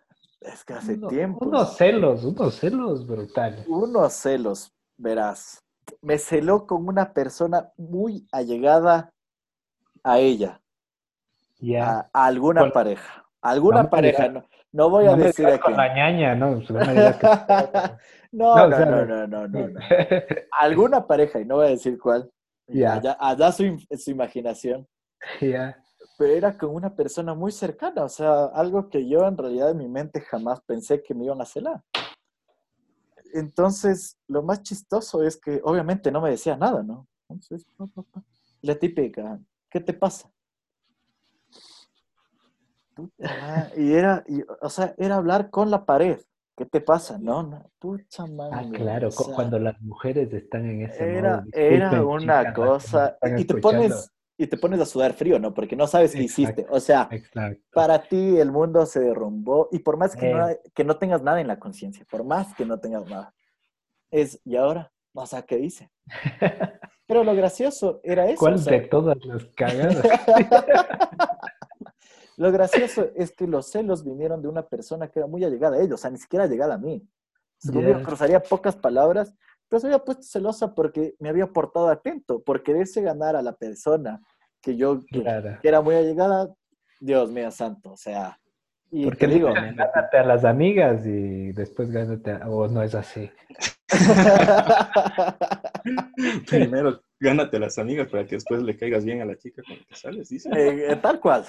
Es 0.45 0.63
que 0.63 0.73
hace 0.73 0.97
tiempo. 0.97 1.45
Unos 1.45 1.77
celos, 1.77 2.23
unos 2.23 2.56
celos 2.56 3.08
brutales. 3.08 3.65
Unos 3.67 4.13
celos, 4.13 4.73
verás. 4.97 5.63
Me 6.01 6.17
celó 6.17 6.65
con 6.65 6.88
una 6.88 7.13
persona 7.13 7.71
muy 7.77 8.27
allegada 8.32 9.10
a 10.03 10.19
ella. 10.19 10.62
Ya. 11.60 12.10
A, 12.13 12.25
alguna 12.25 12.71
pareja. 12.71 13.25
Alguna 13.41 13.89
pareja, 13.89 14.29
no, 14.29 14.45
no, 14.71 14.89
voy 14.89 15.06
a 15.06 15.15
decir 15.15 15.45
a 15.47 15.60
quién. 15.60 15.75
la 15.75 15.93
ñaña, 15.93 16.36
¿no? 16.36 16.62
no, 18.32 18.67
no, 18.67 18.67
no, 18.69 19.06
no, 19.06 19.27
no, 19.27 19.47
no, 19.47 19.67
no, 19.67 19.79
Alguna 20.60 21.06
pareja, 21.06 21.41
y 21.41 21.45
no 21.45 21.56
voy 21.56 21.67
a 21.67 21.71
decir 21.71 21.99
cuál. 21.99 22.32
Ya. 22.67 23.01
Allá, 23.19 23.51
su, 23.51 23.77
su 23.97 24.12
imaginación. 24.12 24.88
Ya 25.41 25.83
pero 26.17 26.34
era 26.34 26.58
con 26.58 26.69
una 26.69 26.95
persona 26.95 27.34
muy 27.34 27.52
cercana, 27.52 28.04
o 28.04 28.10
sea, 28.10 28.45
algo 28.45 28.89
que 28.89 29.08
yo 29.08 29.28
en 29.28 29.38
realidad 29.38 29.71
en 29.71 29.78
mi 29.78 29.88
mente 29.88 30.21
jamás 30.21 30.62
pensé 30.62 31.02
que 31.02 31.13
me 31.13 31.26
iban 31.26 31.41
a 31.41 31.45
celar. 31.45 31.84
Entonces, 33.34 34.17
lo 34.28 34.43
más 34.43 34.62
chistoso 34.62 35.23
es 35.23 35.38
que 35.38 35.60
obviamente 35.63 36.12
no 36.12 36.21
me 36.21 36.30
decía 36.30 36.56
nada, 36.56 36.84
¿no? 36.84 37.08
Entonces, 37.30 37.65
la 38.62 38.76
típica, 38.76 39.39
¿qué 39.69 39.80
te 39.80 39.93
pasa? 39.93 40.32
Y 43.76 43.93
era, 43.93 44.23
o 44.62 44.69
sea, 44.69 44.93
era 44.97 45.15
hablar 45.15 45.49
con 45.49 45.71
la 45.71 45.86
pared. 45.86 46.19
¿Qué 46.56 46.65
te 46.65 46.82
pasa? 46.82 47.17
No, 47.17 47.41
no, 47.41 47.71
pucha 47.80 48.28
madre. 48.28 48.56
Ah, 48.56 48.69
claro, 48.71 49.10
cuando 49.34 49.58
las 49.58 49.82
mujeres 49.82 50.32
están 50.32 50.69
en 50.69 50.84
ese 50.84 51.17
era, 51.17 51.38
modo. 51.38 51.49
Era 51.52 52.06
una 52.06 52.54
cosa. 52.54 53.17
Y 53.36 53.45
te 53.45 53.56
pones, 53.56 54.12
y 54.38 54.48
te 54.48 54.58
pones 54.58 54.80
a 54.80 54.86
sudar 54.86 55.13
frío, 55.13 55.39
¿no? 55.39 55.54
Porque 55.54 55.76
no 55.76 55.88
sabes 55.88 56.13
qué 56.13 56.24
hiciste. 56.24 56.65
O 56.69 56.80
sea, 56.80 57.10
para 57.72 58.04
ti 58.04 58.38
el 58.38 58.52
mundo 58.52 58.86
se 58.86 59.00
derrumbó 59.00 59.69
y 59.72 59.80
por 59.80 59.98
más 59.98 60.15
que, 60.15 60.34
no, 60.34 60.50
eh. 60.50 60.60
que 60.74 60.84
no 60.84 60.98
tengas 60.98 61.22
nada 61.22 61.39
en 61.39 61.48
la 61.48 61.60
conciencia, 61.60 62.06
por 62.10 62.24
más 62.24 62.54
que 62.56 62.65
no 62.65 62.80
tengas 62.80 63.06
nada, 63.06 63.34
es, 64.12 64.39
¿y 64.43 64.56
ahora? 64.56 64.91
O 65.13 65.26
sea, 65.26 65.43
¿qué 65.43 65.60
hice? 65.60 65.91
Pero 67.06 67.24
lo 67.24 67.36
gracioso 67.36 68.00
era 68.04 68.28
eso. 68.28 68.39
¿Cuál 68.39 68.63
de 68.63 68.80
todas 68.82 69.24
las 69.26 69.46
cagadas? 69.56 69.98
lo 72.38 72.52
gracioso 72.52 73.10
es 73.15 73.32
que 73.32 73.46
los 73.46 73.69
celos 73.69 74.04
vinieron 74.04 74.41
de 74.41 74.48
una 74.48 74.63
persona 74.63 75.10
que 75.10 75.19
era 75.19 75.28
muy 75.28 75.43
allegada 75.43 75.78
a 75.78 75.82
ellos, 75.82 76.00
o 76.00 76.02
sea, 76.02 76.10
ni 76.10 76.17
siquiera 76.17 76.48
llegada 76.48 76.76
a 76.76 76.80
mí. 76.80 77.08
Se 77.60 77.72
cruzaría 78.04 78.41
pocas 78.41 78.76
palabras, 78.76 79.34
pero 79.73 79.81
se 79.81 79.88
había 79.88 80.05
puesto 80.05 80.21
celosa 80.21 80.75
porque 80.75 81.15
me 81.17 81.29
había 81.29 81.47
portado 81.47 81.89
atento, 81.89 82.43
por 82.43 82.62
quererse 82.62 83.01
ganar 83.01 83.36
a 83.36 83.41
la 83.41 83.53
persona 83.53 84.21
que 84.62 84.77
yo, 84.77 85.01
que, 85.07 85.25
era 85.63 85.81
muy 85.81 85.95
allegada, 85.95 86.53
Dios 86.99 87.31
mío 87.31 87.49
santo, 87.49 87.93
o 87.93 87.97
sea. 87.97 88.39
Y 88.91 89.05
porque 89.05 89.25
digo, 89.25 89.51
gánate 89.51 90.19
a 90.19 90.25
las 90.25 90.45
amigas 90.45 91.03
y 91.07 91.53
después 91.53 91.89
gánate 91.89 92.33
a, 92.33 92.47
o 92.47 92.67
no 92.67 92.83
es 92.83 92.93
así. 92.93 93.31
Primero 96.47 97.01
gánate 97.19 97.57
a 97.57 97.62
las 97.62 97.79
amigas 97.79 98.09
para 98.09 98.27
que 98.27 98.36
después 98.36 98.62
le 98.62 98.77
caigas 98.77 99.03
bien 99.03 99.21
a 99.21 99.25
la 99.25 99.36
chica 99.38 99.63
con 99.67 99.75
la 99.75 99.83
que 99.86 99.95
sales, 99.95 100.29
dice. 100.29 100.49
Eh, 100.49 100.91
eh, 100.91 100.95
tal 100.97 101.19
cual. 101.19 101.45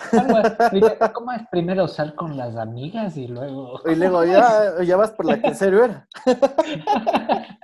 ¿Cómo 1.12 1.32
es 1.32 1.42
primero 1.50 1.86
sal 1.88 2.14
con 2.14 2.38
las 2.38 2.56
amigas 2.56 3.18
y 3.18 3.28
luego? 3.28 3.82
Y 3.84 3.96
luego 3.96 4.24
ya, 4.24 4.82
ya 4.82 4.96
vas 4.96 5.10
por 5.10 5.26
la 5.26 5.42
que 5.42 5.52
era. 5.60 6.08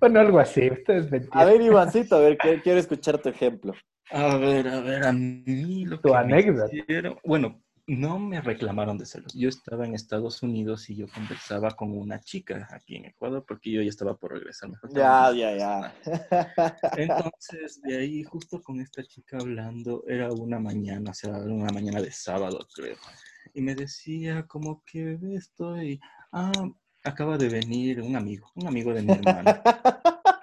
Bueno, 0.00 0.20
algo 0.20 0.38
así, 0.38 0.70
ustedes 0.70 1.28
A 1.32 1.44
ver, 1.44 1.60
Ivancito, 1.60 2.16
a 2.16 2.20
ver, 2.20 2.38
quiero 2.38 2.78
escuchar 2.78 3.18
tu 3.18 3.28
ejemplo. 3.28 3.72
A 4.10 4.36
ver, 4.36 4.68
a 4.68 4.80
ver, 4.80 5.04
a 5.04 5.12
mí 5.12 5.84
lo 5.84 6.00
tu 6.00 6.14
anécdota. 6.14 6.70
bueno, 7.24 7.60
no 7.88 8.18
me 8.18 8.40
reclamaron 8.40 8.98
de 8.98 9.06
celos. 9.06 9.32
Yo 9.34 9.48
estaba 9.48 9.86
en 9.86 9.94
Estados 9.94 10.42
Unidos 10.42 10.90
y 10.90 10.96
yo 10.96 11.06
conversaba 11.08 11.70
con 11.70 11.96
una 11.96 12.20
chica 12.20 12.68
aquí 12.70 12.96
en 12.96 13.06
Ecuador 13.06 13.44
porque 13.46 13.70
yo 13.70 13.82
ya 13.82 13.88
estaba 13.88 14.16
por 14.16 14.32
regresar. 14.32 14.70
Mejor 14.70 14.92
ya, 14.92 15.32
ya, 15.32 15.56
ya. 15.56 15.94
Entonces, 16.96 17.80
de 17.82 17.98
ahí, 17.98 18.24
justo 18.24 18.60
con 18.60 18.80
esta 18.80 19.04
chica 19.04 19.38
hablando, 19.38 20.02
era 20.08 20.32
una 20.32 20.58
mañana, 20.58 21.12
o 21.12 21.14
sea, 21.14 21.30
una 21.30 21.72
mañana 21.72 22.00
de 22.00 22.10
sábado, 22.10 22.66
creo. 22.74 22.96
Y 23.54 23.60
me 23.60 23.74
decía 23.74 24.44
como 24.46 24.82
que 24.84 25.18
estoy, 25.34 26.00
ah, 26.32 26.52
acaba 27.06 27.38
de 27.38 27.48
venir 27.48 28.00
un 28.02 28.16
amigo, 28.16 28.50
un 28.54 28.66
amigo 28.66 28.92
de 28.92 29.02
mi 29.02 29.12
hermano. 29.12 29.50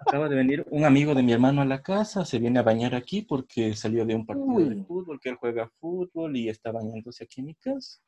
acaba 0.05 0.29
de 0.29 0.35
venir 0.35 0.65
un 0.69 0.85
amigo 0.85 1.13
de 1.15 1.23
mi 1.23 1.33
hermano 1.33 1.61
a 1.61 1.65
la 1.65 1.81
casa, 1.81 2.25
se 2.25 2.39
viene 2.39 2.59
a 2.59 2.63
bañar 2.63 2.95
aquí 2.95 3.21
porque 3.21 3.73
salió 3.75 4.05
de 4.05 4.15
un 4.15 4.25
partido 4.25 4.69
de 4.69 4.83
fútbol, 4.83 5.19
que 5.19 5.29
él 5.29 5.35
juega 5.35 5.71
fútbol 5.79 6.37
y 6.37 6.49
está 6.49 6.71
bañándose 6.71 7.23
aquí 7.23 7.41
en 7.41 7.47
mi 7.47 7.55
casa. 7.55 7.99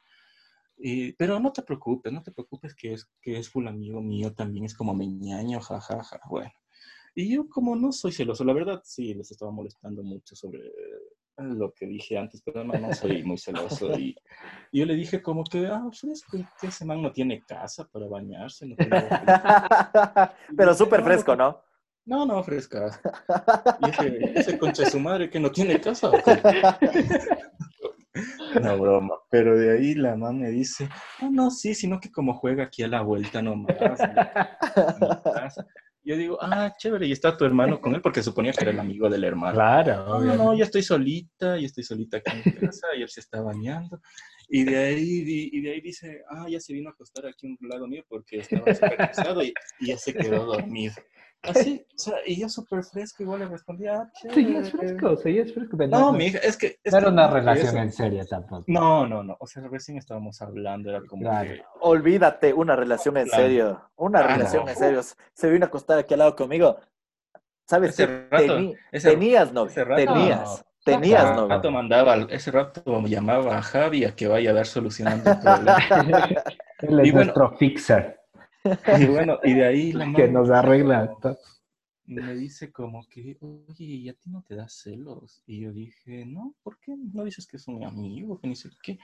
pero 1.17 1.39
no 1.39 1.51
te 1.51 1.63
preocupes, 1.63 2.13
no 2.13 2.21
te 2.23 2.31
preocupes 2.31 2.75
que 2.75 2.93
es, 2.93 3.09
que 3.21 3.37
es 3.37 3.49
full 3.49 3.67
amigo 3.67 4.01
mío, 4.01 4.33
también 4.33 4.65
es 4.65 4.75
como 4.75 4.93
meñaño, 4.93 5.59
jajaja, 5.59 6.19
bueno. 6.29 6.53
Y 7.15 7.33
yo 7.33 7.47
como 7.47 7.75
no 7.75 7.91
soy 7.91 8.11
celoso, 8.11 8.43
la 8.43 8.53
verdad 8.53 8.81
sí 8.83 9.13
les 9.13 9.31
estaba 9.31 9.51
molestando 9.51 10.03
mucho 10.03 10.35
sobre 10.35 10.59
lo 11.37 11.73
que 11.73 11.85
dije 11.85 12.17
antes, 12.17 12.41
pero 12.43 12.63
no, 12.63 12.73
no 12.73 12.93
soy 12.93 13.23
muy 13.23 13.37
celoso. 13.37 13.91
Y, 13.97 14.15
yo 14.71 14.85
le 14.85 14.95
dije 14.95 15.21
como 15.21 15.43
que, 15.43 15.67
ah, 15.67 15.83
fresco, 15.91 16.37
que 16.59 16.67
ese 16.67 16.85
man 16.85 17.01
no 17.01 17.11
tiene 17.11 17.43
casa 17.45 17.87
para 17.87 18.07
bañarse. 18.07 18.65
No 18.65 18.75
pero 20.57 20.73
súper 20.73 21.03
fresco, 21.03 21.35
¿no? 21.35 21.61
No, 22.05 22.25
no, 22.25 22.43
fresca. 22.43 22.99
Y 23.81 23.85
dije, 23.87 24.39
ese 24.39 24.57
concha 24.57 24.83
de 24.83 24.91
su 24.91 24.99
madre 24.99 25.29
que 25.29 25.39
no 25.39 25.51
tiene 25.51 25.81
casa. 25.81 26.11
Una 28.55 28.73
broma. 28.75 29.15
Pero 29.29 29.57
de 29.57 29.77
ahí 29.77 29.95
la 29.95 30.15
man 30.15 30.39
me 30.39 30.49
dice, 30.49 30.87
no, 31.21 31.31
no, 31.31 31.51
sí, 31.51 31.73
sino 31.73 31.99
que 31.99 32.11
como 32.11 32.35
juega 32.35 32.65
aquí 32.65 32.83
a 32.83 32.87
la 32.87 33.01
vuelta 33.01 33.41
nomás. 33.41 33.75
Yo 36.05 36.15
digo, 36.15 36.37
ah, 36.39 36.73
chévere, 36.77 37.07
y 37.07 37.11
está 37.11 37.35
tu 37.35 37.45
hermano 37.45 37.81
con 37.81 37.95
él 37.95 38.01
porque 38.01 38.21
suponía 38.21 38.53
que 38.53 38.63
era 38.63 38.71
el 38.71 38.79
amigo 38.79 39.09
del 39.09 39.23
hermano. 39.23 39.55
Claro, 39.55 40.05
No, 40.05 40.19
no, 40.21 40.35
no, 40.35 40.55
yo 40.55 40.63
estoy 40.63 40.83
solita, 40.83 41.57
yo 41.57 41.65
estoy 41.65 41.83
solita 41.83 42.17
aquí 42.17 42.31
en 42.45 42.51
casa 42.53 42.87
y 42.95 43.01
él 43.01 43.09
se 43.09 43.21
está 43.21 43.41
bañando. 43.41 43.99
Y 44.47 44.63
de 44.63 44.77
ahí, 44.77 45.49
y 45.51 45.61
de 45.61 45.71
ahí 45.71 45.81
dice, 45.81 46.21
ah, 46.29 46.45
ya 46.47 46.59
se 46.59 46.73
vino 46.73 46.89
a 46.89 46.93
acostar 46.93 47.25
aquí 47.25 47.47
a 47.47 47.49
un 47.49 47.69
lado 47.69 47.87
mío 47.87 48.03
porque 48.07 48.37
estaba 48.37 48.71
súper 48.73 48.97
cansado 48.97 49.41
y, 49.41 49.51
y 49.79 49.87
ya 49.87 49.97
se 49.97 50.13
quedó 50.13 50.45
dormido. 50.45 50.93
Así, 51.43 51.85
o 51.93 51.97
sea, 51.97 52.15
y 52.25 52.39
yo 52.41 52.49
súper 52.49 52.83
fresco 52.83 53.21
igual 53.21 53.39
le 53.41 53.45
respondía, 53.47 53.93
ah, 54.01 54.11
Seguías 54.33 54.71
fresco, 54.71 55.15
seguías 55.17 55.53
fresco. 55.53 55.77
pero 55.77 55.89
No, 55.91 56.11
mi 56.11 56.25
hija, 56.25 56.39
es 56.39 56.57
que... 56.57 56.79
es 56.83 56.91
no 56.91 56.97
era 56.99 57.09
una 57.09 57.27
no, 57.27 57.33
relación 57.35 57.67
eso- 57.67 57.77
en 57.77 57.91
serio 57.91 58.25
tampoco. 58.27 58.63
No, 58.67 59.05
no, 59.05 59.23
no, 59.23 59.37
o 59.39 59.45
sea, 59.45 59.61
recién 59.67 59.97
estábamos 59.99 60.41
hablando, 60.41 60.89
era 60.89 61.01
como 61.07 61.21
Claro. 61.21 61.49
que... 61.49 61.61
Olvídate, 61.81 62.51
una 62.53 62.75
relación 62.75 63.17
en 63.17 63.27
Claro. 63.27 63.43
serio. 63.43 63.81
Una 63.97 64.23
relación 64.23 64.65
no. 64.65 64.71
en 64.71 64.75
serio. 64.75 65.01
Se 65.33 65.49
vino 65.49 65.65
a 65.65 65.67
acostar 65.67 65.99
aquí 65.99 66.13
al 66.15 66.19
lado 66.19 66.35
conmigo. 66.35 66.77
¿Sabes 67.67 67.91
Ese 67.91 68.07
qué? 68.07 68.27
rato, 68.29 68.57
Tení- 68.57 68.77
ese- 68.91 69.09
tenías 69.11 69.49
ese 69.67 69.83
rato- 69.83 69.95
tenías. 70.13 70.59
No. 70.59 70.65
Tenías 70.85 71.35
novia. 71.35 71.55
rato 71.55 71.71
mandaba, 71.71 72.15
ese 72.29 72.51
rato 72.51 73.01
llamaba 73.07 73.57
a 73.57 73.61
Javi 73.63 74.05
a 74.05 74.15
que 74.15 74.27
vaya 74.27 74.51
a 74.51 74.53
dar 74.53 74.67
solucionando 74.67 75.31
el 75.31 75.39
problema. 75.39 75.77
Él 76.79 76.99
es 76.99 77.07
Y 77.07 77.11
bueno- 77.11 77.13
nuestro 77.33 77.57
fixer, 77.57 78.19
Y 78.99 79.05
bueno, 79.07 79.39
y 79.43 79.53
de 79.53 79.65
ahí 79.65 79.91
la 79.91 80.11
que 80.13 80.27
nos 80.27 80.49
arregla 80.49 81.07
todo. 81.21 81.37
me 82.07 82.35
dice 82.35 82.71
como 82.71 83.07
que, 83.09 83.37
oye, 83.41 83.83
¿y 83.85 84.09
a 84.09 84.13
ti 84.13 84.29
no 84.29 84.43
te 84.43 84.55
da 84.55 84.67
celos? 84.69 85.41
Y 85.47 85.61
yo 85.61 85.71
dije, 85.71 86.25
no, 86.25 86.55
¿por 86.63 86.79
qué? 86.79 86.95
No 87.13 87.23
dices 87.23 87.47
que 87.47 87.57
es 87.57 87.67
un 87.67 87.83
amigo, 87.83 88.39
que 88.39 88.47
ni 88.47 88.55
sé 88.55 88.69
qué. 88.83 88.99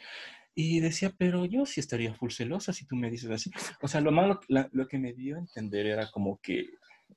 Y 0.56 0.80
decía, 0.82 1.14
pero 1.18 1.46
yo 1.46 1.66
sí 1.66 1.80
estaría 1.80 2.14
full 2.16 2.32
celosa 2.32 2.74
si 2.74 2.86
tú 2.88 2.96
me 2.96 3.10
dices 3.12 3.32
así. 3.32 3.52
O 3.82 3.88
sea, 3.88 4.02
lo 4.02 4.12
malo, 4.12 4.40
la- 4.50 4.70
lo 4.74 4.88
que 4.88 5.00
me 5.00 5.14
dio 5.14 5.38
a 5.38 5.40
entender 5.40 5.88
era 5.88 6.12
como 6.12 6.40
que, 6.42 6.66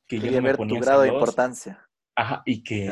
que 0.06 0.20
yo 0.20 0.22
Quería 0.22 0.40
no 0.40 0.42
me 0.42 0.48
ver 0.48 0.56
tu 0.56 0.60
ponía 0.60 0.80
grado 0.80 1.02
de 1.02 1.08
importancia. 1.10 1.88
Ajá, 2.16 2.42
y 2.46 2.62
que 2.62 2.86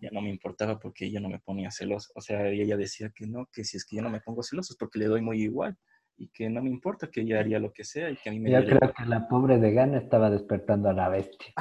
ya, 0.00 0.10
no 0.12 0.22
me 0.22 0.30
importaba 0.30 0.78
porque 0.78 1.06
ella 1.06 1.20
no 1.20 1.28
me 1.28 1.38
ponía 1.40 1.70
celoso. 1.70 2.10
O 2.14 2.20
sea, 2.22 2.48
ella 2.48 2.76
decía 2.76 3.10
que 3.14 3.26
no, 3.26 3.46
que 3.52 3.64
si 3.64 3.76
es 3.76 3.84
que 3.84 3.96
yo 3.96 4.02
no 4.02 4.10
me 4.10 4.20
pongo 4.20 4.42
celoso 4.42 4.72
es 4.72 4.78
porque 4.78 4.98
le 4.98 5.06
doy 5.06 5.22
muy 5.22 5.42
igual 5.42 5.76
y 6.16 6.28
que 6.28 6.48
no 6.48 6.62
me 6.62 6.70
importa 6.70 7.08
que 7.10 7.22
ella 7.22 7.40
haría 7.40 7.58
lo 7.58 7.72
que 7.72 7.84
sea 7.84 8.10
y 8.10 8.16
que 8.16 8.28
a 8.28 8.32
mí 8.32 8.38
me 8.40 8.50
Yo 8.50 8.64
creo 8.64 8.92
que 8.92 9.04
la 9.06 9.26
pobre 9.28 9.58
de 9.58 9.72
Gana 9.72 9.98
estaba 9.98 10.30
despertando 10.30 10.88
a 10.88 10.92
la 10.92 11.08
bestia. 11.08 11.52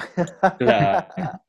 Claro. 0.58 1.08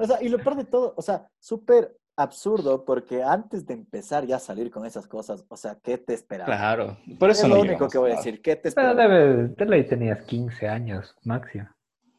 O 0.00 0.06
sea, 0.06 0.22
y 0.22 0.28
lo 0.28 0.38
peor 0.38 0.54
de 0.54 0.64
todo, 0.64 0.94
o 0.96 1.02
sea, 1.02 1.26
súper 1.40 1.92
absurdo 2.16 2.84
porque 2.84 3.22
antes 3.24 3.66
de 3.66 3.74
empezar 3.74 4.24
ya 4.26 4.36
a 4.36 4.38
salir 4.38 4.70
con 4.70 4.86
esas 4.86 5.08
cosas, 5.08 5.44
o 5.48 5.56
sea, 5.56 5.76
¿qué 5.82 5.98
te 5.98 6.14
esperaba? 6.14 6.46
Claro, 6.46 6.96
por 7.18 7.30
eso 7.30 7.42
Es 7.42 7.48
no 7.48 7.56
lo 7.56 7.62
único 7.62 7.88
que 7.88 7.98
voy 7.98 8.12
a 8.12 8.16
decir. 8.16 8.40
¿Qué 8.40 8.54
te 8.54 8.70
Pero 8.70 8.90
esperaba? 8.90 9.02
debe, 9.02 9.48
de 9.48 9.66
ley 9.66 9.84
tenías 9.88 10.24
15 10.24 10.68
años 10.68 11.16
máximo. 11.24 11.68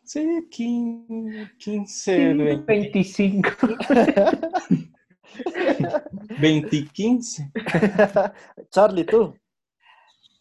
Sí, 0.03 0.47
15, 0.49 1.51
15 1.57 2.15
Sí, 2.17 2.33
20, 2.33 2.65
25. 2.65 3.49
20, 6.39 6.85
15. 6.91 7.51
Charlie, 8.71 9.05
tú. 9.05 9.35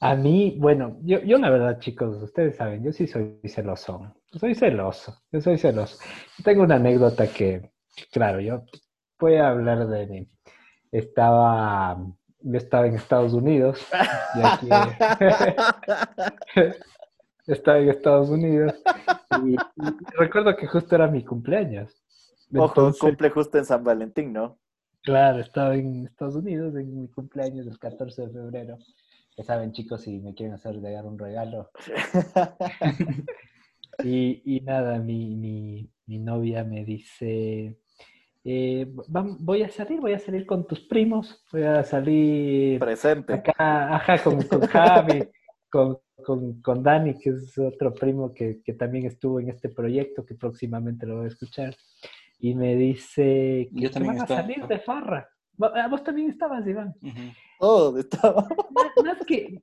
A 0.00 0.14
mí, 0.14 0.54
bueno, 0.58 0.98
yo, 1.02 1.20
yo 1.22 1.38
la 1.38 1.50
verdad, 1.50 1.80
chicos, 1.80 2.22
ustedes 2.22 2.54
saben, 2.56 2.84
yo 2.84 2.92
sí 2.92 3.08
soy 3.08 3.40
celoso. 3.44 4.14
Soy 4.32 4.54
celoso, 4.54 5.20
yo 5.32 5.40
soy 5.40 5.58
celoso. 5.58 5.98
Tengo 6.44 6.62
una 6.62 6.76
anécdota 6.76 7.26
que, 7.26 7.72
claro, 8.12 8.38
yo 8.40 8.62
voy 9.18 9.34
a 9.36 9.48
hablar 9.48 9.88
de 9.88 10.06
mí. 10.06 10.30
Estaba, 10.92 11.98
yo 12.40 12.56
estaba 12.56 12.86
en 12.86 12.94
Estados 12.94 13.32
Unidos 13.32 13.84
y 14.36 14.46
aquí, 14.46 14.68
estaba 17.46 17.78
en 17.78 17.88
Estados 17.88 18.28
Unidos 18.28 18.74
y, 19.42 19.54
y 19.54 19.58
recuerdo 20.16 20.54
que 20.56 20.68
justo 20.68 20.94
era 20.94 21.08
mi 21.08 21.24
cumpleaños. 21.24 22.00
Ojo, 22.54 22.68
Entonces, 22.68 23.00
cumple 23.00 23.30
justo 23.30 23.58
en 23.58 23.64
San 23.64 23.82
Valentín, 23.84 24.32
¿no? 24.32 24.58
Claro, 25.02 25.40
estaba 25.40 25.74
en 25.74 26.06
Estados 26.06 26.36
Unidos 26.36 26.76
en 26.76 27.00
mi 27.00 27.08
cumpleaños 27.08 27.66
el 27.66 27.78
14 27.78 28.22
de 28.22 28.30
febrero. 28.30 28.78
Ya 29.38 29.44
saben, 29.44 29.70
chicos, 29.70 30.02
si 30.02 30.18
me 30.18 30.34
quieren 30.34 30.54
hacer 30.54 30.74
llegar 30.74 31.06
un 31.06 31.18
regalo. 31.18 31.70
Y, 34.04 34.42
y 34.44 34.60
nada, 34.60 35.00
mi, 35.00 35.34
mi, 35.34 35.90
mi 36.06 36.20
novia 36.20 36.62
me 36.62 36.84
dice, 36.84 37.80
eh, 38.44 38.86
voy 39.08 39.62
a 39.64 39.68
salir, 39.70 39.98
voy 39.98 40.12
a 40.12 40.20
salir 40.20 40.46
con 40.46 40.68
tus 40.68 40.78
primos, 40.86 41.44
voy 41.50 41.64
a 41.64 41.82
salir 41.82 42.78
Presente. 42.78 43.32
acá, 43.32 43.96
ajá, 43.96 44.22
con, 44.22 44.40
con 44.42 44.60
Javi, 44.60 45.24
con, 45.68 45.98
con, 46.24 46.62
con 46.62 46.80
Dani, 46.84 47.18
que 47.18 47.30
es 47.30 47.58
otro 47.58 47.92
primo 47.92 48.32
que, 48.32 48.62
que 48.62 48.74
también 48.74 49.06
estuvo 49.06 49.40
en 49.40 49.48
este 49.48 49.68
proyecto, 49.68 50.24
que 50.24 50.36
próximamente 50.36 51.04
lo 51.04 51.16
voy 51.16 51.24
a 51.24 51.28
escuchar. 51.28 51.74
Y 52.38 52.54
me 52.54 52.76
dice 52.76 53.68
que 53.74 53.82
Yo 53.82 53.90
también 53.90 54.14
van 54.14 54.22
a 54.22 54.28
salir 54.28 54.64
de 54.68 54.78
farra. 54.78 55.28
Ah, 55.60 55.88
Vos 55.88 56.04
también 56.04 56.30
estabas, 56.30 56.66
Iván. 56.66 56.94
Ujú. 57.02 57.32
Oh, 57.60 57.96
estaba. 57.98 58.46
Más, 58.70 58.92
más 59.02 59.26
que 59.26 59.60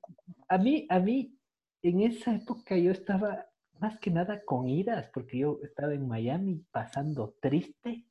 a 0.48 0.58
mí, 0.58 0.86
a 0.90 0.98
mí, 0.98 1.34
en 1.82 2.00
esa 2.02 2.34
época 2.34 2.76
yo 2.76 2.90
estaba 2.90 3.46
más 3.80 3.98
que 3.98 4.10
nada 4.10 4.42
con 4.44 4.68
iras, 4.68 5.10
porque 5.12 5.38
yo 5.38 5.58
estaba 5.62 5.94
en 5.94 6.06
Miami 6.06 6.64
pasando 6.70 7.34
triste, 7.40 8.06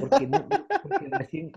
porque, 0.00 0.26
no- 0.26 0.44
porque 0.82 1.08
recién, 1.08 1.52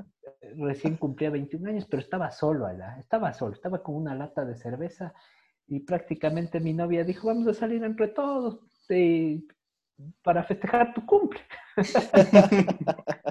recién 0.58 0.98
cumplía 0.98 1.30
21 1.30 1.70
años, 1.70 1.86
pero 1.90 2.02
estaba 2.02 2.32
solo 2.32 2.66
allá, 2.66 2.98
estaba 3.00 3.34
solo, 3.34 3.54
estaba 3.54 3.82
con 3.84 3.96
una 3.96 4.16
lata 4.16 4.46
de 4.46 4.56
cerveza 4.56 5.14
y 5.68 5.80
prácticamente 5.82 6.60
mi 6.60 6.74
novia 6.74 7.04
dijo, 7.04 7.28
vamos 7.28 7.48
a 7.48 7.54
salir 7.54 7.84
entre 7.84 8.10
todos 8.10 8.60
eh, 8.90 9.42
para 10.24 10.44
festejar 10.44 10.94
tu 10.94 11.06
cumple. 11.06 11.40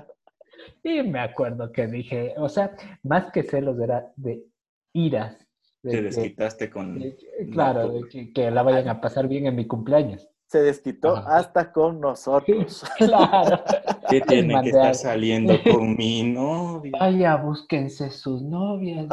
Y 0.98 1.02
me 1.02 1.20
acuerdo 1.20 1.70
que 1.72 1.86
dije, 1.86 2.34
o 2.36 2.48
sea, 2.48 2.74
más 3.02 3.30
que 3.32 3.42
celos 3.42 3.78
era 3.80 4.12
de 4.16 4.44
iras. 4.92 5.38
de 5.82 5.90
Te 5.90 5.96
que- 5.98 6.02
desquitaste 6.02 6.70
con... 6.70 6.98
de 6.98 7.16
claro, 7.52 7.90
de 7.92 8.08
que, 8.08 8.32
que 8.32 8.50
la 8.50 8.62
vayan 8.62 8.88
a 8.88 9.00
pasar 9.00 9.28
bien 9.28 9.46
en 9.46 9.56
mi 9.56 9.66
cumpleaños. 9.66 10.28
Se 10.50 10.60
desquitó 10.62 11.16
Ajá. 11.16 11.36
hasta 11.36 11.70
con 11.70 12.00
nosotros. 12.00 12.84
Claro. 12.98 13.60
¿Qué 14.08 14.20
tiene 14.20 14.60
que 14.62 14.70
estar 14.70 14.96
saliendo 14.96 15.54
con 15.62 15.96
mi 15.96 16.24
novia? 16.24 16.90
Vaya, 16.98 17.36
búsquense 17.36 18.10
sus 18.10 18.42
novias. 18.42 19.06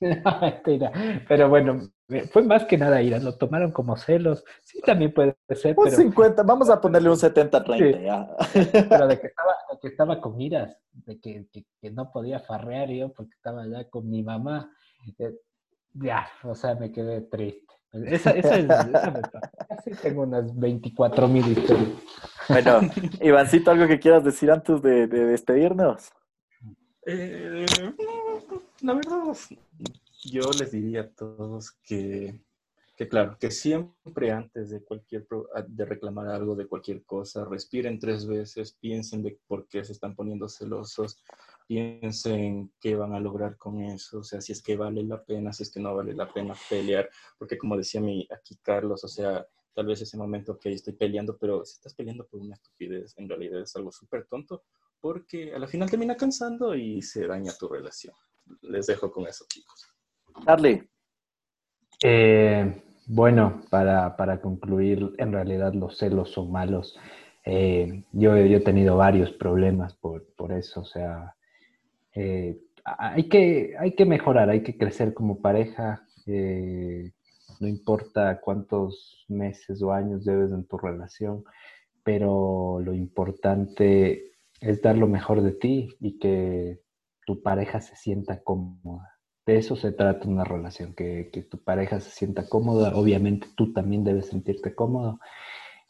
Pero 1.28 1.48
bueno, 1.48 1.88
fue 2.32 2.42
más 2.42 2.64
que 2.64 2.76
nada 2.76 3.00
ira, 3.00 3.20
lo 3.20 3.36
tomaron 3.36 3.70
como 3.70 3.96
celos. 3.96 4.44
Sí, 4.64 4.80
también 4.84 5.12
puede 5.14 5.36
ser, 5.54 5.74
Un 5.78 5.84
pero, 5.84 5.96
50, 5.96 6.42
vamos 6.42 6.68
a 6.70 6.80
ponerle 6.80 7.10
un 7.10 7.16
70-30 7.16 7.78
Sí. 7.78 8.04
ya. 8.04 8.28
pero 8.88 9.06
de, 9.06 9.20
que 9.20 9.26
estaba, 9.28 9.52
de 9.70 9.78
que 9.80 9.88
estaba 9.88 10.20
con 10.20 10.40
iras, 10.40 10.76
de 10.92 11.20
que, 11.20 11.46
que- 11.52 11.66
que 11.80 11.90
no 11.92 12.10
podía 12.10 12.40
farrear 12.40 12.88
yo 12.90 13.12
porque 13.12 13.34
estaba 13.34 13.64
ya 13.68 13.88
con 13.88 14.08
mi 14.10 14.22
mamá. 14.24 14.72
eh, 15.18 15.34
ya, 15.94 16.26
o 16.42 16.54
sea, 16.56 16.74
me 16.74 16.90
quedé 16.92 17.20
triste. 17.22 17.66
Esa, 17.92 18.30
esa 18.30 18.58
es, 18.58 18.64
esa 18.64 19.10
me 19.10 19.20
pasa. 19.22 19.40
Casi 19.68 19.90
tengo 20.02 20.22
unas 20.22 20.58
24 20.58 21.28
mil 21.28 21.46
historias. 21.46 21.88
Bueno, 22.48 22.80
Ivancito, 23.20 23.70
¿algo 23.70 23.86
que 23.86 23.98
quieras 23.98 24.24
decir 24.24 24.50
antes 24.50 24.82
de, 24.82 25.06
de 25.06 25.26
despedirnos? 25.26 26.10
Eh, 27.06 27.64
la 28.82 28.94
verdad, 28.94 29.34
yo 30.24 30.42
les 30.58 30.72
diría 30.72 31.02
a 31.02 31.08
todos 31.08 31.70
que, 31.82 32.40
que, 32.96 33.08
claro, 33.08 33.36
que 33.40 33.50
siempre 33.50 34.30
antes 34.30 34.70
de 34.70 34.82
cualquier 34.82 35.26
de 35.66 35.84
reclamar 35.86 36.28
algo 36.28 36.54
de 36.54 36.66
cualquier 36.66 37.04
cosa, 37.04 37.44
respiren 37.44 37.98
tres 37.98 38.26
veces, 38.26 38.72
piensen 38.72 39.22
de 39.22 39.38
por 39.46 39.66
qué 39.68 39.84
se 39.84 39.92
están 39.92 40.14
poniendo 40.14 40.48
celosos, 40.48 41.22
piensen 41.68 42.72
qué 42.80 42.96
van 42.96 43.12
a 43.12 43.20
lograr 43.20 43.58
con 43.58 43.82
eso, 43.82 44.20
o 44.20 44.24
sea, 44.24 44.40
si 44.40 44.52
es 44.52 44.62
que 44.62 44.74
vale 44.74 45.04
la 45.04 45.22
pena, 45.22 45.52
si 45.52 45.62
es 45.62 45.70
que 45.70 45.80
no 45.80 45.94
vale 45.94 46.14
la 46.14 46.32
pena 46.32 46.54
pelear, 46.68 47.08
porque 47.38 47.58
como 47.58 47.76
decía 47.76 48.00
mi 48.00 48.26
aquí 48.34 48.56
Carlos, 48.62 49.04
o 49.04 49.08
sea, 49.08 49.46
tal 49.74 49.86
vez 49.86 50.00
ese 50.00 50.16
momento 50.16 50.58
que 50.58 50.72
estoy 50.72 50.94
peleando, 50.94 51.36
pero 51.36 51.64
si 51.66 51.74
estás 51.74 51.94
peleando 51.94 52.26
por 52.26 52.40
una 52.40 52.54
estupidez, 52.54 53.14
en 53.18 53.28
realidad 53.28 53.60
es 53.60 53.76
algo 53.76 53.92
súper 53.92 54.24
tonto, 54.24 54.64
porque 54.98 55.54
a 55.54 55.58
la 55.58 55.68
final 55.68 55.90
termina 55.90 56.16
cansando 56.16 56.74
y 56.74 57.02
se 57.02 57.26
daña 57.26 57.52
tu 57.52 57.68
relación. 57.68 58.14
Les 58.62 58.86
dejo 58.86 59.12
con 59.12 59.26
eso, 59.26 59.44
chicos. 59.46 59.86
Charlie, 60.44 60.88
Eh, 62.02 62.82
bueno, 63.06 63.60
para, 63.70 64.16
para 64.16 64.40
concluir, 64.40 65.14
en 65.18 65.32
realidad 65.32 65.74
los 65.74 65.98
celos 65.98 66.30
son 66.30 66.50
malos. 66.50 66.96
Eh, 67.44 68.04
yo, 68.12 68.36
yo 68.36 68.56
he 68.58 68.60
tenido 68.60 68.96
varios 68.96 69.32
problemas 69.32 69.94
por, 69.94 70.24
por 70.34 70.52
eso, 70.52 70.80
o 70.80 70.84
sea, 70.84 71.34
eh, 72.18 72.58
hay, 72.84 73.28
que, 73.28 73.74
hay 73.78 73.94
que 73.94 74.04
mejorar, 74.04 74.50
hay 74.50 74.64
que 74.64 74.76
crecer 74.76 75.14
como 75.14 75.40
pareja, 75.40 76.04
eh, 76.26 77.12
no 77.60 77.68
importa 77.68 78.40
cuántos 78.40 79.24
meses 79.28 79.80
o 79.82 79.92
años 79.92 80.24
debes 80.24 80.50
en 80.50 80.66
tu 80.66 80.78
relación, 80.78 81.44
pero 82.02 82.80
lo 82.80 82.92
importante 82.92 84.32
es 84.60 84.82
dar 84.82 84.98
lo 84.98 85.06
mejor 85.06 85.42
de 85.42 85.52
ti 85.52 85.88
y 86.00 86.18
que 86.18 86.80
tu 87.24 87.40
pareja 87.40 87.80
se 87.80 87.94
sienta 87.94 88.42
cómoda. 88.42 89.14
De 89.46 89.56
eso 89.56 89.76
se 89.76 89.92
trata 89.92 90.28
una 90.28 90.44
relación, 90.44 90.94
que, 90.94 91.30
que 91.32 91.42
tu 91.42 91.62
pareja 91.62 92.00
se 92.00 92.10
sienta 92.10 92.48
cómoda. 92.48 92.96
Obviamente 92.96 93.46
tú 93.56 93.72
también 93.72 94.02
debes 94.02 94.26
sentirte 94.26 94.74
cómodo. 94.74 95.20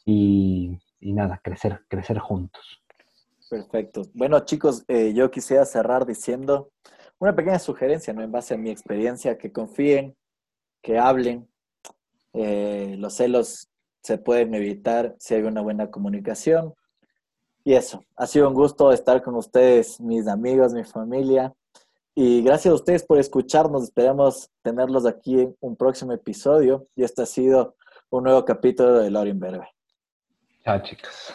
Y, 0.04 0.78
y 1.00 1.12
nada, 1.12 1.40
crecer, 1.42 1.80
crecer 1.88 2.18
juntos. 2.18 2.82
Perfecto. 3.48 4.02
Bueno, 4.12 4.40
chicos, 4.40 4.84
eh, 4.88 5.12
yo 5.14 5.30
quisiera 5.30 5.64
cerrar 5.64 6.04
diciendo 6.04 6.70
una 7.18 7.34
pequeña 7.34 7.58
sugerencia, 7.58 8.12
¿no? 8.12 8.22
En 8.22 8.30
base 8.30 8.54
a 8.54 8.58
mi 8.58 8.70
experiencia, 8.70 9.38
que 9.38 9.50
confíen, 9.50 10.16
que 10.82 10.98
hablen. 10.98 11.48
Eh, 12.34 12.94
los 12.98 13.14
celos 13.14 13.68
se 14.02 14.18
pueden 14.18 14.54
evitar 14.54 15.16
si 15.18 15.34
hay 15.34 15.42
una 15.42 15.60
buena 15.60 15.90
comunicación. 15.90 16.74
Y 17.64 17.74
eso, 17.74 18.04
ha 18.16 18.26
sido 18.26 18.48
un 18.48 18.54
gusto 18.54 18.92
estar 18.92 19.22
con 19.22 19.34
ustedes, 19.34 20.00
mis 20.00 20.28
amigos, 20.28 20.72
mi 20.72 20.84
familia. 20.84 21.52
Y 22.14 22.42
gracias 22.42 22.72
a 22.72 22.74
ustedes 22.74 23.04
por 23.04 23.18
escucharnos. 23.18 23.84
Esperamos 23.84 24.50
tenerlos 24.62 25.06
aquí 25.06 25.40
en 25.40 25.56
un 25.60 25.76
próximo 25.76 26.12
episodio. 26.12 26.86
Y 26.94 27.02
este 27.02 27.22
ha 27.22 27.26
sido 27.26 27.76
un 28.10 28.24
nuevo 28.24 28.44
capítulo 28.44 28.98
de 28.98 29.10
Lorin 29.10 29.38
Verde. 29.38 29.68
Chao, 30.64 30.82
chicos. 30.82 31.34